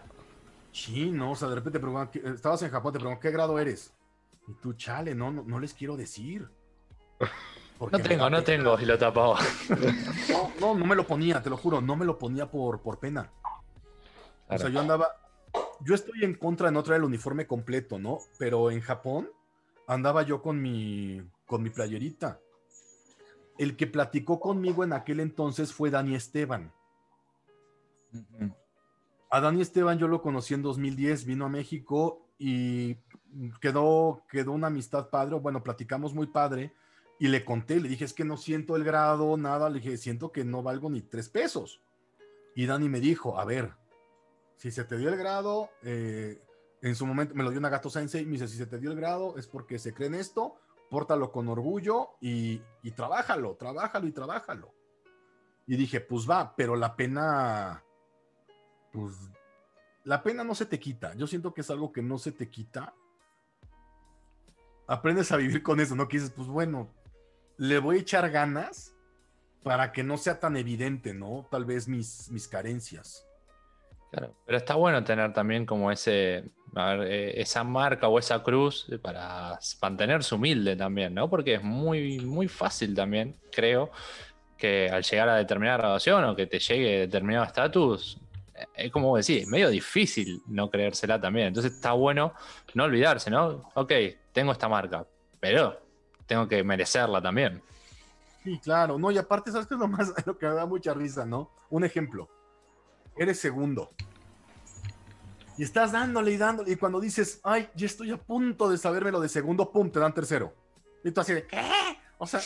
[0.72, 3.94] sí, no, o sea, de repente te estabas en Japón, te preguntan, ¿qué grado eres?
[4.48, 6.48] Y tú, chale, no, no, no les quiero decir.
[7.80, 9.39] no tengo, no tengo, y lo tapaba.
[10.30, 12.99] No, no, no me lo ponía, te lo juro, no me lo ponía por, por
[12.99, 13.31] pena.
[14.47, 15.07] O sea, yo andaba,
[15.81, 18.19] yo estoy en contra de no traer el uniforme completo, ¿no?
[18.38, 19.30] Pero en Japón
[19.88, 22.39] andaba yo con mi, con mi playerita.
[23.57, 26.73] El que platicó conmigo en aquel entonces fue Dani Esteban.
[29.30, 32.95] A Dani Esteban yo lo conocí en 2010, vino a México y
[33.61, 36.73] quedó, quedó una amistad padre, bueno, platicamos muy padre
[37.19, 40.31] y le conté, le dije, es que no siento el grado, nada, le dije, siento
[40.31, 41.81] que no valgo ni tres pesos.
[42.55, 43.73] Y Dani me dijo, a ver,
[44.55, 46.41] si se te dio el grado, eh,
[46.81, 48.97] en su momento me lo dio Nagato Sensei, me dice, si se te dio el
[48.97, 50.55] grado es porque se cree en esto,
[50.89, 54.73] pórtalo con orgullo y, y trabájalo, trabájalo y trabájalo.
[55.67, 57.83] Y dije, pues va, pero la pena,
[58.93, 59.13] pues,
[60.05, 61.13] la pena no se te quita.
[61.15, 62.95] Yo siento que es algo que no se te quita.
[64.87, 66.07] Aprendes a vivir con eso, ¿no?
[66.07, 66.89] Que dices, pues bueno,
[67.60, 68.95] le voy a echar ganas
[69.64, 71.45] para que no sea tan evidente, ¿no?
[71.52, 73.26] Tal vez mis, mis carencias.
[74.11, 76.45] Claro, pero está bueno tener también como ese,
[76.77, 81.30] eh, esa marca o esa cruz para mantenerse humilde también, ¿no?
[81.30, 83.91] Porque es muy, muy fácil también, creo,
[84.57, 88.19] que al llegar a determinada graduación o que te llegue determinado estatus,
[88.56, 91.48] eh, es como decir, medio difícil no creérsela también.
[91.48, 92.34] Entonces está bueno
[92.73, 93.69] no olvidarse, ¿no?
[93.76, 93.91] Ok,
[94.31, 95.06] tengo esta marca,
[95.41, 95.89] pero
[96.30, 97.61] tengo que merecerla también.
[98.43, 100.93] Sí, claro, no, y aparte, ¿sabes qué es lo más, lo que me da mucha
[100.93, 101.49] risa, ¿no?
[101.72, 102.30] Un ejemplo,
[103.18, 103.89] eres segundo.
[105.57, 109.11] Y estás dándole y dándole, y cuando dices, ay, ya estoy a punto de saberme
[109.11, 110.53] lo de segundo, pum, te dan tercero.
[111.03, 111.68] Y tú así de, ¿qué?
[112.18, 112.39] O sea,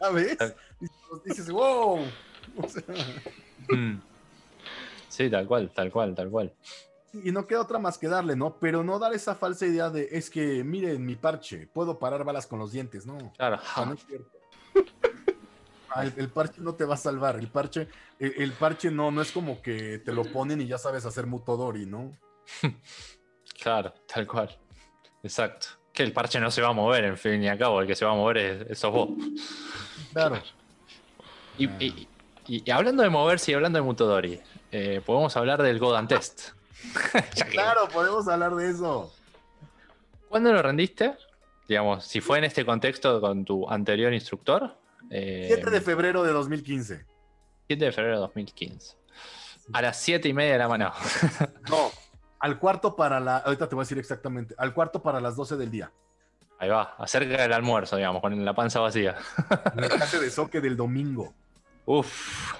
[0.00, 0.36] ¿sabes?
[0.80, 2.04] Y dices, wow.
[3.66, 3.98] Mm.
[5.08, 6.52] Sí, tal cual, tal cual, tal cual
[7.22, 8.56] y no queda otra más que darle, ¿no?
[8.58, 12.46] Pero no dar esa falsa idea de, es que, miren mi parche, puedo parar balas
[12.46, 13.16] con los dientes, ¿no?
[13.36, 13.58] Claro.
[13.86, 13.96] no
[15.90, 17.88] ah, el, parche no te va a salvar, el parche,
[18.18, 21.86] el, parche no, no es como que te lo ponen y ya sabes hacer mutodori,
[21.86, 22.12] ¿no?
[23.62, 24.58] Claro, tal cual.
[25.22, 25.68] Exacto.
[25.92, 27.94] Que el parche no se va a mover, en fin y al cabo, el que
[27.94, 28.36] se va a mover
[28.68, 29.10] es, sos vos.
[30.12, 30.42] Claro.
[31.56, 32.08] Y, y-
[32.46, 34.38] y- y hablando de moverse y hablando de Mutodori,
[34.70, 36.50] eh, podemos hablar del Godan Test.
[37.50, 39.12] Claro, podemos hablar de eso.
[40.28, 41.14] ¿Cuándo lo rendiste?
[41.68, 44.76] Digamos, si fue en este contexto con tu anterior instructor.
[45.10, 47.04] eh, 7 de febrero de 2015.
[47.68, 48.96] 7 de febrero de 2015.
[49.72, 50.94] A las 7 y media de la mañana.
[51.70, 51.90] No,
[52.40, 53.38] al cuarto para la.
[53.38, 54.54] Ahorita te voy a decir exactamente.
[54.58, 55.90] Al cuarto para las 12 del día.
[56.58, 59.16] Ahí va, acerca del almuerzo, digamos, con la panza vacía.
[59.74, 61.32] En la clase de soque del domingo.
[61.86, 62.52] Uf.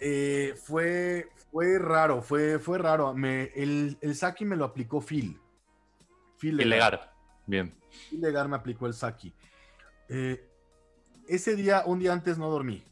[0.00, 3.12] Eh, fue, fue raro, fue, fue raro.
[3.14, 5.38] Me, el, el Saki me lo aplicó Phil.
[6.38, 7.12] Phil Legar.
[7.46, 7.74] Bien.
[8.08, 9.34] Phil Legar me aplicó el Saki.
[10.08, 10.48] Eh,
[11.28, 12.82] ese día, un día antes, no dormí.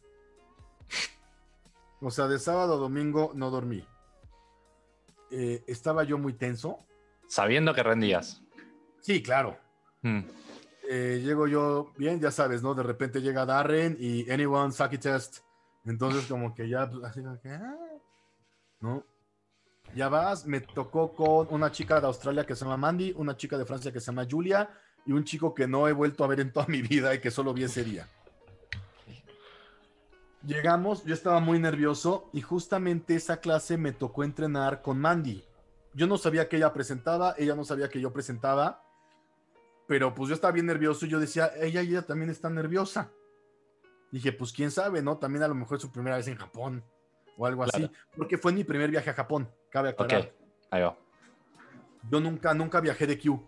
[2.00, 3.84] O sea, de sábado a domingo no dormí.
[5.30, 6.78] Eh, estaba yo muy tenso.
[7.26, 8.42] Sabiendo que rendías.
[9.00, 9.58] Sí, claro.
[10.02, 10.20] Mm.
[10.90, 12.74] Eh, llego yo bien, ya sabes, ¿no?
[12.74, 15.38] De repente llega Darren y anyone Saki test.
[15.88, 17.74] Entonces, como que ya, pues, así ah,
[18.80, 19.04] ¿no?
[19.94, 23.56] Ya vas, me tocó con una chica de Australia que se llama Mandy, una chica
[23.56, 24.68] de Francia que se llama Julia
[25.06, 27.30] y un chico que no he vuelto a ver en toda mi vida y que
[27.30, 28.06] solo vi ese día.
[30.44, 35.42] Llegamos, yo estaba muy nervioso y justamente esa clase me tocó entrenar con Mandy.
[35.94, 38.82] Yo no sabía que ella presentaba, ella no sabía que yo presentaba,
[39.86, 43.10] pero pues yo estaba bien nervioso y yo decía, ella, ella también está nerviosa.
[44.10, 45.18] Dije, pues quién sabe, ¿no?
[45.18, 46.84] También a lo mejor es su primera vez en Japón
[47.36, 50.22] o algo así, porque fue mi primer viaje a Japón, cabe aclarar.
[50.22, 50.32] Ok.
[50.70, 50.98] Ahí va.
[52.10, 53.46] Yo nunca, nunca viajé de Q.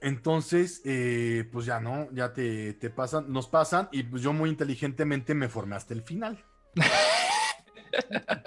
[0.00, 4.50] Entonces, eh, pues ya no, ya te, te pasan, nos pasan y pues yo muy
[4.50, 6.44] inteligentemente me formé hasta el final.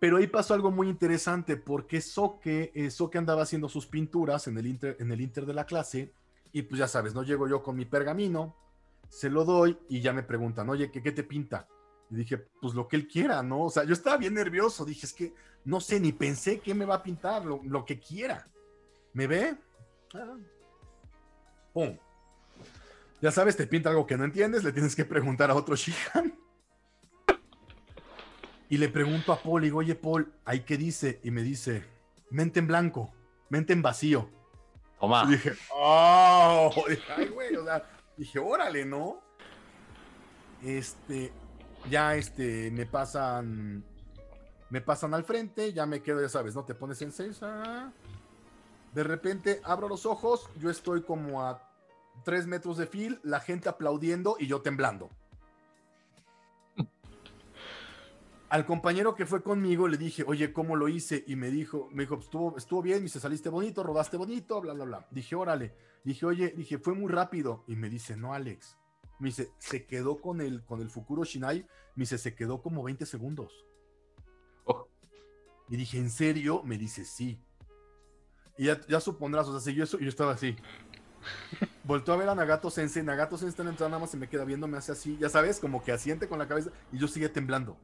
[0.00, 4.58] Pero ahí pasó algo muy interesante porque Soke, eh, Soke andaba haciendo sus pinturas en
[4.58, 6.12] el, inter, en el inter de la clase
[6.52, 8.56] y pues ya sabes, no llego yo con mi pergamino,
[9.08, 11.68] se lo doy y ya me preguntan, oye, ¿qué, qué te pinta?
[12.10, 13.64] Y dije, pues lo que él quiera, ¿no?
[13.64, 15.34] O sea, yo estaba bien nervioso, dije, es que
[15.64, 18.48] no sé, ni pensé qué me va a pintar, lo, lo que quiera.
[19.12, 19.56] ¿Me ve?
[20.14, 20.36] Ah.
[21.72, 21.96] Pum.
[23.20, 26.34] Ya sabes, te pinta algo que no entiendes, le tienes que preguntar a otro Shihan.
[28.68, 31.20] Y le pregunto a Paul, y digo, oye Paul, ¿ahí qué dice?
[31.22, 31.84] Y me dice,
[32.30, 33.12] mente en blanco,
[33.48, 34.28] mente en vacío.
[35.02, 36.70] Y dije, ¡oh!
[36.88, 37.84] Dije, Ay, güey, o sea,
[38.16, 39.20] dije, órale, ¿no?
[40.62, 41.32] Este,
[41.90, 43.84] ya este, me pasan,
[44.70, 46.64] me pasan al frente, ya me quedo, ya sabes, ¿no?
[46.64, 47.40] Te pones en seis.
[48.92, 51.68] De repente abro los ojos, yo estoy como a
[52.24, 55.10] tres metros de fil, la gente aplaudiendo y yo temblando.
[58.52, 61.24] Al compañero que fue conmigo le dije, oye, ¿cómo lo hice?
[61.26, 64.74] Y me dijo, me dijo, estuvo, estuvo bien, me dice, saliste bonito, rodaste bonito, bla,
[64.74, 65.06] bla, bla.
[65.10, 65.74] Dije, órale.
[66.04, 67.64] Dije, oye, dije, fue muy rápido.
[67.66, 68.76] Y me dice, no, Alex.
[69.20, 71.60] Me dice, se quedó con el, con el Fukuro Shinai.
[71.94, 73.64] Me dice, se quedó como 20 segundos.
[74.64, 74.86] Oh.
[75.70, 76.62] Y dije, ¿en serio?
[76.62, 77.40] Me dice, sí.
[78.58, 80.56] Y ya, ya supondrás, o sea, si yo, eso- yo estaba así.
[81.84, 83.02] Voltó a ver a Nagato Sensei.
[83.02, 85.16] Nagato Sensei está en la entrada, nada más se me queda viendo, me hace así,
[85.18, 86.70] ya sabes, como que asiente con la cabeza.
[86.92, 87.78] Y yo sigue temblando.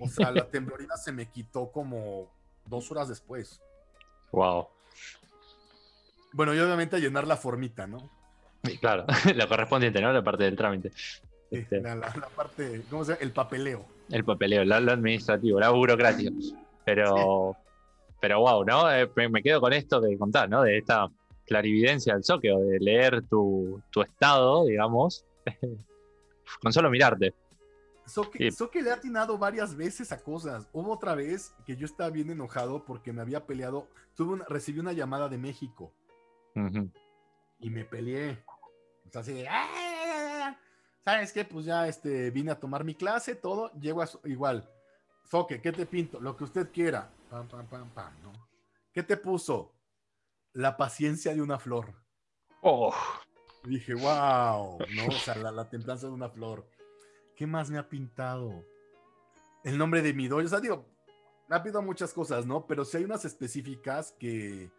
[0.00, 2.30] O sea, la temblorina se me quitó como
[2.66, 3.60] dos horas después.
[4.32, 4.68] Wow.
[6.32, 8.10] Bueno, y obviamente a llenar la formita, ¿no?
[8.80, 10.12] Claro, lo correspondiente, ¿no?
[10.12, 10.92] La parte del trámite.
[11.50, 13.22] Este, La, la- la parte, ¿cómo se llama?
[13.22, 13.86] El papeleo.
[14.10, 16.30] El papeleo, lo, administrativo, la burocracia.
[16.84, 17.56] Pero,
[18.20, 18.92] pero wow, ¿no?
[18.92, 20.62] Eh, me, me quedo con esto que contás, ¿no?
[20.62, 21.08] De esta
[21.46, 25.24] clarividencia del soqueo, de leer tu, tu estado, digamos,
[26.60, 27.34] con solo mirarte.
[28.06, 28.50] Soque, Sí.
[28.56, 30.68] Soque le ha atinado varias veces a cosas.
[30.72, 33.88] Hubo otra vez que yo estaba bien enojado porque me había peleado.
[34.14, 35.92] Tuve una, recibí una llamada de México
[37.58, 38.42] y me peleé.
[39.06, 40.56] O sea, así de, "Ah".
[41.04, 41.44] ¿sabes qué?
[41.44, 43.72] Pues ya este, vine a tomar mi clase, todo.
[43.74, 44.68] Llego a, igual.
[45.24, 46.20] Soque, ¿qué te pinto?
[46.20, 47.10] Lo que usted quiera.
[47.30, 48.32] Pam, pam, pam, pam, ¿no?
[48.92, 49.72] ¿Qué te puso?
[50.52, 51.92] La paciencia de una flor.
[52.62, 52.94] Oh,
[53.64, 55.06] dije, wow, ¿no?
[55.08, 56.66] O sea, la, la templanza de una flor.
[57.36, 58.64] ¿Qué más me ha pintado?
[59.64, 60.44] El nombre de mi doy.
[60.44, 60.86] O sea, digo,
[61.48, 62.66] me ha pintado muchas cosas, ¿no?
[62.66, 64.70] Pero sí hay unas específicas que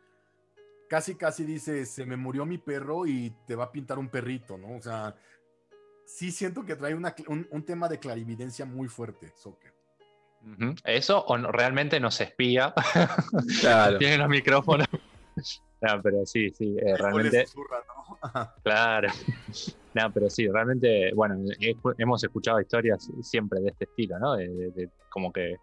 [0.89, 4.57] casi, casi dice, se me murió mi perro y te va a pintar un perrito,
[4.57, 4.75] ¿no?
[4.77, 5.15] O sea,
[6.05, 9.73] sí siento que trae una un, un tema de clarividencia muy fuerte, Soccer.
[10.85, 12.73] Eso o no- realmente nos espía,
[13.61, 13.97] Claro.
[13.97, 14.88] tiene los micrófonos.
[15.79, 17.45] No, pero sí, sí, eh, realmente.
[17.45, 17.96] susurra, ¿no?
[18.63, 19.07] Claro.
[19.93, 24.35] No, pero sí, realmente, bueno, he- hemos escuchado historias siempre de este estilo, ¿no?
[24.35, 25.55] De, de- de como que,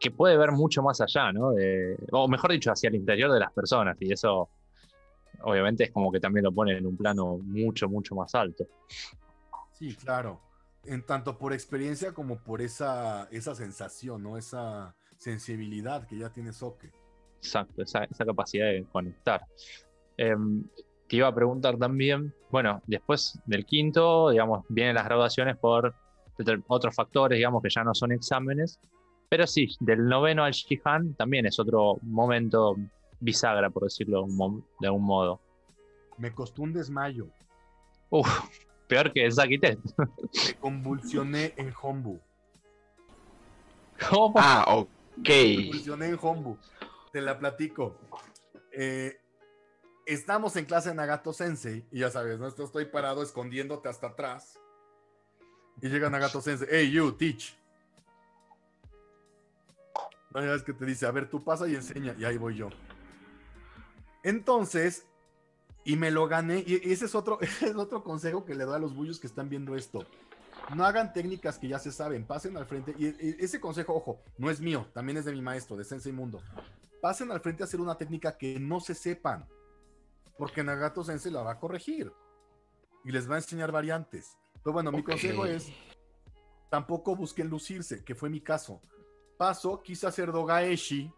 [0.00, 1.52] que puede ver mucho más allá, ¿no?
[1.52, 4.48] De- o mejor dicho, hacia el interior de las personas, y eso
[5.42, 8.66] obviamente es como que también lo pone en un plano mucho, mucho más alto.
[9.72, 10.40] Sí, claro.
[10.84, 14.36] En tanto por experiencia como por esa, esa sensación, ¿no?
[14.38, 16.90] Esa sensibilidad que ya tiene Soke.
[17.36, 19.44] Exacto, esa, esa capacidad de conectar.
[20.16, 20.64] Em,
[21.08, 25.94] te iba a preguntar también, bueno, después del quinto, digamos, vienen las graduaciones por
[26.68, 28.78] otros factores, digamos, que ya no son exámenes,
[29.28, 32.76] pero sí, del noveno al Shihan también es otro momento
[33.20, 34.26] bisagra, por decirlo
[34.80, 35.40] de algún modo.
[36.16, 37.28] Me costó un desmayo.
[38.10, 38.28] Uf,
[38.86, 39.78] peor que Sakitet.
[40.46, 42.18] Me convulsioné en Hombu.
[44.08, 44.34] ¿Cómo?
[44.36, 44.88] Ah, ok.
[45.28, 46.56] Me convulsioné en Hombu.
[47.12, 47.96] Te la platico.
[48.72, 49.18] Eh,
[50.08, 52.48] estamos en clase de Nagato Sensei y ya sabes, ¿no?
[52.48, 54.58] Estoy parado escondiéndote hasta atrás.
[55.80, 57.56] Y llega Nagato Sensei, hey, you, teach.
[60.34, 62.70] Ya es que te dice, a ver, tú pasa y enseña, y ahí voy yo.
[64.22, 65.06] Entonces,
[65.84, 68.78] y me lo gané, y ese es otro, es otro consejo que le doy a
[68.78, 70.06] los bullos que están viendo esto.
[70.74, 72.94] No hagan técnicas que ya se saben, pasen al frente.
[72.98, 73.06] Y
[73.42, 76.42] ese consejo, ojo, no es mío, también es de mi maestro, de Sensei Mundo.
[77.00, 79.46] Pasen al frente a hacer una técnica que no se sepan,
[80.38, 82.12] porque Nagato Sensei la va a corregir
[83.04, 84.38] y les va a enseñar variantes.
[84.62, 85.70] Pero bueno, mi consejo es,
[86.70, 88.80] tampoco busquen lucirse, que fue mi caso.
[89.36, 91.12] Paso, quise hacer Dogaeshi.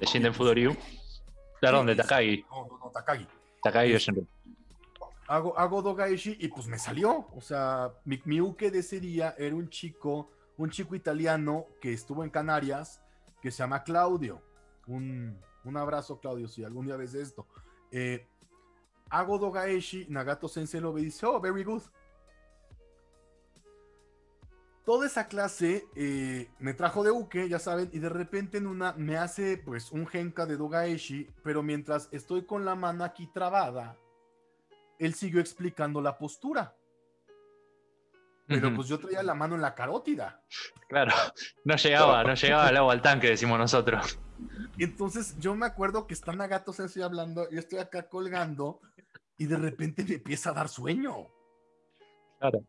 [0.00, 0.74] De Shinden Fudoryu.
[1.60, 2.44] Perdón, de Takagi.
[2.50, 3.26] No, no, no, Takagi.
[3.62, 4.26] Takagi Yoshinru.
[5.26, 7.28] Hago, hago Dogaeshi y pues me salió.
[7.34, 11.92] O sea, mi, mi uke de ese día era un chico, un chico italiano que
[11.92, 13.02] estuvo en Canarias,
[13.42, 14.42] que se llama Claudio.
[14.86, 15.38] Un,
[15.68, 17.46] un abrazo, Claudio, si algún día ves esto.
[17.90, 18.26] Eh,
[19.10, 21.82] hago Dogaeshi, Nagato Sensei lo ve y dice, oh, very good.
[24.84, 28.94] Toda esa clase eh, me trajo de Uke, ya saben, y de repente en una
[28.94, 33.98] me hace pues un genka de Dogaeshi, pero mientras estoy con la mano aquí trabada,
[34.98, 36.74] él siguió explicando la postura.
[38.46, 40.42] Pero pues yo traía la mano en la carótida.
[40.88, 41.12] Claro,
[41.64, 44.18] no llegaba, no llegaba el agua al tanque, decimos nosotros.
[44.76, 48.80] Y entonces yo me acuerdo que está Nagato Sensei hablando, yo estoy acá colgando,
[49.36, 51.26] y de repente me empieza a dar sueño.
[52.38, 52.64] Claro.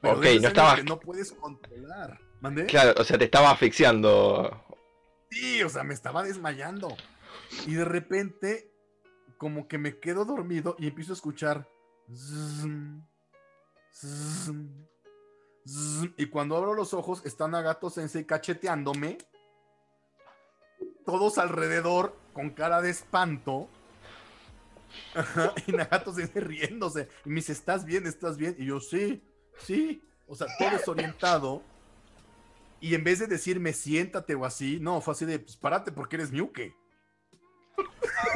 [0.00, 2.20] Pero Ok, no sueño estabas- que no puedes controlar.
[2.40, 2.66] ¿Mandé?
[2.66, 4.62] Claro, o sea, te estaba asfixiando.
[5.30, 6.88] Sí, o sea, me estaba desmayando.
[7.66, 8.70] Y de repente,
[9.38, 11.68] como que me quedo dormido y empiezo a escuchar.
[16.16, 19.18] y cuando abro los ojos, está Nagato Sensei cacheteándome.
[21.04, 23.68] Todos alrededor con cara de espanto.
[25.14, 27.08] Ajá, y Nagato Sensei riéndose.
[27.24, 28.06] Y me dice, ¿estás bien?
[28.06, 28.54] ¿Estás bien?
[28.58, 29.22] Y yo, sí,
[29.58, 30.02] sí.
[30.26, 31.62] O sea, todo desorientado.
[32.80, 36.16] Y en vez de decirme siéntate o así, no, fue así de, pues párate porque
[36.16, 36.74] eres Miuke.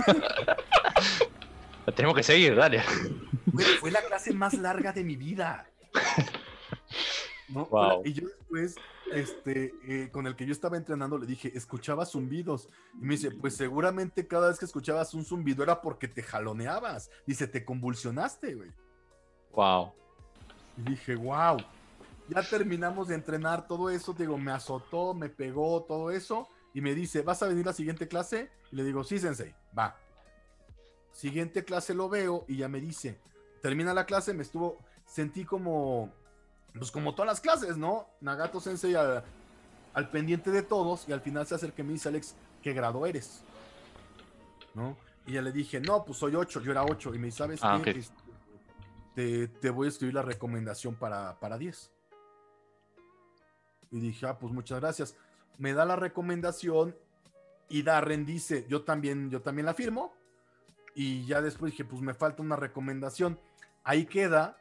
[1.94, 2.82] Tenemos que seguir, dale.
[3.52, 5.66] Fue, fue la clase más larga de mi vida.
[8.04, 8.76] Y yo después,
[9.12, 12.68] este, eh, con el que yo estaba entrenando, le dije, escuchaba zumbidos.
[13.00, 17.10] Y me dice, pues seguramente cada vez que escuchabas un zumbido era porque te jaloneabas.
[17.26, 18.70] Dice, te convulsionaste, güey.
[19.52, 19.92] Wow.
[20.76, 21.58] Y dije, wow.
[22.28, 24.12] Ya terminamos de entrenar todo eso.
[24.12, 26.48] Digo, me azotó, me pegó, todo eso.
[26.74, 28.50] Y me dice, ¿vas a venir a la siguiente clase?
[28.70, 29.96] Y le digo, sí, sensei, va.
[31.12, 33.18] Siguiente clase lo veo y ya me dice,
[33.62, 36.12] termina la clase, me estuvo, sentí como,
[36.74, 38.08] pues como todas las clases, ¿no?
[38.20, 39.24] Nagato sensei al,
[39.94, 43.04] al pendiente de todos y al final se acerca y me dice, Alex, ¿qué grado
[43.06, 43.42] eres?
[44.74, 44.96] ¿No?
[45.26, 47.14] Y ya le dije, no, pues soy 8, yo era 8.
[47.14, 47.90] Y me dice, ¿sabes Ah, qué?
[47.90, 47.96] ok.
[47.96, 48.14] Este,
[49.14, 51.90] te, te voy a escribir la recomendación para, para 10.
[53.90, 55.16] Y dije, ah, pues muchas gracias.
[55.58, 56.96] Me da la recomendación
[57.68, 60.14] y Darren dice, yo también, yo también la firmo.
[60.94, 63.38] Y ya después dije, pues me falta una recomendación.
[63.84, 64.56] Ahí queda.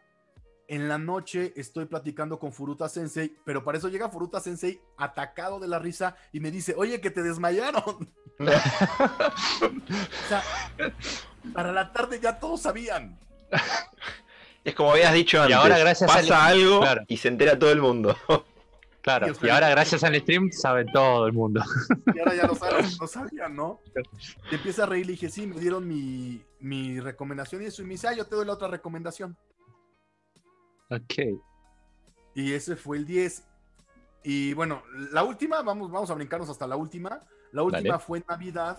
[0.70, 5.60] En la noche estoy platicando con Furuta Sensei, pero para eso llega Furuta Sensei atacado
[5.62, 7.84] de la risa y me dice, oye, que te desmayaron.
[8.40, 8.46] o
[10.28, 10.44] sea,
[11.54, 13.18] para la tarde ya todos sabían.
[14.64, 15.56] Es como habías dicho antes.
[15.56, 17.02] ahora, gracias pasa al- algo Claro.
[17.08, 18.16] y se entera todo el mundo.
[19.00, 19.28] Claro.
[19.42, 21.64] Y ahora, gracias al stream, sabe todo el mundo.
[22.14, 23.80] Y ahora ya lo saben, lo sabían, ¿no?
[24.52, 27.86] Y empieza a reír, le dije, sí, me dieron mi, mi recomendación y eso, y
[27.86, 29.38] me dice, ah, yo te doy la otra recomendación.
[30.90, 31.42] Ok.
[32.36, 33.44] Y ese fue el 10.
[34.24, 37.22] Y bueno, la última, vamos, vamos a brincarnos hasta la última.
[37.52, 38.04] La última Dale.
[38.04, 38.78] fue en Navidad,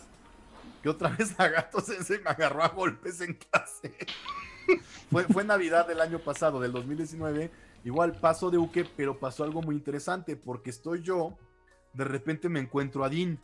[0.82, 3.94] que otra vez Nagato Sensei me agarró a golpes en clase.
[5.10, 7.50] fue, fue Navidad del año pasado, del 2019.
[7.84, 11.36] Igual pasó de Uke, pero pasó algo muy interesante, porque estoy yo,
[11.94, 13.40] de repente me encuentro a Dean.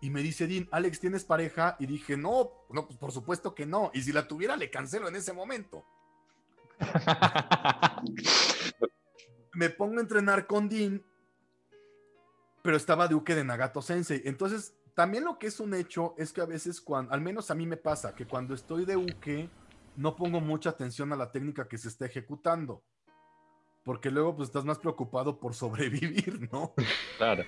[0.00, 1.76] Y me dice Dean, Alex, ¿tienes pareja?
[1.78, 3.90] Y dije, no, no, pues por supuesto que no.
[3.94, 5.84] Y si la tuviera, le cancelo en ese momento.
[9.54, 11.02] me pongo a entrenar con Dean,
[12.62, 14.22] pero estaba Duque de Nagato Sensei.
[14.24, 17.54] Entonces, también lo que es un hecho es que a veces, cuando, al menos a
[17.54, 19.50] mí me pasa, que cuando estoy de Uke,
[19.96, 22.82] no pongo mucha atención a la técnica que se está ejecutando.
[23.84, 26.72] Porque luego pues estás más preocupado por sobrevivir, ¿no?
[27.18, 27.44] Claro.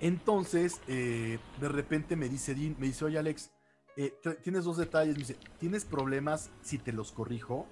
[0.00, 3.52] Entonces, eh, de repente me dice Dean, me dice, oye Alex,
[3.96, 7.66] eh, tienes dos detalles, me dice, ¿tienes problemas si te los corrijo?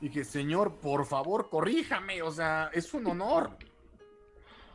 [0.00, 3.56] Y dije, señor, por favor, corríjame, o sea, es un honor.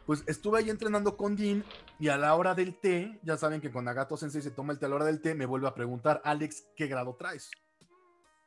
[0.06, 1.64] Pues estuve ahí entrenando con Dean
[2.00, 4.80] y a la hora del té, ya saben que con Nagato Sensei se toma el
[4.80, 7.52] té a la hora del té, me vuelve a preguntar, Alex, ¿qué grado traes?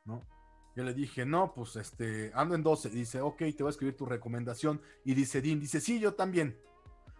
[0.03, 0.21] ¿No?
[0.75, 2.89] Yo le dije, no, pues este, ando en 12.
[2.89, 4.81] Dice, ok, te voy a escribir tu recomendación.
[5.05, 6.59] Y dice Dean, dice, sí, yo también.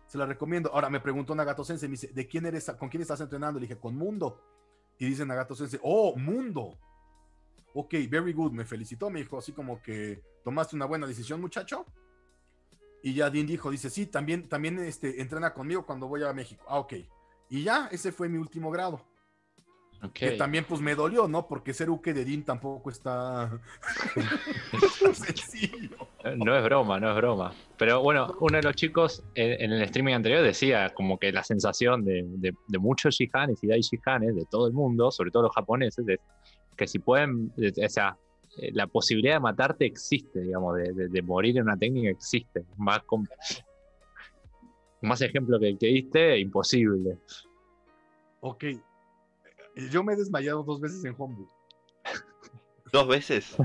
[0.08, 0.72] Se la recomiendo.
[0.74, 3.58] Ahora me preguntó Nagato Sensei, me dice, ¿de quién eres, con quién estás entrenando?
[3.58, 4.44] Le dije, con Mundo.
[5.00, 6.78] Y dice Nagato Sensei, oh, Mundo
[7.76, 11.86] ok, very good, me felicitó, me dijo así como que tomaste una buena decisión, muchacho.
[13.04, 16.66] Y ya Dean dijo, dice, sí, también, también este, entrena conmigo cuando voy a México.
[16.68, 16.94] Ah, ok.
[17.50, 19.06] Y ya, ese fue mi último grado.
[20.14, 21.48] Que también pues me dolió, ¿no?
[21.48, 23.60] Porque ser uke de Dean tampoco está
[25.14, 26.08] sencillo.
[26.38, 27.54] No es broma, no es broma.
[27.78, 32.04] Pero bueno, uno de los chicos en, el streaming anterior decía como que la sensación
[32.06, 36.08] de, de, muchos shihanes y dai shihanes de todo el mundo, sobre todo los japoneses,
[36.08, 36.20] es
[36.76, 38.18] que si pueden, o sea,
[38.58, 42.66] eh, la posibilidad de matarte existe, digamos, de, morir en una técnica existe.
[42.78, 43.02] Más,
[45.02, 47.18] más ejemplo que el que diste, imposible.
[48.42, 48.66] Ok.
[49.92, 51.48] Yo me he desmayado dos veces en Hombu.
[52.92, 53.56] ¿Dos veces?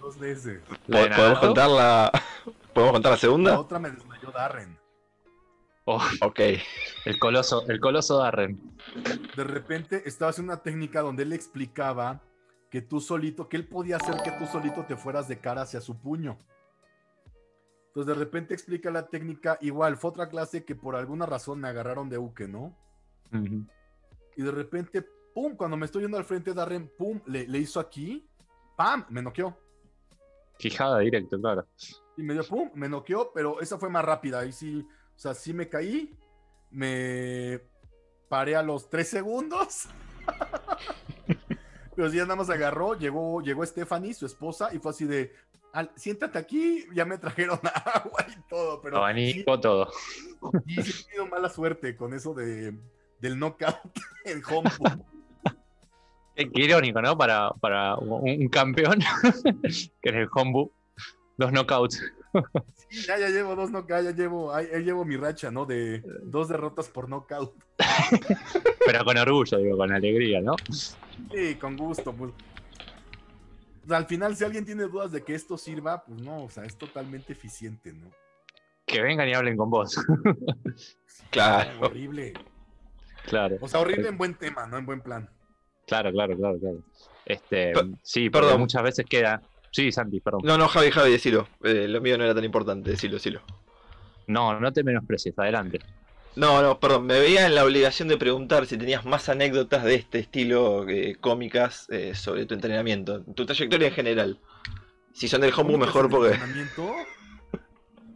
[0.00, 0.60] dos veces.
[0.86, 2.12] ¿Podemos contar la,
[2.72, 3.52] ¿Podemos contar la segunda?
[3.52, 4.76] La otra me desmayó Darren.
[5.86, 6.40] Oh, ok.
[7.04, 8.58] El coloso, el coloso Darren.
[9.36, 12.22] De repente estaba haciendo una técnica donde él explicaba
[12.70, 15.80] que tú solito, que él podía hacer que tú solito te fueras de cara hacia
[15.80, 16.38] su puño.
[17.88, 21.68] Entonces de repente explica la técnica, igual, fue otra clase que por alguna razón me
[21.68, 22.76] agarraron de uke, ¿no?
[24.36, 27.78] Y de repente, pum, cuando me estoy yendo al frente, Darren, pum, le, le hizo
[27.78, 28.26] aquí,
[28.76, 29.56] pam, me noqueó.
[30.58, 31.66] Quijada directo, claro.
[32.16, 34.84] Y me dio, pum, me noqueó, pero esa fue más rápida, ahí sí
[35.16, 36.16] o sea, sí me caí,
[36.70, 37.60] me
[38.28, 39.88] paré a los tres segundos.
[41.96, 45.32] Pero sí, nada más agarró, llegó, llegó Stephanie, su esposa, y fue así de,
[45.96, 48.98] siéntate aquí, ya me trajeron agua y todo, pero...
[48.98, 49.88] Abanico, todo.
[50.66, 52.74] Y sí he tenido mala suerte con eso de,
[53.20, 53.76] del knockout
[54.24, 54.70] en home.
[56.34, 57.16] Qué irónico, ¿no?
[57.16, 58.98] Para, para un, campeón
[60.02, 60.70] que en el Hombu,
[61.36, 62.02] dos knockouts.
[62.88, 65.66] Sí, ya, ya llevo dos knockouts, ya llevo, ahí, llevo mi racha, ¿no?
[65.66, 67.54] De dos derrotas por knockout.
[68.86, 70.54] Pero con orgullo, digo, con alegría, ¿no?
[71.32, 72.32] Sí, con gusto, pues.
[73.88, 76.76] al final, si alguien tiene dudas de que esto sirva, pues no, o sea, es
[76.76, 78.10] totalmente eficiente, ¿no?
[78.86, 79.96] Que vengan y hablen con vos.
[81.30, 81.70] claro.
[81.80, 82.34] Horrible.
[83.26, 83.56] Claro.
[83.60, 85.28] O sea, horrible en buen tema, no en buen plan.
[85.86, 86.78] Claro, claro, claro, claro.
[87.24, 89.42] Este, sí, pero muchas veces queda,
[89.74, 90.42] Sí, Santi, perdón.
[90.44, 91.48] No, no, Javi, Javi, decilo.
[91.64, 93.40] Eh, lo mío no era tan importante, decilo, decilo.
[94.28, 95.80] No, no te menosprecies, adelante.
[96.36, 99.96] No, no, perdón, me veía en la obligación de preguntar si tenías más anécdotas de
[99.96, 104.38] este estilo eh, cómicas eh, sobre tu entrenamiento, tu trayectoria en general.
[105.12, 106.34] Si son del hombu, mejor porque...
[106.34, 106.94] Entrenamiento?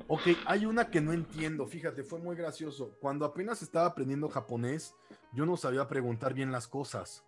[0.06, 2.96] Ok, hay una que no entiendo, fíjate, fue muy gracioso.
[3.00, 4.94] Cuando apenas estaba aprendiendo japonés,
[5.32, 7.24] yo no sabía preguntar bien las cosas.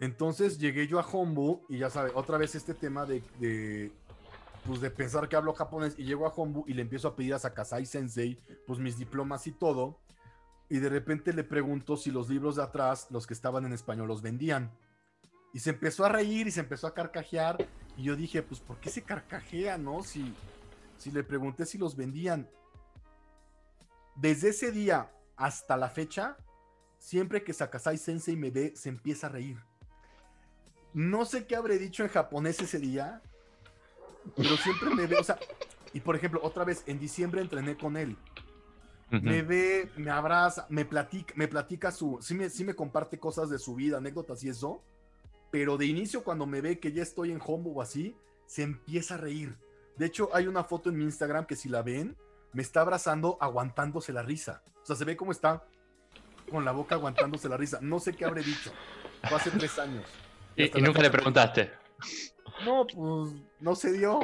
[0.00, 3.92] Entonces llegué yo a Hombu y ya sabe, otra vez este tema de,
[4.64, 7.34] pues de pensar que hablo japonés y llego a Hombu y le empiezo a pedir
[7.34, 9.98] a Sakasai Sensei pues mis diplomas y todo
[10.68, 14.08] y de repente le pregunto si los libros de atrás, los que estaban en español,
[14.08, 14.70] los vendían.
[15.54, 17.66] Y se empezó a reír y se empezó a carcajear
[17.96, 20.02] y yo dije, pues ¿por qué se carcajea, no?
[20.02, 20.34] Si,
[20.98, 22.48] si le pregunté si los vendían.
[24.14, 26.36] Desde ese día hasta la fecha,
[26.98, 29.67] siempre que Sakasai Sensei me ve, se empieza a reír.
[30.94, 33.22] No sé qué habré dicho en japonés ese día,
[34.36, 35.38] pero siempre me ve, o sea,
[35.92, 38.16] y por ejemplo, otra vez, en diciembre entrené con él.
[39.10, 43.48] Me ve, me abraza, me platica, me platica su, sí me, sí me comparte cosas
[43.48, 44.82] de su vida, anécdotas y eso,
[45.50, 48.14] pero de inicio cuando me ve que ya estoy en home o así,
[48.46, 49.56] se empieza a reír.
[49.96, 52.16] De hecho, hay una foto en mi Instagram que si la ven,
[52.52, 54.62] me está abrazando aguantándose la risa.
[54.82, 55.64] O sea, se ve cómo está
[56.50, 57.78] con la boca aguantándose la risa.
[57.80, 58.70] No sé qué habré dicho.
[59.26, 60.04] Fue hace tres años.
[60.58, 61.70] Y, nunca le preguntaste.
[62.64, 64.20] No, pues no se dio.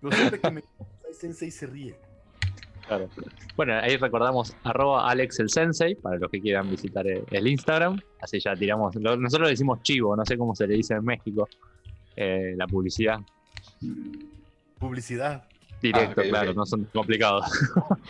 [0.00, 0.62] Pero siempre que me
[1.12, 1.94] Sensei se ríe.
[2.86, 3.08] Claro.
[3.56, 8.00] Bueno, ahí recordamos arroba Alex el Sensei para los que quieran visitar el, el Instagram.
[8.20, 8.94] Así ya tiramos.
[8.96, 11.48] lo- nosotros le decimos chivo, no sé cómo se le dice en México.
[12.16, 13.20] eh, la publicidad.
[14.78, 15.44] Publicidad.
[15.80, 17.44] Directo, Ah, claro, no son complicados.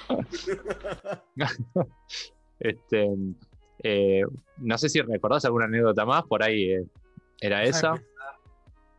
[2.61, 3.09] este,
[3.83, 4.23] eh,
[4.59, 6.85] no sé si recordás alguna anécdota más, por ahí eh,
[7.43, 7.95] era esa.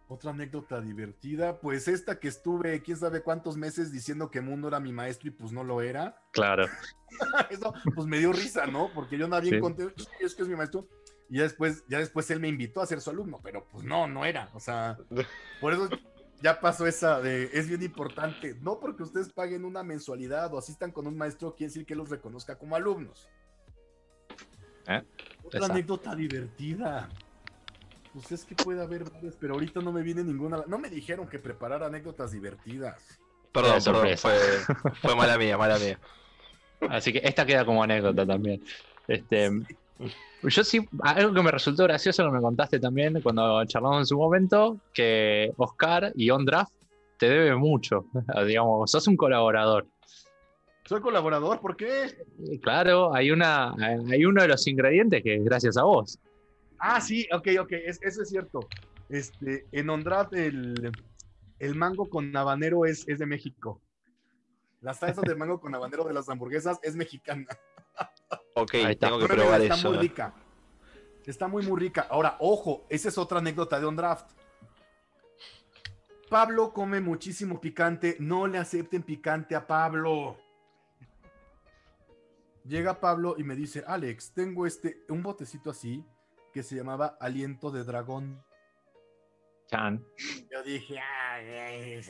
[0.10, 4.80] Otra anécdota divertida, pues esta que estuve quién sabe cuántos meses diciendo que Mundo era
[4.80, 6.22] mi maestro y pues no lo era.
[6.34, 6.66] Claro,
[7.50, 8.92] Eso pues me dio risa, ¿no?
[8.94, 9.62] Porque yo andaba bien Sí.
[9.62, 10.88] contento, "Sí, es que es mi maestro.
[11.30, 14.06] Y ya después, ya después él me invitó a ser su alumno, pero pues no,
[14.08, 14.50] no era.
[14.54, 14.98] O sea,
[15.62, 15.90] por eso
[16.42, 20.92] ya pasó esa de, es bien importante, no porque ustedes paguen una mensualidad o asistan
[20.92, 23.30] con un maestro, quiere decir que los reconozca como alumnos.
[24.88, 25.02] ¿Eh?
[25.44, 25.72] Otra Esa.
[25.72, 27.10] anécdota divertida.
[28.14, 30.64] Pues es que puede haber varias, pero ahorita no me viene ninguna.
[30.68, 33.20] No me dijeron que preparara anécdotas divertidas.
[33.52, 34.30] Perdón, De perdón, sorpresa.
[34.30, 36.00] fue, fue mala mía, mala mía.
[36.90, 38.64] así que esta queda como anécdota también.
[39.08, 39.50] Este,
[40.44, 44.18] yo sí, algo que me resultó gracioso que me contaste también cuando charlamos en su
[44.18, 46.74] momento, que Oscar y OnDraft
[47.18, 48.06] te debe mucho.
[48.48, 49.88] Digamos, sos un colaborador.
[50.86, 52.14] Soy colaborador, ¿por qué?
[52.62, 56.20] Claro, hay, una, hay uno de los ingredientes que es gracias a vos.
[56.86, 58.60] Ah, sí, ok, ok, es- eso es cierto.
[59.08, 60.92] Este, en Ondraft el,
[61.60, 63.82] el mango con habanero es, es de México.
[64.82, 67.48] La salsa de mango con habanero de las hamburguesas es mexicana.
[68.56, 69.90] Ok, tengo que probar está eso.
[69.92, 70.34] muy rica.
[71.26, 72.06] Está muy, muy rica.
[72.10, 74.32] Ahora, ojo, esa es otra anécdota de Ondraft.
[76.30, 78.18] Pablo come muchísimo picante.
[78.20, 80.36] No le acepten picante a Pablo.
[82.66, 86.04] Llega Pablo y me dice, Alex, tengo este, un botecito así
[86.54, 88.44] que se llamaba Aliento de Dragón.
[89.68, 90.06] Chan.
[90.52, 92.02] Yo dije, ay,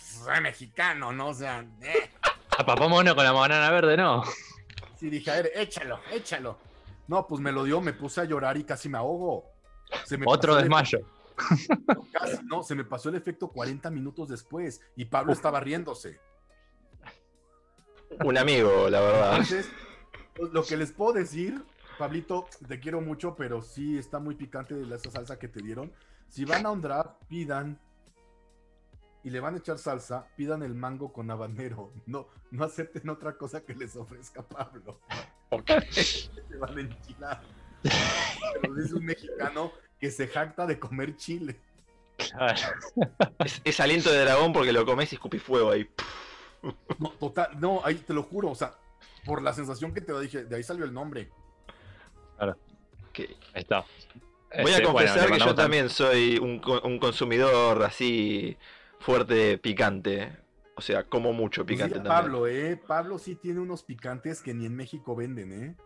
[0.00, 1.28] soy mexicano, ¿no?
[1.28, 2.10] O sea, eh.
[2.58, 4.22] A papá mono con la banana verde, no.
[4.96, 6.58] Sí, dije, a ver, échalo, échalo.
[7.08, 9.50] No, pues me lo dio, me puse a llorar y casi me ahogo.
[10.04, 11.00] Se me Otro desmayo.
[12.12, 16.20] casi, no, se me pasó el efecto 40 minutos después y Pablo estaba riéndose.
[18.24, 19.30] Un amigo, la verdad.
[19.32, 19.68] Entonces,
[20.36, 21.64] pues, lo que les puedo decir,
[21.98, 25.92] Pablito, te quiero mucho, pero sí está muy picante de esa salsa que te dieron.
[26.28, 27.78] Si van a un draft, pidan
[29.22, 31.92] y le van a echar salsa, pidan el mango con habanero.
[32.06, 35.00] No, no acepten otra cosa que les ofrezca Pablo.
[35.50, 35.70] Ok.
[35.90, 37.42] Se van a enchilar.
[38.60, 41.60] Pero es un mexicano que se jacta de comer chile.
[42.16, 42.60] Claro.
[43.44, 45.88] Es, es aliento de dragón porque lo comes y escupís fuego ahí.
[46.98, 48.74] No, total, no, ahí te lo juro, o sea,
[49.24, 51.30] por la sensación que te da, dije, de ahí salió el nombre.
[52.38, 53.18] Ok.
[53.18, 53.84] Ahí está.
[54.62, 58.56] Voy a Este, confesar que yo también soy un, un consumidor así
[59.00, 60.36] fuerte picante.
[60.76, 62.12] O sea, como mucho Pues picante también.
[62.14, 62.76] Pablo, ¿eh?
[62.76, 65.76] Pablo sí tiene unos picantes que ni en México venden, ¿eh?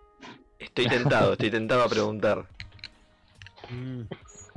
[0.59, 2.47] Estoy tentado, estoy tentado a preguntar.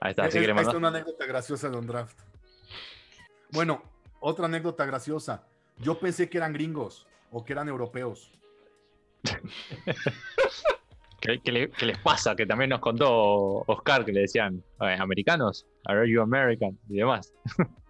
[0.00, 2.16] Ahí está, mandó- está una anécdota graciosa de un draft.
[3.50, 3.82] Bueno,
[4.20, 5.44] otra anécdota graciosa.
[5.78, 8.32] Yo pensé que eran gringos o que eran europeos.
[11.44, 12.34] ¿Qué, le- les pasa?
[12.34, 13.08] Que también nos contó
[13.66, 16.78] Oscar que le decían, "Eh, americanos, are you American?
[16.88, 17.32] Y demás.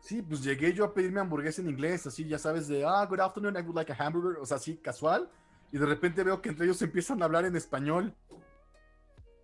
[0.00, 3.20] Sí, pues llegué yo a pedirme hamburguesa en inglés, así, ya sabes, de, ah, good
[3.20, 5.30] afternoon, I would like a hamburger, o sea, así, casual.
[5.70, 8.12] Y de repente veo que entre ellos empiezan a hablar en español.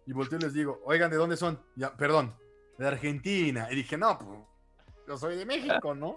[0.07, 1.61] Y volteo y les digo, oigan, ¿de dónde son?
[1.77, 2.35] Ya, perdón,
[2.79, 3.69] de Argentina.
[3.71, 4.41] Y dije, no, pues,
[5.07, 6.17] yo soy de México, ¿no?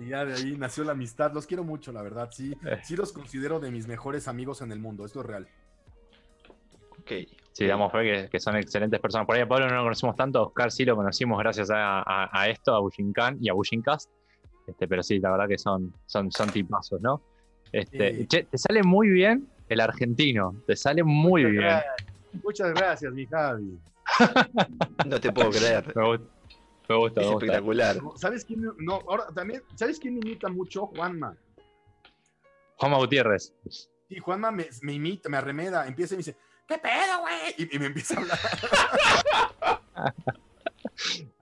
[0.00, 1.32] Y ya de ahí nació la amistad.
[1.32, 2.28] Los quiero mucho, la verdad.
[2.32, 2.78] Sí, Eh.
[2.82, 5.04] sí los considero de mis mejores amigos en el mundo.
[5.04, 5.48] Esto es real.
[7.00, 7.12] Ok.
[7.52, 9.26] Sí, damos fe que, que son excelentes personas.
[9.26, 12.28] Por ahí a Pablo no lo conocemos tanto, Oscar sí lo conocimos gracias a, a-
[12.32, 14.08] a esto, a Bushinkan y a Bushincast.
[14.66, 17.22] Este, pero sí, la verdad que son, son, son tipazos, ¿no?
[17.72, 21.62] Este, che, te sale muy bien el argentino, te sale muy Muchas bien.
[21.64, 21.94] gracias.
[22.44, 23.78] Muchas gracias, mi Javi.
[25.06, 25.92] No te puedo creer.
[25.96, 26.26] Me gusta,
[26.88, 27.20] me gusta.
[27.20, 27.46] Es me gusta.
[27.46, 27.96] espectacular.
[28.16, 28.60] ¿Sabes quién?
[28.62, 30.86] me- No, ahora también, ¿sabes quién imita mucho?
[30.86, 31.36] Juanma.
[32.76, 33.52] Juanma Gutiérrez.
[34.08, 36.36] Sí, Juanma me, me imita, me arremeda, empieza y me dice,
[36.66, 37.54] ¿qué pedo, güey?
[37.58, 38.38] Y, y me empieza a hablar.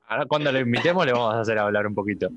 [0.09, 2.29] Ahora cuando lo invitemos le vamos a hacer hablar un poquito.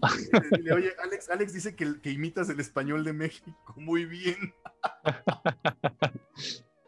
[0.74, 4.54] Oye, Alex, Alex dice que, que imitas el español de México muy bien.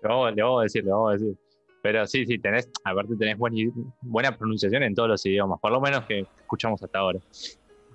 [0.04, 1.38] Le vamos, le vamos a decir, le vamos a decir.
[1.82, 3.54] Pero sí, sí, tenés, aparte tenés buen
[4.02, 7.20] buena pronunciación en todos los idiomas, por lo menos que escuchamos hasta ahora.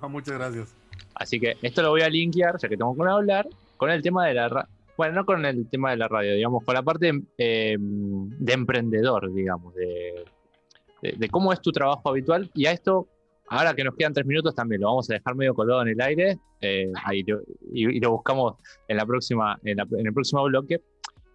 [0.00, 0.74] Ah, muchas gracias.
[1.14, 3.46] Así que esto lo voy a linkear, ya que tengo con hablar,
[3.76, 4.68] con el tema de la radio.
[4.96, 9.32] Bueno, no con el tema de la radio, digamos, con la parte eh, de emprendedor,
[9.32, 10.24] digamos, de,
[11.02, 12.50] de- de cómo es tu trabajo habitual.
[12.54, 13.06] Y a esto
[13.48, 16.00] ahora que nos quedan tres minutos también lo vamos a dejar medio colgado en el
[16.00, 17.24] aire eh, ahí
[17.72, 18.54] y, lo buscamos
[18.88, 20.80] en, la próxima, en, el próximo bloque.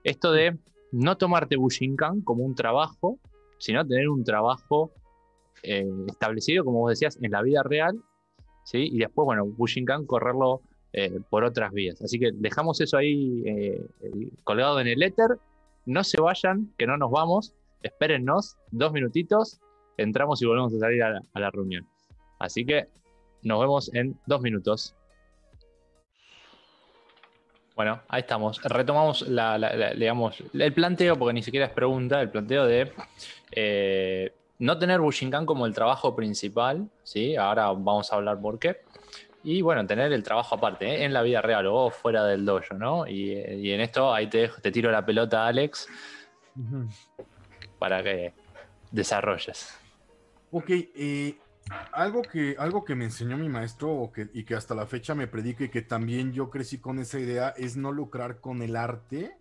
[0.03, 0.57] Esto de
[0.91, 3.19] no tomarte Bushinkan como un trabajo,
[3.57, 4.91] sino tener un trabajo
[5.63, 7.99] eh, establecido, como vos decías, en la vida real,
[8.63, 8.89] ¿sí?
[8.91, 10.61] y después, bueno, Bushinkan correrlo
[10.93, 12.01] eh, por otras vías.
[12.01, 13.43] Así que dejamos eso ahí
[14.43, 15.37] colgado en el éter.
[15.85, 17.53] No se vayan, que no nos vamos.
[17.83, 19.59] Espérennos dos minutitos,
[19.97, 21.87] entramos y volvemos a salir a la reunión.
[22.39, 22.87] Así que
[23.43, 24.95] nos vemos en dos minutos.
[27.81, 28.61] Bueno, ahí estamos.
[28.61, 29.25] Retomamos
[29.97, 32.91] digamos, el planteo, porque ni siquiera es pregunta, el planteo de
[33.53, 37.35] eh, no tener Bushinkan como el trabajo principal, ¿sí?
[37.35, 38.81] Ahora vamos a hablar por qué.
[39.43, 41.05] Y bueno, tener el trabajo aparte, ¿eh?
[41.05, 43.07] en la vida real o fuera del dojo, ¿no?
[43.07, 45.87] Y, en esto ahí te, te, tiro la pelota, Alex,
[47.79, 48.31] para que
[48.91, 49.75] desarrolles.
[50.51, 51.35] Ok, eh,
[51.91, 55.63] algo que, algo que me enseñó mi maestro y que hasta la fecha me predica
[55.63, 59.37] y que también yo crecí con esa idea es no lucrar con el arte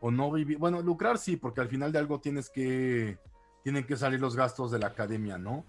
[0.00, 0.58] o no vivir.
[0.58, 3.18] Bueno, lucrar sí, porque al final de algo tienes que.
[3.62, 5.64] Tienen que salir los gastos de la academia, ¿no?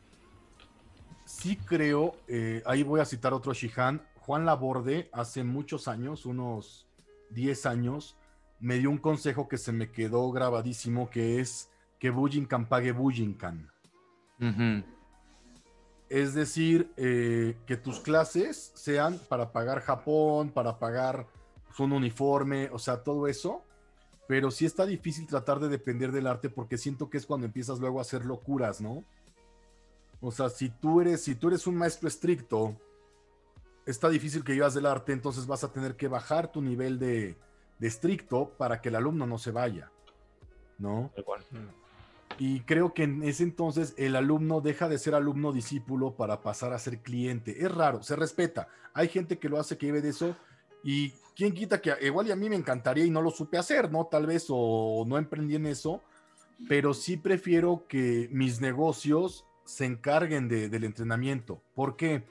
[1.25, 4.01] Sí creo, eh, ahí voy a citar otro Shihan.
[4.19, 6.87] Juan Laborde, hace muchos años, unos
[7.31, 8.17] 10 años,
[8.59, 13.71] me dio un consejo que se me quedó grabadísimo, que es que Bujinkan pague Bujinkan.
[16.09, 21.27] Es decir, eh, que tus clases sean para pagar Japón, para pagar
[21.79, 23.63] un uniforme, o sea, todo eso.
[24.27, 27.79] Pero sí está difícil tratar de depender del arte porque siento que es cuando empiezas
[27.79, 29.05] luego a hacer locuras, ¿no?
[30.19, 32.75] O sea, si tú eres, si tú eres un maestro estricto,
[33.85, 37.37] está difícil que vivas del arte, entonces vas a tener que bajar tu nivel de,
[37.79, 39.91] de estricto para que el alumno no se vaya,
[40.77, 41.11] ¿no?
[41.15, 41.43] Igual.
[42.39, 46.73] Y creo que en ese entonces el alumno deja de ser alumno discípulo para pasar
[46.73, 47.63] a ser cliente.
[47.63, 48.67] Es raro, se respeta.
[48.93, 50.35] Hay gente que lo hace, que vive de eso.
[50.83, 53.91] Y quién quita que igual y a mí me encantaría y no lo supe hacer,
[53.91, 54.05] ¿no?
[54.05, 56.01] Tal vez o no emprendí en eso.
[56.67, 61.61] Pero sí prefiero que mis negocios se encarguen del entrenamiento.
[61.75, 62.23] ¿Por qué?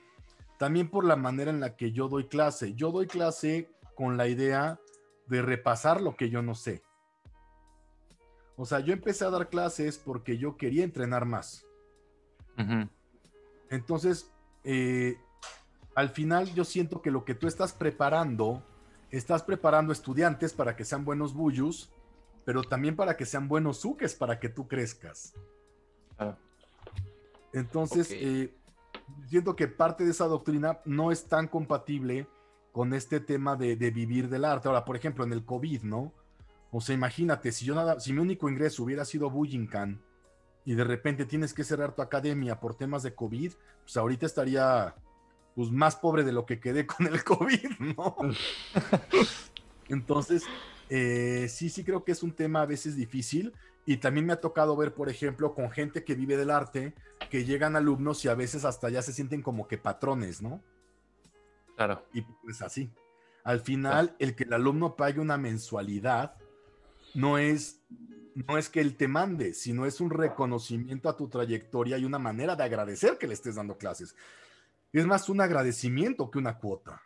[0.59, 2.75] También por la manera en la que yo doy clase.
[2.75, 4.81] Yo doy clase con la idea
[5.27, 6.83] de repasar lo que yo no sé.
[8.57, 11.67] O sea, yo empecé a dar clases porque yo quería entrenar más.
[13.69, 14.33] Entonces,
[14.65, 15.19] eh,
[15.95, 18.63] al final yo siento que lo que tú estás preparando,
[19.11, 21.93] estás preparando estudiantes para que sean buenos buyus,
[22.47, 25.35] pero también para que sean buenos suques para que tú crezcas.
[27.53, 28.55] Entonces, eh,
[29.29, 32.27] siento que parte de esa doctrina no es tan compatible
[32.73, 34.69] con este tema de, de, vivir del arte.
[34.69, 36.13] Ahora, por ejemplo, en el COVID, ¿no?
[36.77, 39.99] O sea, imagínate, si yo nada, si mi único ingreso hubiera sido Bujinkan
[40.67, 44.95] y de repente tienes que cerrar tu academia por temas de COVID, pues ahorita estaría
[45.55, 48.15] pues más pobre de lo que quedé con el COVID, ¿no?
[49.89, 50.43] Entonces,
[50.91, 53.55] eh, sí, sí creo que es un tema a veces difícil
[53.87, 56.93] y también me ha tocado ver, por ejemplo, con gente que vive del arte,
[57.31, 60.63] que llegan alumnos y a veces hasta ya se sienten como que patrones, ¿no?
[61.75, 62.05] Claro.
[62.13, 62.93] Y pues así.
[63.45, 66.37] Al final, el que el alumno pague una mensualidad,
[67.17, 67.81] no es,
[68.35, 72.19] no es que él te mande, sino es un reconocimiento a tu trayectoria y una
[72.19, 74.15] manera de agradecer que le estés dando clases.
[74.93, 77.01] Es más un agradecimiento que una cuota.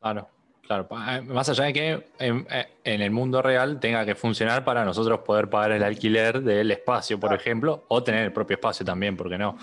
[0.00, 0.28] Claro,
[0.66, 0.88] claro.
[1.08, 2.46] Eh, más allá de que en,
[2.84, 7.34] el mundo real tenga que funcionar para nosotros poder pagar el alquiler del espacio, por
[7.34, 9.58] ejemplo, o tener el propio espacio también, porque no.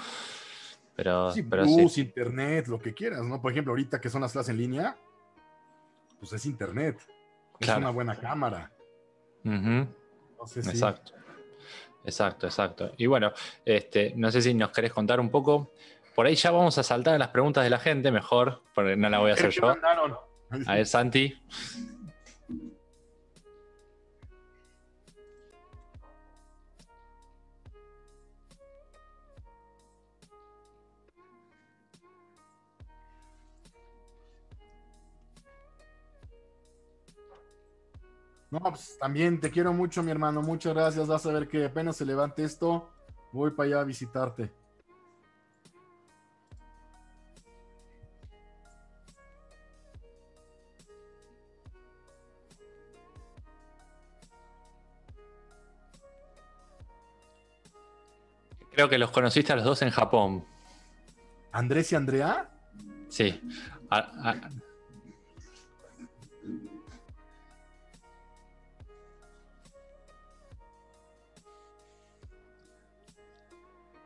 [0.96, 3.42] Pero, sí, pero internet, lo que quieras, ¿no?
[3.42, 4.96] Por ejemplo, ahorita que son las clases en línea,
[6.20, 7.00] pues es internet.
[7.60, 8.72] Es una buena cámara.
[10.56, 11.14] Exacto.
[12.04, 12.92] Exacto, exacto.
[12.98, 13.32] Y bueno,
[13.64, 15.72] este, no sé si nos querés contar un poco.
[16.16, 19.10] Por ahí ya vamos a saltar a las preguntas de la gente, mejor, porque no
[19.10, 19.76] la voy a hacer yo.
[20.68, 21.34] A ver, Santi.
[38.52, 40.42] No, pues también te quiero mucho, mi hermano.
[40.42, 41.08] Muchas gracias.
[41.08, 42.92] Vas a ver que apenas se levante esto,
[43.32, 44.52] voy para allá a visitarte.
[58.72, 60.46] Creo que los conociste a los dos en Japón.
[61.54, 62.50] ¿Andrés y Andrea?
[63.08, 63.42] Sí.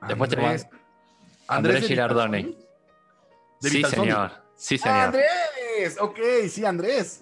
[0.07, 0.67] Después te,
[1.47, 2.43] Andrés, Girardoni.
[2.43, 2.65] Vitalsonic.
[3.61, 4.31] ¿De Sí, señor.
[4.55, 4.99] Sí, ¡Ah, señor.
[4.99, 6.19] Andrés, ok,
[6.49, 7.21] sí, Andrés.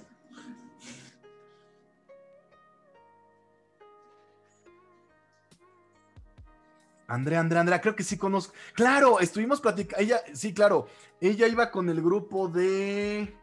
[7.07, 8.53] Andrea, Andrea, Andrea, creo que sí conozco.
[8.73, 10.01] Claro, estuvimos platicando.
[10.03, 10.88] Ella, sí, claro.
[11.19, 13.35] Ella iba con el grupo de.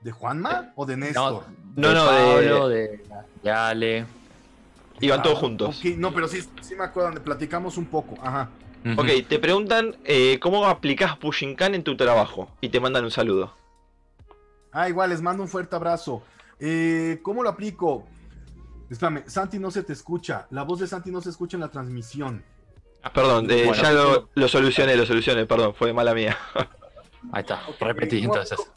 [0.00, 1.44] ¿De Juanma o de Néstor?
[1.76, 3.04] No, de no, de- Pablo, de,
[3.42, 4.06] de Ale.
[5.00, 5.78] Iban todos Ah, juntos.
[5.78, 8.14] ok, no, pero sí, sí me acuerdo, donde platicamos un poco.
[8.22, 8.50] Ajá.
[8.96, 13.52] Ok, te preguntan eh, cómo aplicás Pushinkan en tu trabajo y te mandan un saludo.
[14.72, 16.22] Ah, igual, les mando un fuerte abrazo.
[16.60, 18.06] Eh, ¿Cómo lo aplico?
[18.88, 20.46] Espérame, Santi no se te escucha.
[20.50, 22.44] La voz de Santi no se escucha en la transmisión.
[23.12, 26.36] Perdón, eh, Bueno, ya lo, lo solucioné, lo solucioné, perdón, fue mala mía.
[27.32, 27.62] Ahí está.
[27.68, 28.70] Ok, Repetí ¿cómo- entonces.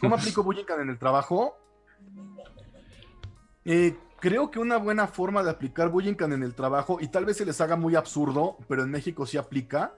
[0.00, 1.58] ¿Cómo aplico Bullyingcan en el trabajo?
[3.66, 7.38] Eh, creo que una buena forma de aplicar Bullyingcan en el trabajo, y tal vez
[7.38, 9.94] se les haga muy absurdo, pero en México sí aplica,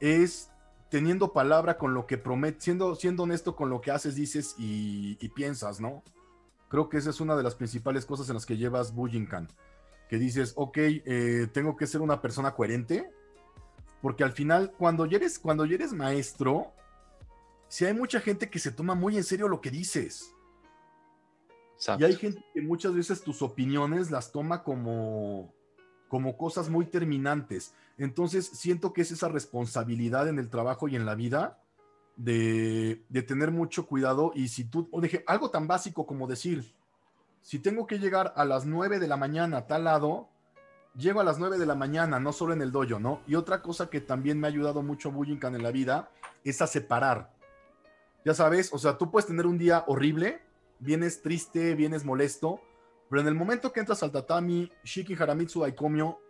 [0.00, 0.50] es
[0.90, 5.16] teniendo palabra con lo que prometes, siendo, siendo honesto con lo que haces, dices y,
[5.24, 6.02] y piensas, ¿no?
[6.68, 9.48] Creo que esa es una de las principales cosas en las que llevas Bullyingcan.
[10.08, 13.10] Que dices, ok, eh, tengo que ser una persona coherente,
[14.02, 16.72] porque al final, cuando ya eres, cuando ya eres maestro,
[17.68, 20.34] si hay mucha gente que se toma muy en serio lo que dices.
[21.98, 25.52] Y hay gente que muchas veces tus opiniones las toma como,
[26.08, 27.74] como cosas muy terminantes.
[27.98, 31.58] Entonces siento que es esa responsabilidad en el trabajo y en la vida
[32.16, 34.32] de, de tener mucho cuidado.
[34.34, 36.72] Y si tú, o deje, algo tan básico como decir,
[37.42, 40.28] si tengo que llegar a las 9 de la mañana a tal lado,
[40.96, 43.20] llego a las 9 de la mañana, no solo en el dojo, ¿no?
[43.26, 46.10] Y otra cosa que también me ha ayudado mucho Bullingan en la vida
[46.44, 47.32] es a separar.
[48.24, 50.40] Ya sabes, o sea, tú puedes tener un día horrible,
[50.82, 52.60] vienes triste, vienes molesto,
[53.08, 56.20] pero en el momento que entras al tatami, Shiki Haramitsu Aikomio,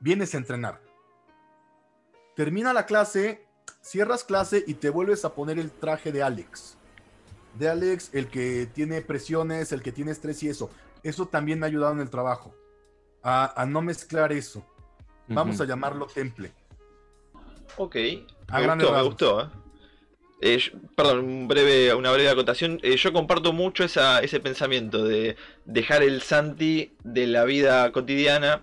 [0.00, 0.80] vienes a entrenar.
[2.34, 3.46] Termina la clase,
[3.80, 6.76] cierras clase y te vuelves a poner el traje de Alex.
[7.58, 10.70] De Alex, el que tiene presiones, el que tiene estrés y eso.
[11.04, 12.54] Eso también me ha ayudado en el trabajo.
[13.22, 14.66] A, a no mezclar eso.
[15.28, 16.52] Vamos a llamarlo temple.
[17.76, 17.96] Ok,
[18.48, 19.40] A me gustó, me gustó.
[19.42, 19.48] ¿eh?
[20.40, 22.78] Eh, yo- perdón, un breve, una breve acotación.
[22.82, 28.62] Eh, yo comparto mucho esa, ese pensamiento de dejar el Santi de la vida cotidiana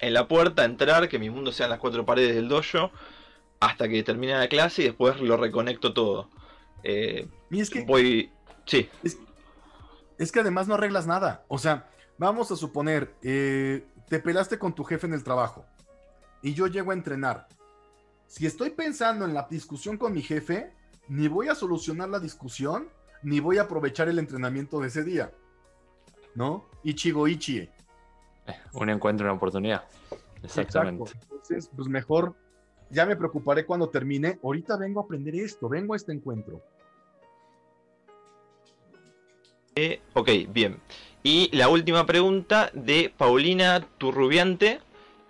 [0.00, 2.90] en la puerta, entrar, que mi mundo sean las cuatro paredes del dojo,
[3.60, 6.28] hasta que termine la clase y después lo reconecto todo.
[6.82, 8.30] Eh, Y es que voy.
[8.66, 8.88] Sí,
[10.18, 11.44] Es que además no arreglas nada.
[11.48, 11.88] O sea,
[12.18, 15.64] vamos a suponer, te pelaste con tu jefe en el trabajo
[16.42, 17.48] y yo llego a entrenar.
[18.26, 20.72] Si estoy pensando en la discusión con mi jefe,
[21.08, 22.88] ni voy a solucionar la discusión,
[23.22, 25.32] ni voy a aprovechar el entrenamiento de ese día.
[26.34, 26.66] ¿No?
[26.82, 27.70] Ichigo Ichie.
[28.72, 29.84] Un encuentro, una oportunidad.
[30.42, 31.04] Exactamente.
[31.04, 31.26] Exacto.
[31.30, 32.34] Entonces, pues mejor,
[32.90, 34.38] ya me preocuparé cuando termine.
[34.42, 36.60] Ahorita vengo a aprender esto, vengo a este encuentro.
[39.76, 40.80] Eh, ok, bien.
[41.22, 44.80] Y la última pregunta de Paulina Turrubiante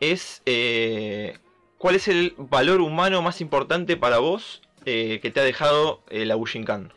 [0.00, 1.38] es: eh,
[1.78, 6.24] ¿Cuál es el valor humano más importante para vos eh, que te ha dejado eh,
[6.24, 6.92] la Bushinkan?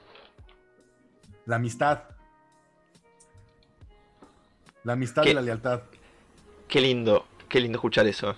[1.46, 2.04] La amistad.
[4.84, 5.32] La amistad ¿Qué?
[5.32, 5.82] y la lealtad.
[6.68, 8.36] Qué lindo, qué lindo escuchar eso.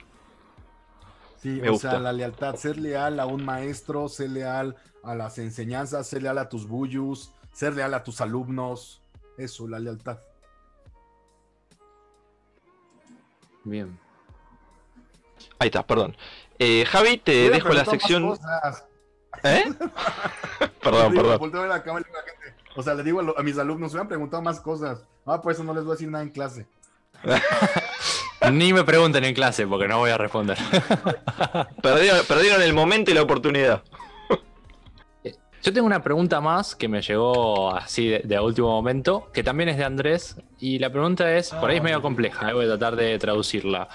[1.42, 1.92] Sí, Me o gusta.
[1.92, 6.38] sea, la lealtad, ser leal a un maestro, ser leal a las enseñanzas, ser leal
[6.38, 9.02] a tus buyus, ser leal a tus alumnos.
[9.38, 10.20] Eso, la lealtad.
[13.64, 13.98] Bien.
[15.60, 16.16] Ahí está, perdón.
[16.58, 18.28] Eh, Javi, te dejo la sección.
[18.28, 18.86] cosas.
[19.44, 19.66] ¿Eh?
[20.84, 21.40] perdón, Digo, perdón.
[21.40, 23.24] volteo a ver la cámara y digo a la gente, O sea, le digo a,
[23.24, 25.06] lo- a mis alumnos, me han preguntado más cosas.
[25.26, 26.68] Ah, por eso no les voy a decir nada en clase.
[28.52, 30.58] Ni me pregunten en clase porque no voy a responder.
[31.82, 33.84] Perdieron, perdieron el momento y la oportunidad.
[35.62, 39.68] Yo tengo una pregunta más que me llegó así de, de último momento, que también
[39.68, 42.70] es de Andrés, y la pregunta es, por ahí es medio compleja, eh, voy a
[42.70, 43.90] tratar de traducirla,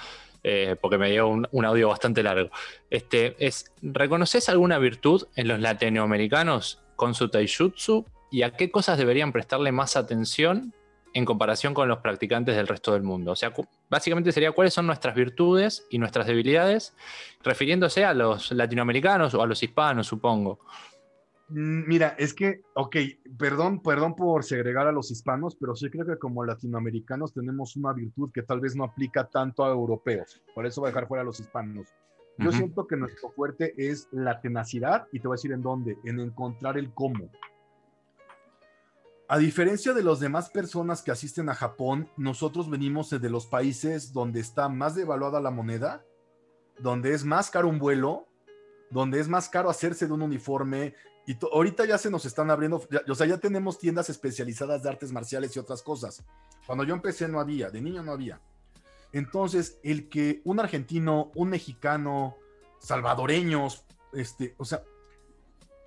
[0.47, 2.51] eh, porque me dio un, un audio bastante largo.
[2.91, 8.99] Este, es, ¿reconoces alguna virtud en los latinoamericanos con su taijutsu y a qué cosas
[8.99, 10.71] deberían prestarle más atención
[11.15, 13.31] en comparación con los practicantes del resto del mundo?
[13.31, 13.53] O sea,
[13.89, 16.93] básicamente sería cuáles son nuestras virtudes y nuestras debilidades,
[17.43, 20.59] refiriéndose a los latinoamericanos o a los hispanos, supongo.
[21.49, 22.95] Mm, Mira, es que, ok,
[23.37, 27.93] perdón, perdón por segregar a los hispanos, pero sí creo que como latinoamericanos tenemos una
[27.93, 30.41] virtud que tal vez no aplica tanto a europeos.
[30.53, 31.87] Por eso voy a dejar fuera a los hispanos.
[32.37, 35.97] Yo siento que nuestro fuerte es la tenacidad y te voy a decir en dónde,
[36.03, 37.29] en encontrar el cómo.
[39.27, 44.13] A diferencia de las demás personas que asisten a Japón, nosotros venimos de los países
[44.13, 46.05] donde está más devaluada la moneda,
[46.79, 48.27] donde es más caro un vuelo,
[48.91, 50.93] donde es más caro hacerse de un uniforme.
[51.27, 55.11] Y ahorita ya se nos están abriendo, o sea, ya tenemos tiendas especializadas de artes
[55.11, 56.23] marciales y otras cosas.
[56.65, 58.39] Cuando yo empecé no había, de niño no había.
[59.11, 62.35] Entonces, el que un argentino, un mexicano,
[62.79, 64.83] salvadoreños, este, o sea,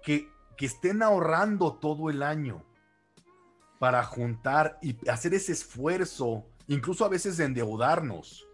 [0.02, 2.64] que, que estén ahorrando todo el año
[3.78, 8.48] para juntar y hacer ese esfuerzo, incluso a veces de endeudarnos,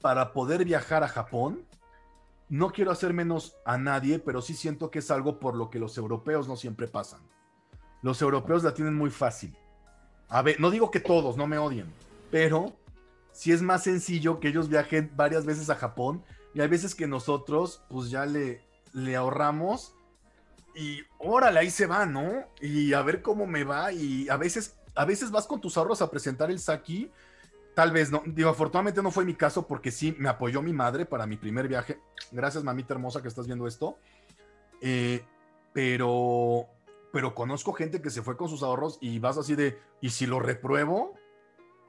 [0.00, 1.66] para poder viajar a Japón,
[2.48, 5.78] no quiero hacer menos a nadie, pero sí siento que es algo por lo que
[5.78, 7.20] los europeos no siempre pasan.
[8.02, 9.56] Los europeos la tienen muy fácil.
[10.28, 11.92] A ver, no digo que todos, no me odien,
[12.30, 12.76] pero
[13.32, 16.22] sí es más sencillo que ellos viajen varias veces a Japón
[16.54, 18.62] y hay veces que nosotros pues ya le,
[18.92, 19.96] le ahorramos
[20.76, 22.44] y órale, ahí se va, ¿no?
[22.60, 23.92] Y a ver cómo me va.
[23.92, 27.10] Y a veces, a veces vas con tus ahorros a presentar el Saki.
[27.76, 31.04] Tal vez no, digo, afortunadamente no fue mi caso porque sí me apoyó mi madre
[31.04, 32.00] para mi primer viaje.
[32.32, 33.98] Gracias, mamita hermosa, que estás viendo esto.
[34.80, 35.22] Eh,
[35.74, 36.68] pero,
[37.12, 40.24] pero conozco gente que se fue con sus ahorros y vas así de, ¿y si
[40.26, 41.12] lo repruebo?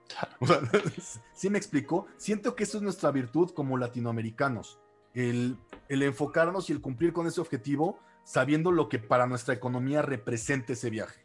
[0.41, 0.59] O sea,
[1.33, 2.07] sí me explico.
[2.17, 4.81] Siento que eso es nuestra virtud como latinoamericanos.
[5.13, 5.57] El,
[5.87, 10.73] el enfocarnos y el cumplir con ese objetivo sabiendo lo que para nuestra economía representa
[10.73, 11.23] ese viaje.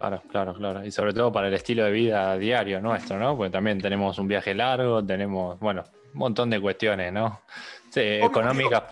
[0.00, 0.84] Claro, claro, claro.
[0.86, 3.36] Y sobre todo para el estilo de vida diario nuestro, ¿no?
[3.36, 7.42] Porque también tenemos un viaje largo, tenemos, bueno, un montón de cuestiones, ¿no?
[7.90, 8.84] Sí, económicas.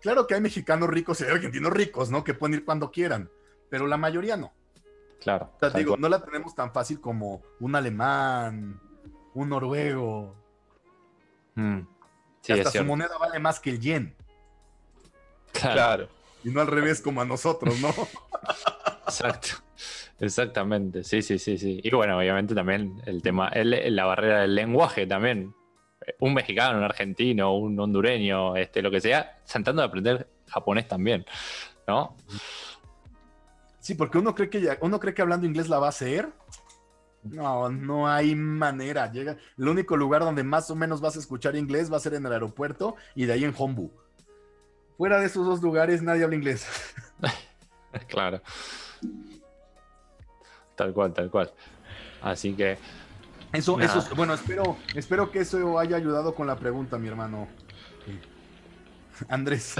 [0.00, 2.24] Claro que hay mexicanos ricos y hay argentinos ricos, ¿no?
[2.24, 3.30] Que pueden ir cuando quieran,
[3.70, 4.52] pero la mayoría no.
[5.20, 5.52] Claro.
[5.54, 8.80] O sea, digo, no la tenemos tan fácil como un alemán,
[9.34, 10.34] un noruego.
[11.54, 11.80] Mm.
[12.40, 14.16] Sí, hasta su moneda vale más que el yen.
[15.52, 16.08] claro
[16.44, 17.88] y no al revés como a nosotros, ¿no?
[19.06, 19.48] Exacto.
[20.24, 21.80] Exactamente, sí, sí, sí, sí.
[21.82, 25.54] Y bueno, obviamente también el tema, la barrera del lenguaje también.
[26.18, 31.26] Un mexicano, un argentino, un hondureño, este, lo que sea, tratando de aprender japonés también,
[31.86, 32.16] ¿no?
[33.80, 36.32] Sí, porque uno cree que uno cree que hablando inglés la va a hacer.
[37.22, 39.12] No, no hay manera.
[39.12, 42.14] Llega, el único lugar donde más o menos vas a escuchar inglés va a ser
[42.14, 43.90] en el aeropuerto y de ahí en Hombu.
[44.96, 46.66] Fuera de esos dos lugares nadie habla inglés.
[48.08, 48.40] claro.
[50.74, 51.52] Tal cual, tal cual.
[52.22, 52.78] Así que.
[53.52, 57.48] Eso, eso, bueno, espero, espero que eso haya ayudado con la pregunta, mi hermano.
[59.28, 59.76] Andrés.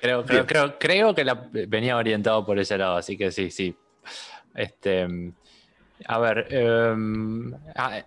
[0.00, 3.76] Creo, creo, creo, que la, venía orientado por ese lado, así que sí, sí.
[4.52, 5.06] Este,
[6.06, 7.52] a ver, em,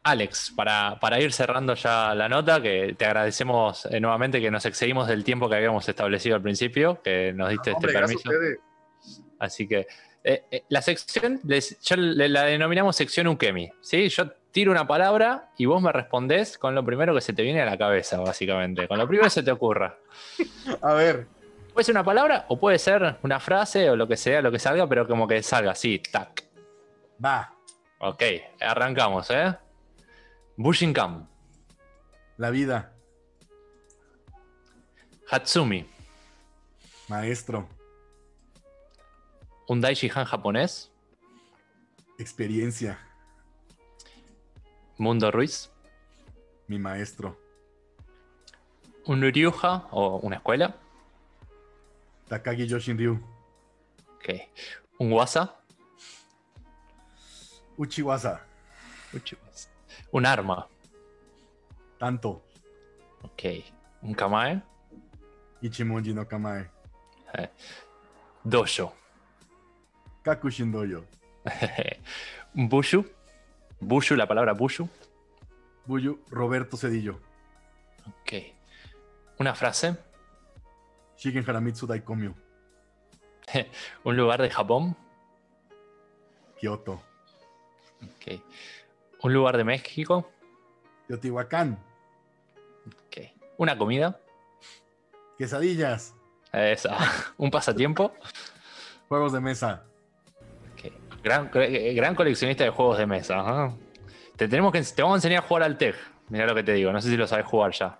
[0.03, 5.07] Alex, para, ir cerrando ya la nota, que te agradecemos eh, nuevamente que nos excedimos
[5.07, 8.29] del tiempo que habíamos establecido al principio, que nos diste este permiso.
[9.39, 9.87] Así que
[10.27, 13.71] eh, eh, la sección, yo la denominamos sección Ukemi.
[13.79, 14.09] ¿sí?
[14.09, 17.61] Yo tiro una palabra y vos me respondés con lo primero que se te viene
[17.61, 18.87] a la cabeza, básicamente.
[18.87, 19.99] Con lo primero que se te ocurra.
[20.81, 21.27] A ver.
[21.71, 24.57] Puede ser una palabra o puede ser una frase o lo que sea, lo que
[24.57, 26.43] salga, pero como que salga así, tac.
[27.23, 27.53] Va.
[27.99, 28.23] Ok,
[28.61, 29.53] arrancamos, ¿eh?
[30.57, 31.29] Bushinkan.
[32.37, 32.93] La vida.
[35.29, 35.87] Hatsumi.
[37.09, 37.74] Maestro.
[39.67, 40.91] Un Daishihan japonés.
[42.19, 42.99] Experiencia.
[44.97, 45.71] Mundo Ruiz.
[46.67, 47.37] Mi maestro.
[49.05, 50.75] Un Ryuha o una escuela.
[52.29, 53.19] Takagi Yoshin Ryu.
[54.15, 54.29] Ok.
[54.99, 55.55] Un Wasa.
[57.77, 58.41] Uchiwasa.
[59.13, 59.69] Uchiwasa.
[60.11, 60.67] Un arma.
[61.99, 62.41] Tanto.
[63.23, 63.43] Ok.
[64.01, 64.61] Un Kamae.
[65.61, 66.69] Ichimonji no Kamae.
[67.33, 67.49] Eh.
[68.43, 68.93] Dojo.
[70.25, 71.05] Kakushin Dojo.
[72.55, 73.05] Bushu.
[73.79, 74.89] Bushu, la palabra Bushu.
[75.85, 77.19] Buyu, Roberto Cedillo.
[78.07, 78.33] Ok.
[79.39, 79.95] Una frase.
[81.15, 82.33] Shigen Haramitsu Daikomyo.
[84.03, 84.97] un lugar de Japón.
[86.59, 86.93] Kyoto.
[88.01, 88.41] Ok.
[89.21, 90.27] ¿Un lugar de México?
[91.07, 91.77] Teotihuacán.
[92.87, 93.29] Ok.
[93.57, 94.19] ¿Una comida?
[95.37, 96.15] Quesadillas.
[96.51, 96.97] Esa.
[97.37, 98.11] ¿Un pasatiempo?
[99.07, 99.85] Juegos de mesa.
[101.25, 101.53] Ok.
[101.53, 103.73] Gran, gran coleccionista de juegos de mesa.
[104.35, 105.95] Te, tenemos que, te vamos a enseñar a jugar al TEG.
[106.29, 106.91] Mira lo que te digo.
[106.91, 107.97] No sé si lo sabes jugar ya.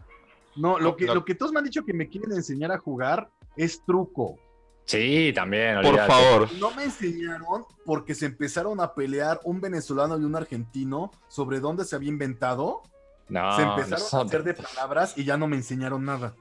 [0.55, 3.29] No, lo que, lo que todos me han dicho que me quieren enseñar a jugar
[3.57, 4.37] es truco.
[4.85, 5.81] Sí, también.
[5.81, 6.53] Por favor.
[6.59, 11.83] No me enseñaron porque se empezaron a pelear un venezolano y un argentino sobre dónde
[11.85, 12.83] se había inventado.
[13.27, 16.35] No, se empezaron a hacer de palabras y ya no me enseñaron nada.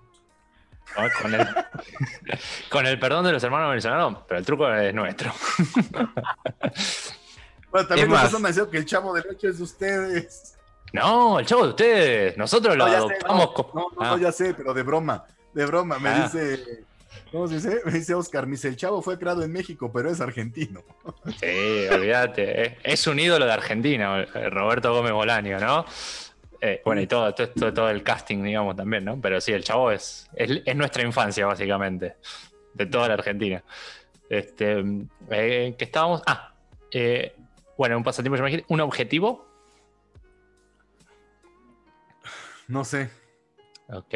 [1.21, 1.47] Con, el,
[2.71, 5.33] con, el, perdón de los hermanos venezolanos, pero el truco es nuestro.
[7.71, 10.57] bueno, también nos me que el chavo de noche es de ustedes.
[10.93, 12.37] No, el chavo de ustedes.
[12.37, 13.51] Nosotros lo adoptamos.
[13.57, 14.19] No, no, no, ah.
[14.21, 15.25] ya sé, pero de broma.
[15.53, 16.23] de broma, me Ah.
[16.25, 16.85] dice,
[17.33, 17.81] ¿cómo se dice?
[17.85, 20.83] Me dice Oscar, me dice, el chavo fue creado en México, pero es argentino.
[21.41, 22.63] Sí, olvídate.
[22.63, 25.85] Es, es un ídolo de Argentina, Roberto Gómez Bolaño, ¿no?
[26.67, 29.21] Eh, bueno, y todo, todo, todo- el casting, digamos, también, ¿no?
[29.21, 32.17] Pero sí, el chavo es, es, es nuestra infancia, básicamente,
[32.73, 33.63] de toda la Argentina.
[34.31, 34.83] Este,
[35.31, 36.23] eh, que estábamos.
[36.27, 36.55] Ah,
[36.91, 37.37] eh,
[37.77, 39.47] bueno, un pasatiempo, yo me imagino, un objetivo.
[42.67, 43.11] No sé.
[43.89, 44.15] Ok.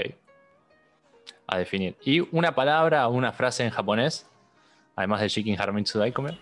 [1.48, 1.96] A definir.
[2.02, 4.26] Y una palabra o una frase en japonés,
[4.96, 6.38] además de Shikin Haramitsu Daikome.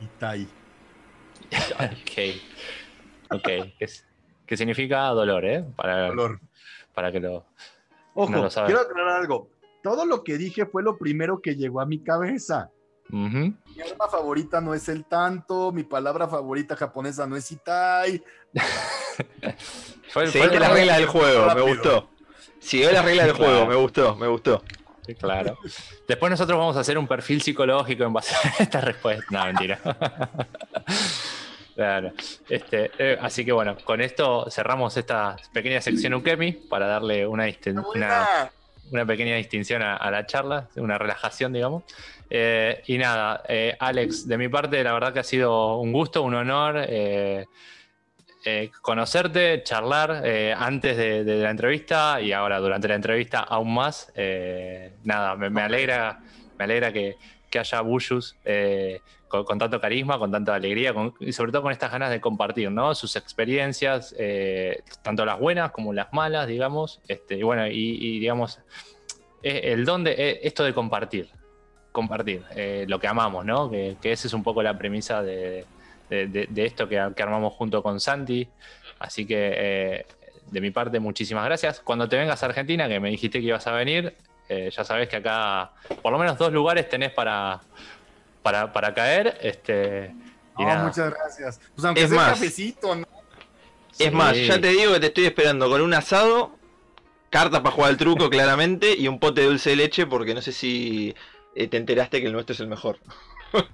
[0.00, 0.46] Itai.
[1.74, 2.40] Ok.
[3.30, 3.48] Ok.
[3.80, 4.06] Es-
[4.46, 5.64] que significa dolor, ¿eh?
[5.76, 6.40] Para, Dolor.
[6.94, 7.44] para que lo.
[8.14, 8.66] Ojo, No lo sabe.
[8.66, 9.48] quiero aclarar algo.
[9.82, 12.70] Todo lo que dije fue lo primero que llegó a mi cabeza.
[13.08, 13.54] Mi
[13.90, 18.22] arma favorita no es el tanto, mi palabra favorita japonesa no es itai.
[20.08, 22.08] Fue, Seguiste las reglas del juego, me gustó.
[22.60, 23.52] Siguió las reglas del Claro.
[23.52, 24.62] juego, me gustó, me gustó.
[25.06, 25.58] Sí, Claro.
[26.08, 29.26] Después nosotros vamos a hacer un perfil psicológico en base a esta respuesta.
[29.30, 29.78] No, mentira.
[31.74, 32.12] Claro.
[32.48, 37.46] Este, eh, así que bueno, con esto cerramos esta pequeña sección Ukemi para darle una,
[37.94, 38.50] una,
[38.92, 41.82] una pequeña distinción a, a la charla, una relajación, digamos.
[42.30, 46.22] Eh, y nada, eh, Alex, de mi parte, la verdad que ha sido un gusto,
[46.22, 46.86] un honor
[48.82, 50.22] conocerte, charlar
[50.56, 54.12] antes de, de la entrevista y ahora durante la entrevista aún más.
[55.02, 56.20] Nada, me, me alegra,
[56.58, 57.16] me alegra que,
[57.50, 58.36] que haya Bushus
[59.42, 62.94] con, tanto carisma, con tanta alegría y sobre todo con estas ganas de compartir ¿no?
[62.94, 67.00] sus experiencias, eh, tanto las buenas como las malas, digamos.
[67.08, 68.60] Este, y bueno, y, digamos,
[69.42, 71.30] eh, el don de eh, esto de compartir,
[71.90, 72.44] compartir
[72.86, 73.70] lo que amamos, ¿no?
[73.70, 75.64] Que, que esa es un poco la premisa de,
[76.10, 78.46] esto que, armamos junto con Santi.
[78.98, 80.06] Así que
[80.50, 81.80] de mi parte, muchísimas gracias.
[81.80, 84.14] Cuando te vengas a Argentina, que me dijiste que ibas a venir,
[84.48, 87.60] ya sabes que acá por lo menos dos lugares tenés para,
[88.44, 89.36] para, para caer.
[89.40, 90.14] Este,
[90.56, 90.84] y No, nada.
[90.84, 91.60] muchas gracias.
[91.74, 92.28] Pues aunque Es sea más.
[92.30, 93.06] cafecito, ¿no?
[93.98, 96.56] Es más, ya te digo que te estoy esperando con un asado,
[97.30, 100.42] carta para jugar al truco claramente y un pote de dulce de leche porque no
[100.42, 101.14] sé si
[101.56, 102.98] eh, te enteraste que el nuestro es el mejor.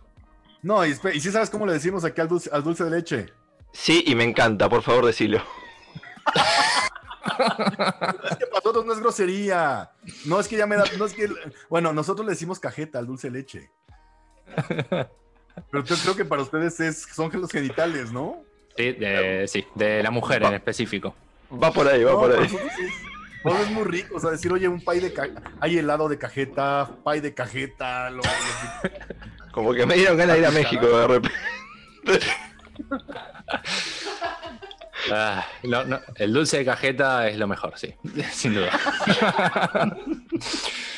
[0.63, 3.33] No, y si sabes cómo le decimos aquí al dulce, al dulce de leche.
[3.73, 5.43] Sí, y me encanta, por favor decilo.
[7.39, 9.91] Es que para nosotros no es grosería.
[10.27, 10.85] No es que ya me da.
[10.99, 11.31] No es que,
[11.71, 13.71] bueno, nosotros le decimos cajeta al dulce de leche.
[15.71, 18.43] Pero yo creo que para ustedes es, son los genitales, ¿no?
[18.77, 21.15] Sí, de, sí, de la mujer en específico.
[21.53, 22.43] Va por ahí, va No, por ahí.
[22.43, 22.73] nosotros
[23.61, 24.17] es, muy rico.
[24.17, 25.43] O sea, decir, oye, un pay de cajeta.
[25.61, 28.11] Hay helado de cajeta, pay de cajeta.
[28.11, 28.23] Lo,
[29.53, 31.37] Como que me dieron ganas de ir a México de repente.
[35.11, 37.95] Ah, no, no, el dulce de cajeta es lo mejor, sí,
[38.33, 38.71] sin duda.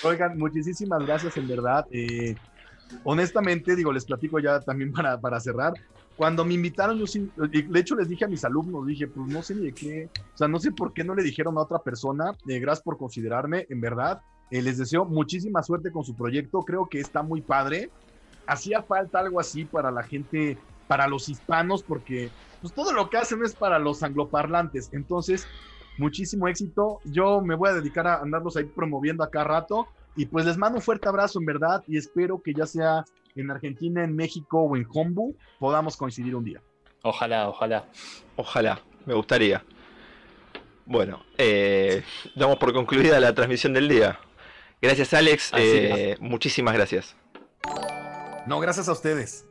[0.03, 1.87] Oigan, muchísimas gracias, en verdad.
[1.91, 2.35] Eh,
[3.05, 5.73] honestamente, digo, les platico ya también para, para cerrar.
[6.17, 9.43] Cuando me invitaron, yo sí, de hecho les dije a mis alumnos, dije, pues no
[9.43, 11.79] sé ni de qué, o sea, no sé por qué no le dijeron a otra
[11.79, 14.21] persona, eh, gracias por considerarme, en verdad,
[14.51, 17.91] eh, les deseo muchísima suerte con su proyecto, creo que está muy padre,
[18.47, 23.17] hacía falta algo así para la gente, para los hispanos, porque pues todo lo que
[23.17, 25.47] hacen es para los angloparlantes, entonces,
[25.97, 30.45] muchísimo éxito, yo me voy a dedicar a andarlos ahí promoviendo acá rato, y pues
[30.45, 34.15] les mando un fuerte abrazo, en verdad, y espero que ya sea en Argentina, en
[34.15, 36.61] México o en Hombu podamos coincidir un día.
[37.03, 37.87] Ojalá, ojalá.
[38.37, 39.65] Ojalá, me gustaría.
[40.85, 42.03] Bueno, eh,
[42.35, 44.19] damos por concluida la transmisión del día.
[44.81, 47.17] Gracias Alex, eh, muchísimas gracias.
[48.47, 49.47] No, gracias a ustedes.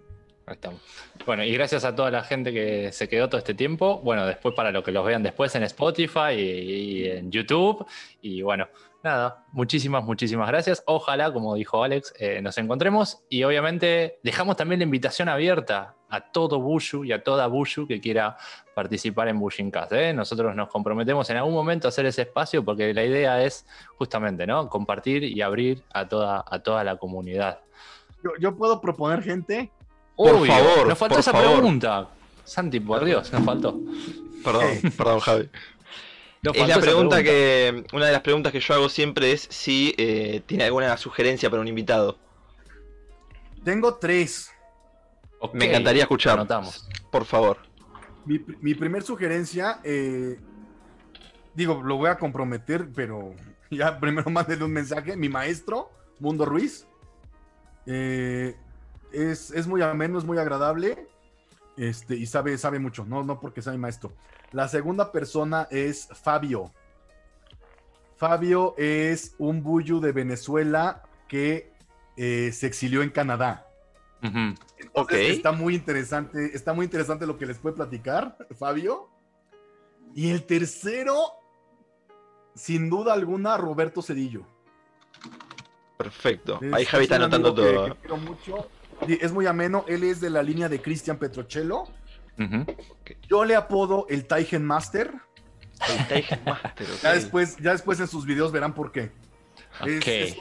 [0.46, 0.82] Ahí estamos.
[1.26, 4.00] Bueno, y gracias a toda la gente que se quedó todo este tiempo.
[4.04, 7.86] Bueno, después para los que los vean después en Spotify y, en YouTube.
[8.22, 8.68] Y bueno,
[9.04, 10.84] nada, muchísimas, muchísimas gracias.
[10.88, 13.24] Ojalá, como dijo Alex, eh, nos encontremos.
[13.30, 18.02] Y obviamente dejamos también la invitación abierta a todo Bushu y a toda Bushu que
[18.02, 18.36] quiera
[18.74, 19.92] participar en Bushincast.
[19.94, 20.14] ¿eh?
[20.14, 23.66] Nosotros nos comprometemos en algún momento a hacer ese espacio porque la idea es
[23.96, 24.68] justamente, ¿no?
[24.70, 27.60] Compartir y abrir a toda, a toda la comunidad.
[28.40, 29.72] Yo puedo proponer gente.
[30.16, 31.54] Por favor, nos faltó por esa favor.
[31.54, 32.10] pregunta.
[32.44, 33.80] Santi, por Dios, nos faltó.
[34.44, 35.50] Perdón, perdón Javi.
[36.44, 39.94] Nos Es la pregunta que, una de las preguntas que yo hago siempre es si
[39.98, 42.18] eh, tiene alguna sugerencia para un invitado.
[43.64, 44.52] Tengo tres.
[45.54, 46.34] Me encantaría escuchar.
[46.34, 46.88] Anotamos.
[47.12, 47.58] Por favor.
[48.26, 50.40] Mi, mi primer sugerencia, eh,
[51.54, 53.36] digo, lo voy a comprometer, pero
[53.70, 55.16] ya primero mándenle un mensaje.
[55.16, 56.88] Mi maestro, Mundo Ruiz,
[57.86, 58.56] eh,
[59.12, 61.08] es, es muy ameno, es muy agradable
[61.78, 64.14] este, y sabe, sabe mucho, no, no porque sea mi maestro.
[64.52, 66.72] La segunda persona es Fabio.
[68.18, 71.72] Fabio es un buyu de Venezuela que
[72.18, 73.68] eh, se exilió en Canadá.
[74.94, 75.14] ok.
[75.14, 79.10] Está muy interesante, está muy interesante lo que les puede platicar, Fabio.
[80.14, 81.16] Y el tercero,
[82.54, 84.46] sin duda alguna, Roberto Cedillo.
[85.98, 86.60] Perfecto.
[86.74, 87.98] Ahí Javi está anotando todo.
[89.08, 89.86] Es muy ameno.
[89.88, 91.86] Él es de la línea de Cristian Petrocello.
[93.28, 95.14] Yo le apodo el Taigen Master.
[95.88, 96.88] El Taigen Master.
[97.02, 99.12] Ya, después, ya después en sus videos verán por qué.
[99.86, 100.38] Es,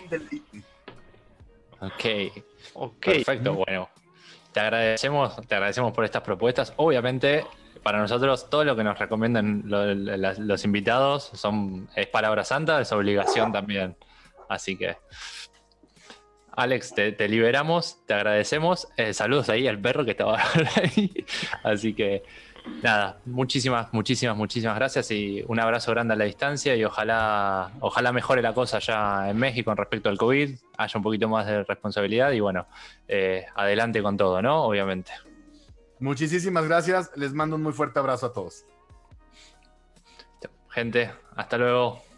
[1.81, 1.91] un
[2.75, 3.01] ok.
[3.01, 3.55] Perfecto.
[3.55, 3.89] Bueno,
[4.53, 6.73] te agradecemos, te agradecemos por estas propuestas.
[6.77, 7.45] Obviamente,
[7.83, 13.53] para nosotros todo lo que nos recomiendan los invitados son, es palabra santa, es obligación
[13.53, 13.97] también.
[14.49, 14.97] Así que,
[16.61, 18.87] Alex, te, liberamos, te agradecemos.
[18.99, 20.39] Eh, saludos ahí al perro que estaba
[20.77, 21.25] ahí.
[21.65, 22.23] Así que,
[22.83, 28.13] nada, muchísimas, muchísimas, muchísimas gracias y un abrazo grande a la distancia y ojalá, ojalá
[28.13, 31.65] mejore la cosa ya en México con respecto al COVID, haya un poquito más de
[31.65, 32.67] responsabilidad y bueno,
[33.09, 34.65] eh, adelante con todo, ¿no?
[34.65, 35.13] Obviamente.
[35.99, 37.11] Muchísimas gracias.
[37.17, 38.67] Les mando un muy fuerte abrazo a todos.
[40.69, 42.10] Gente, hasta luego.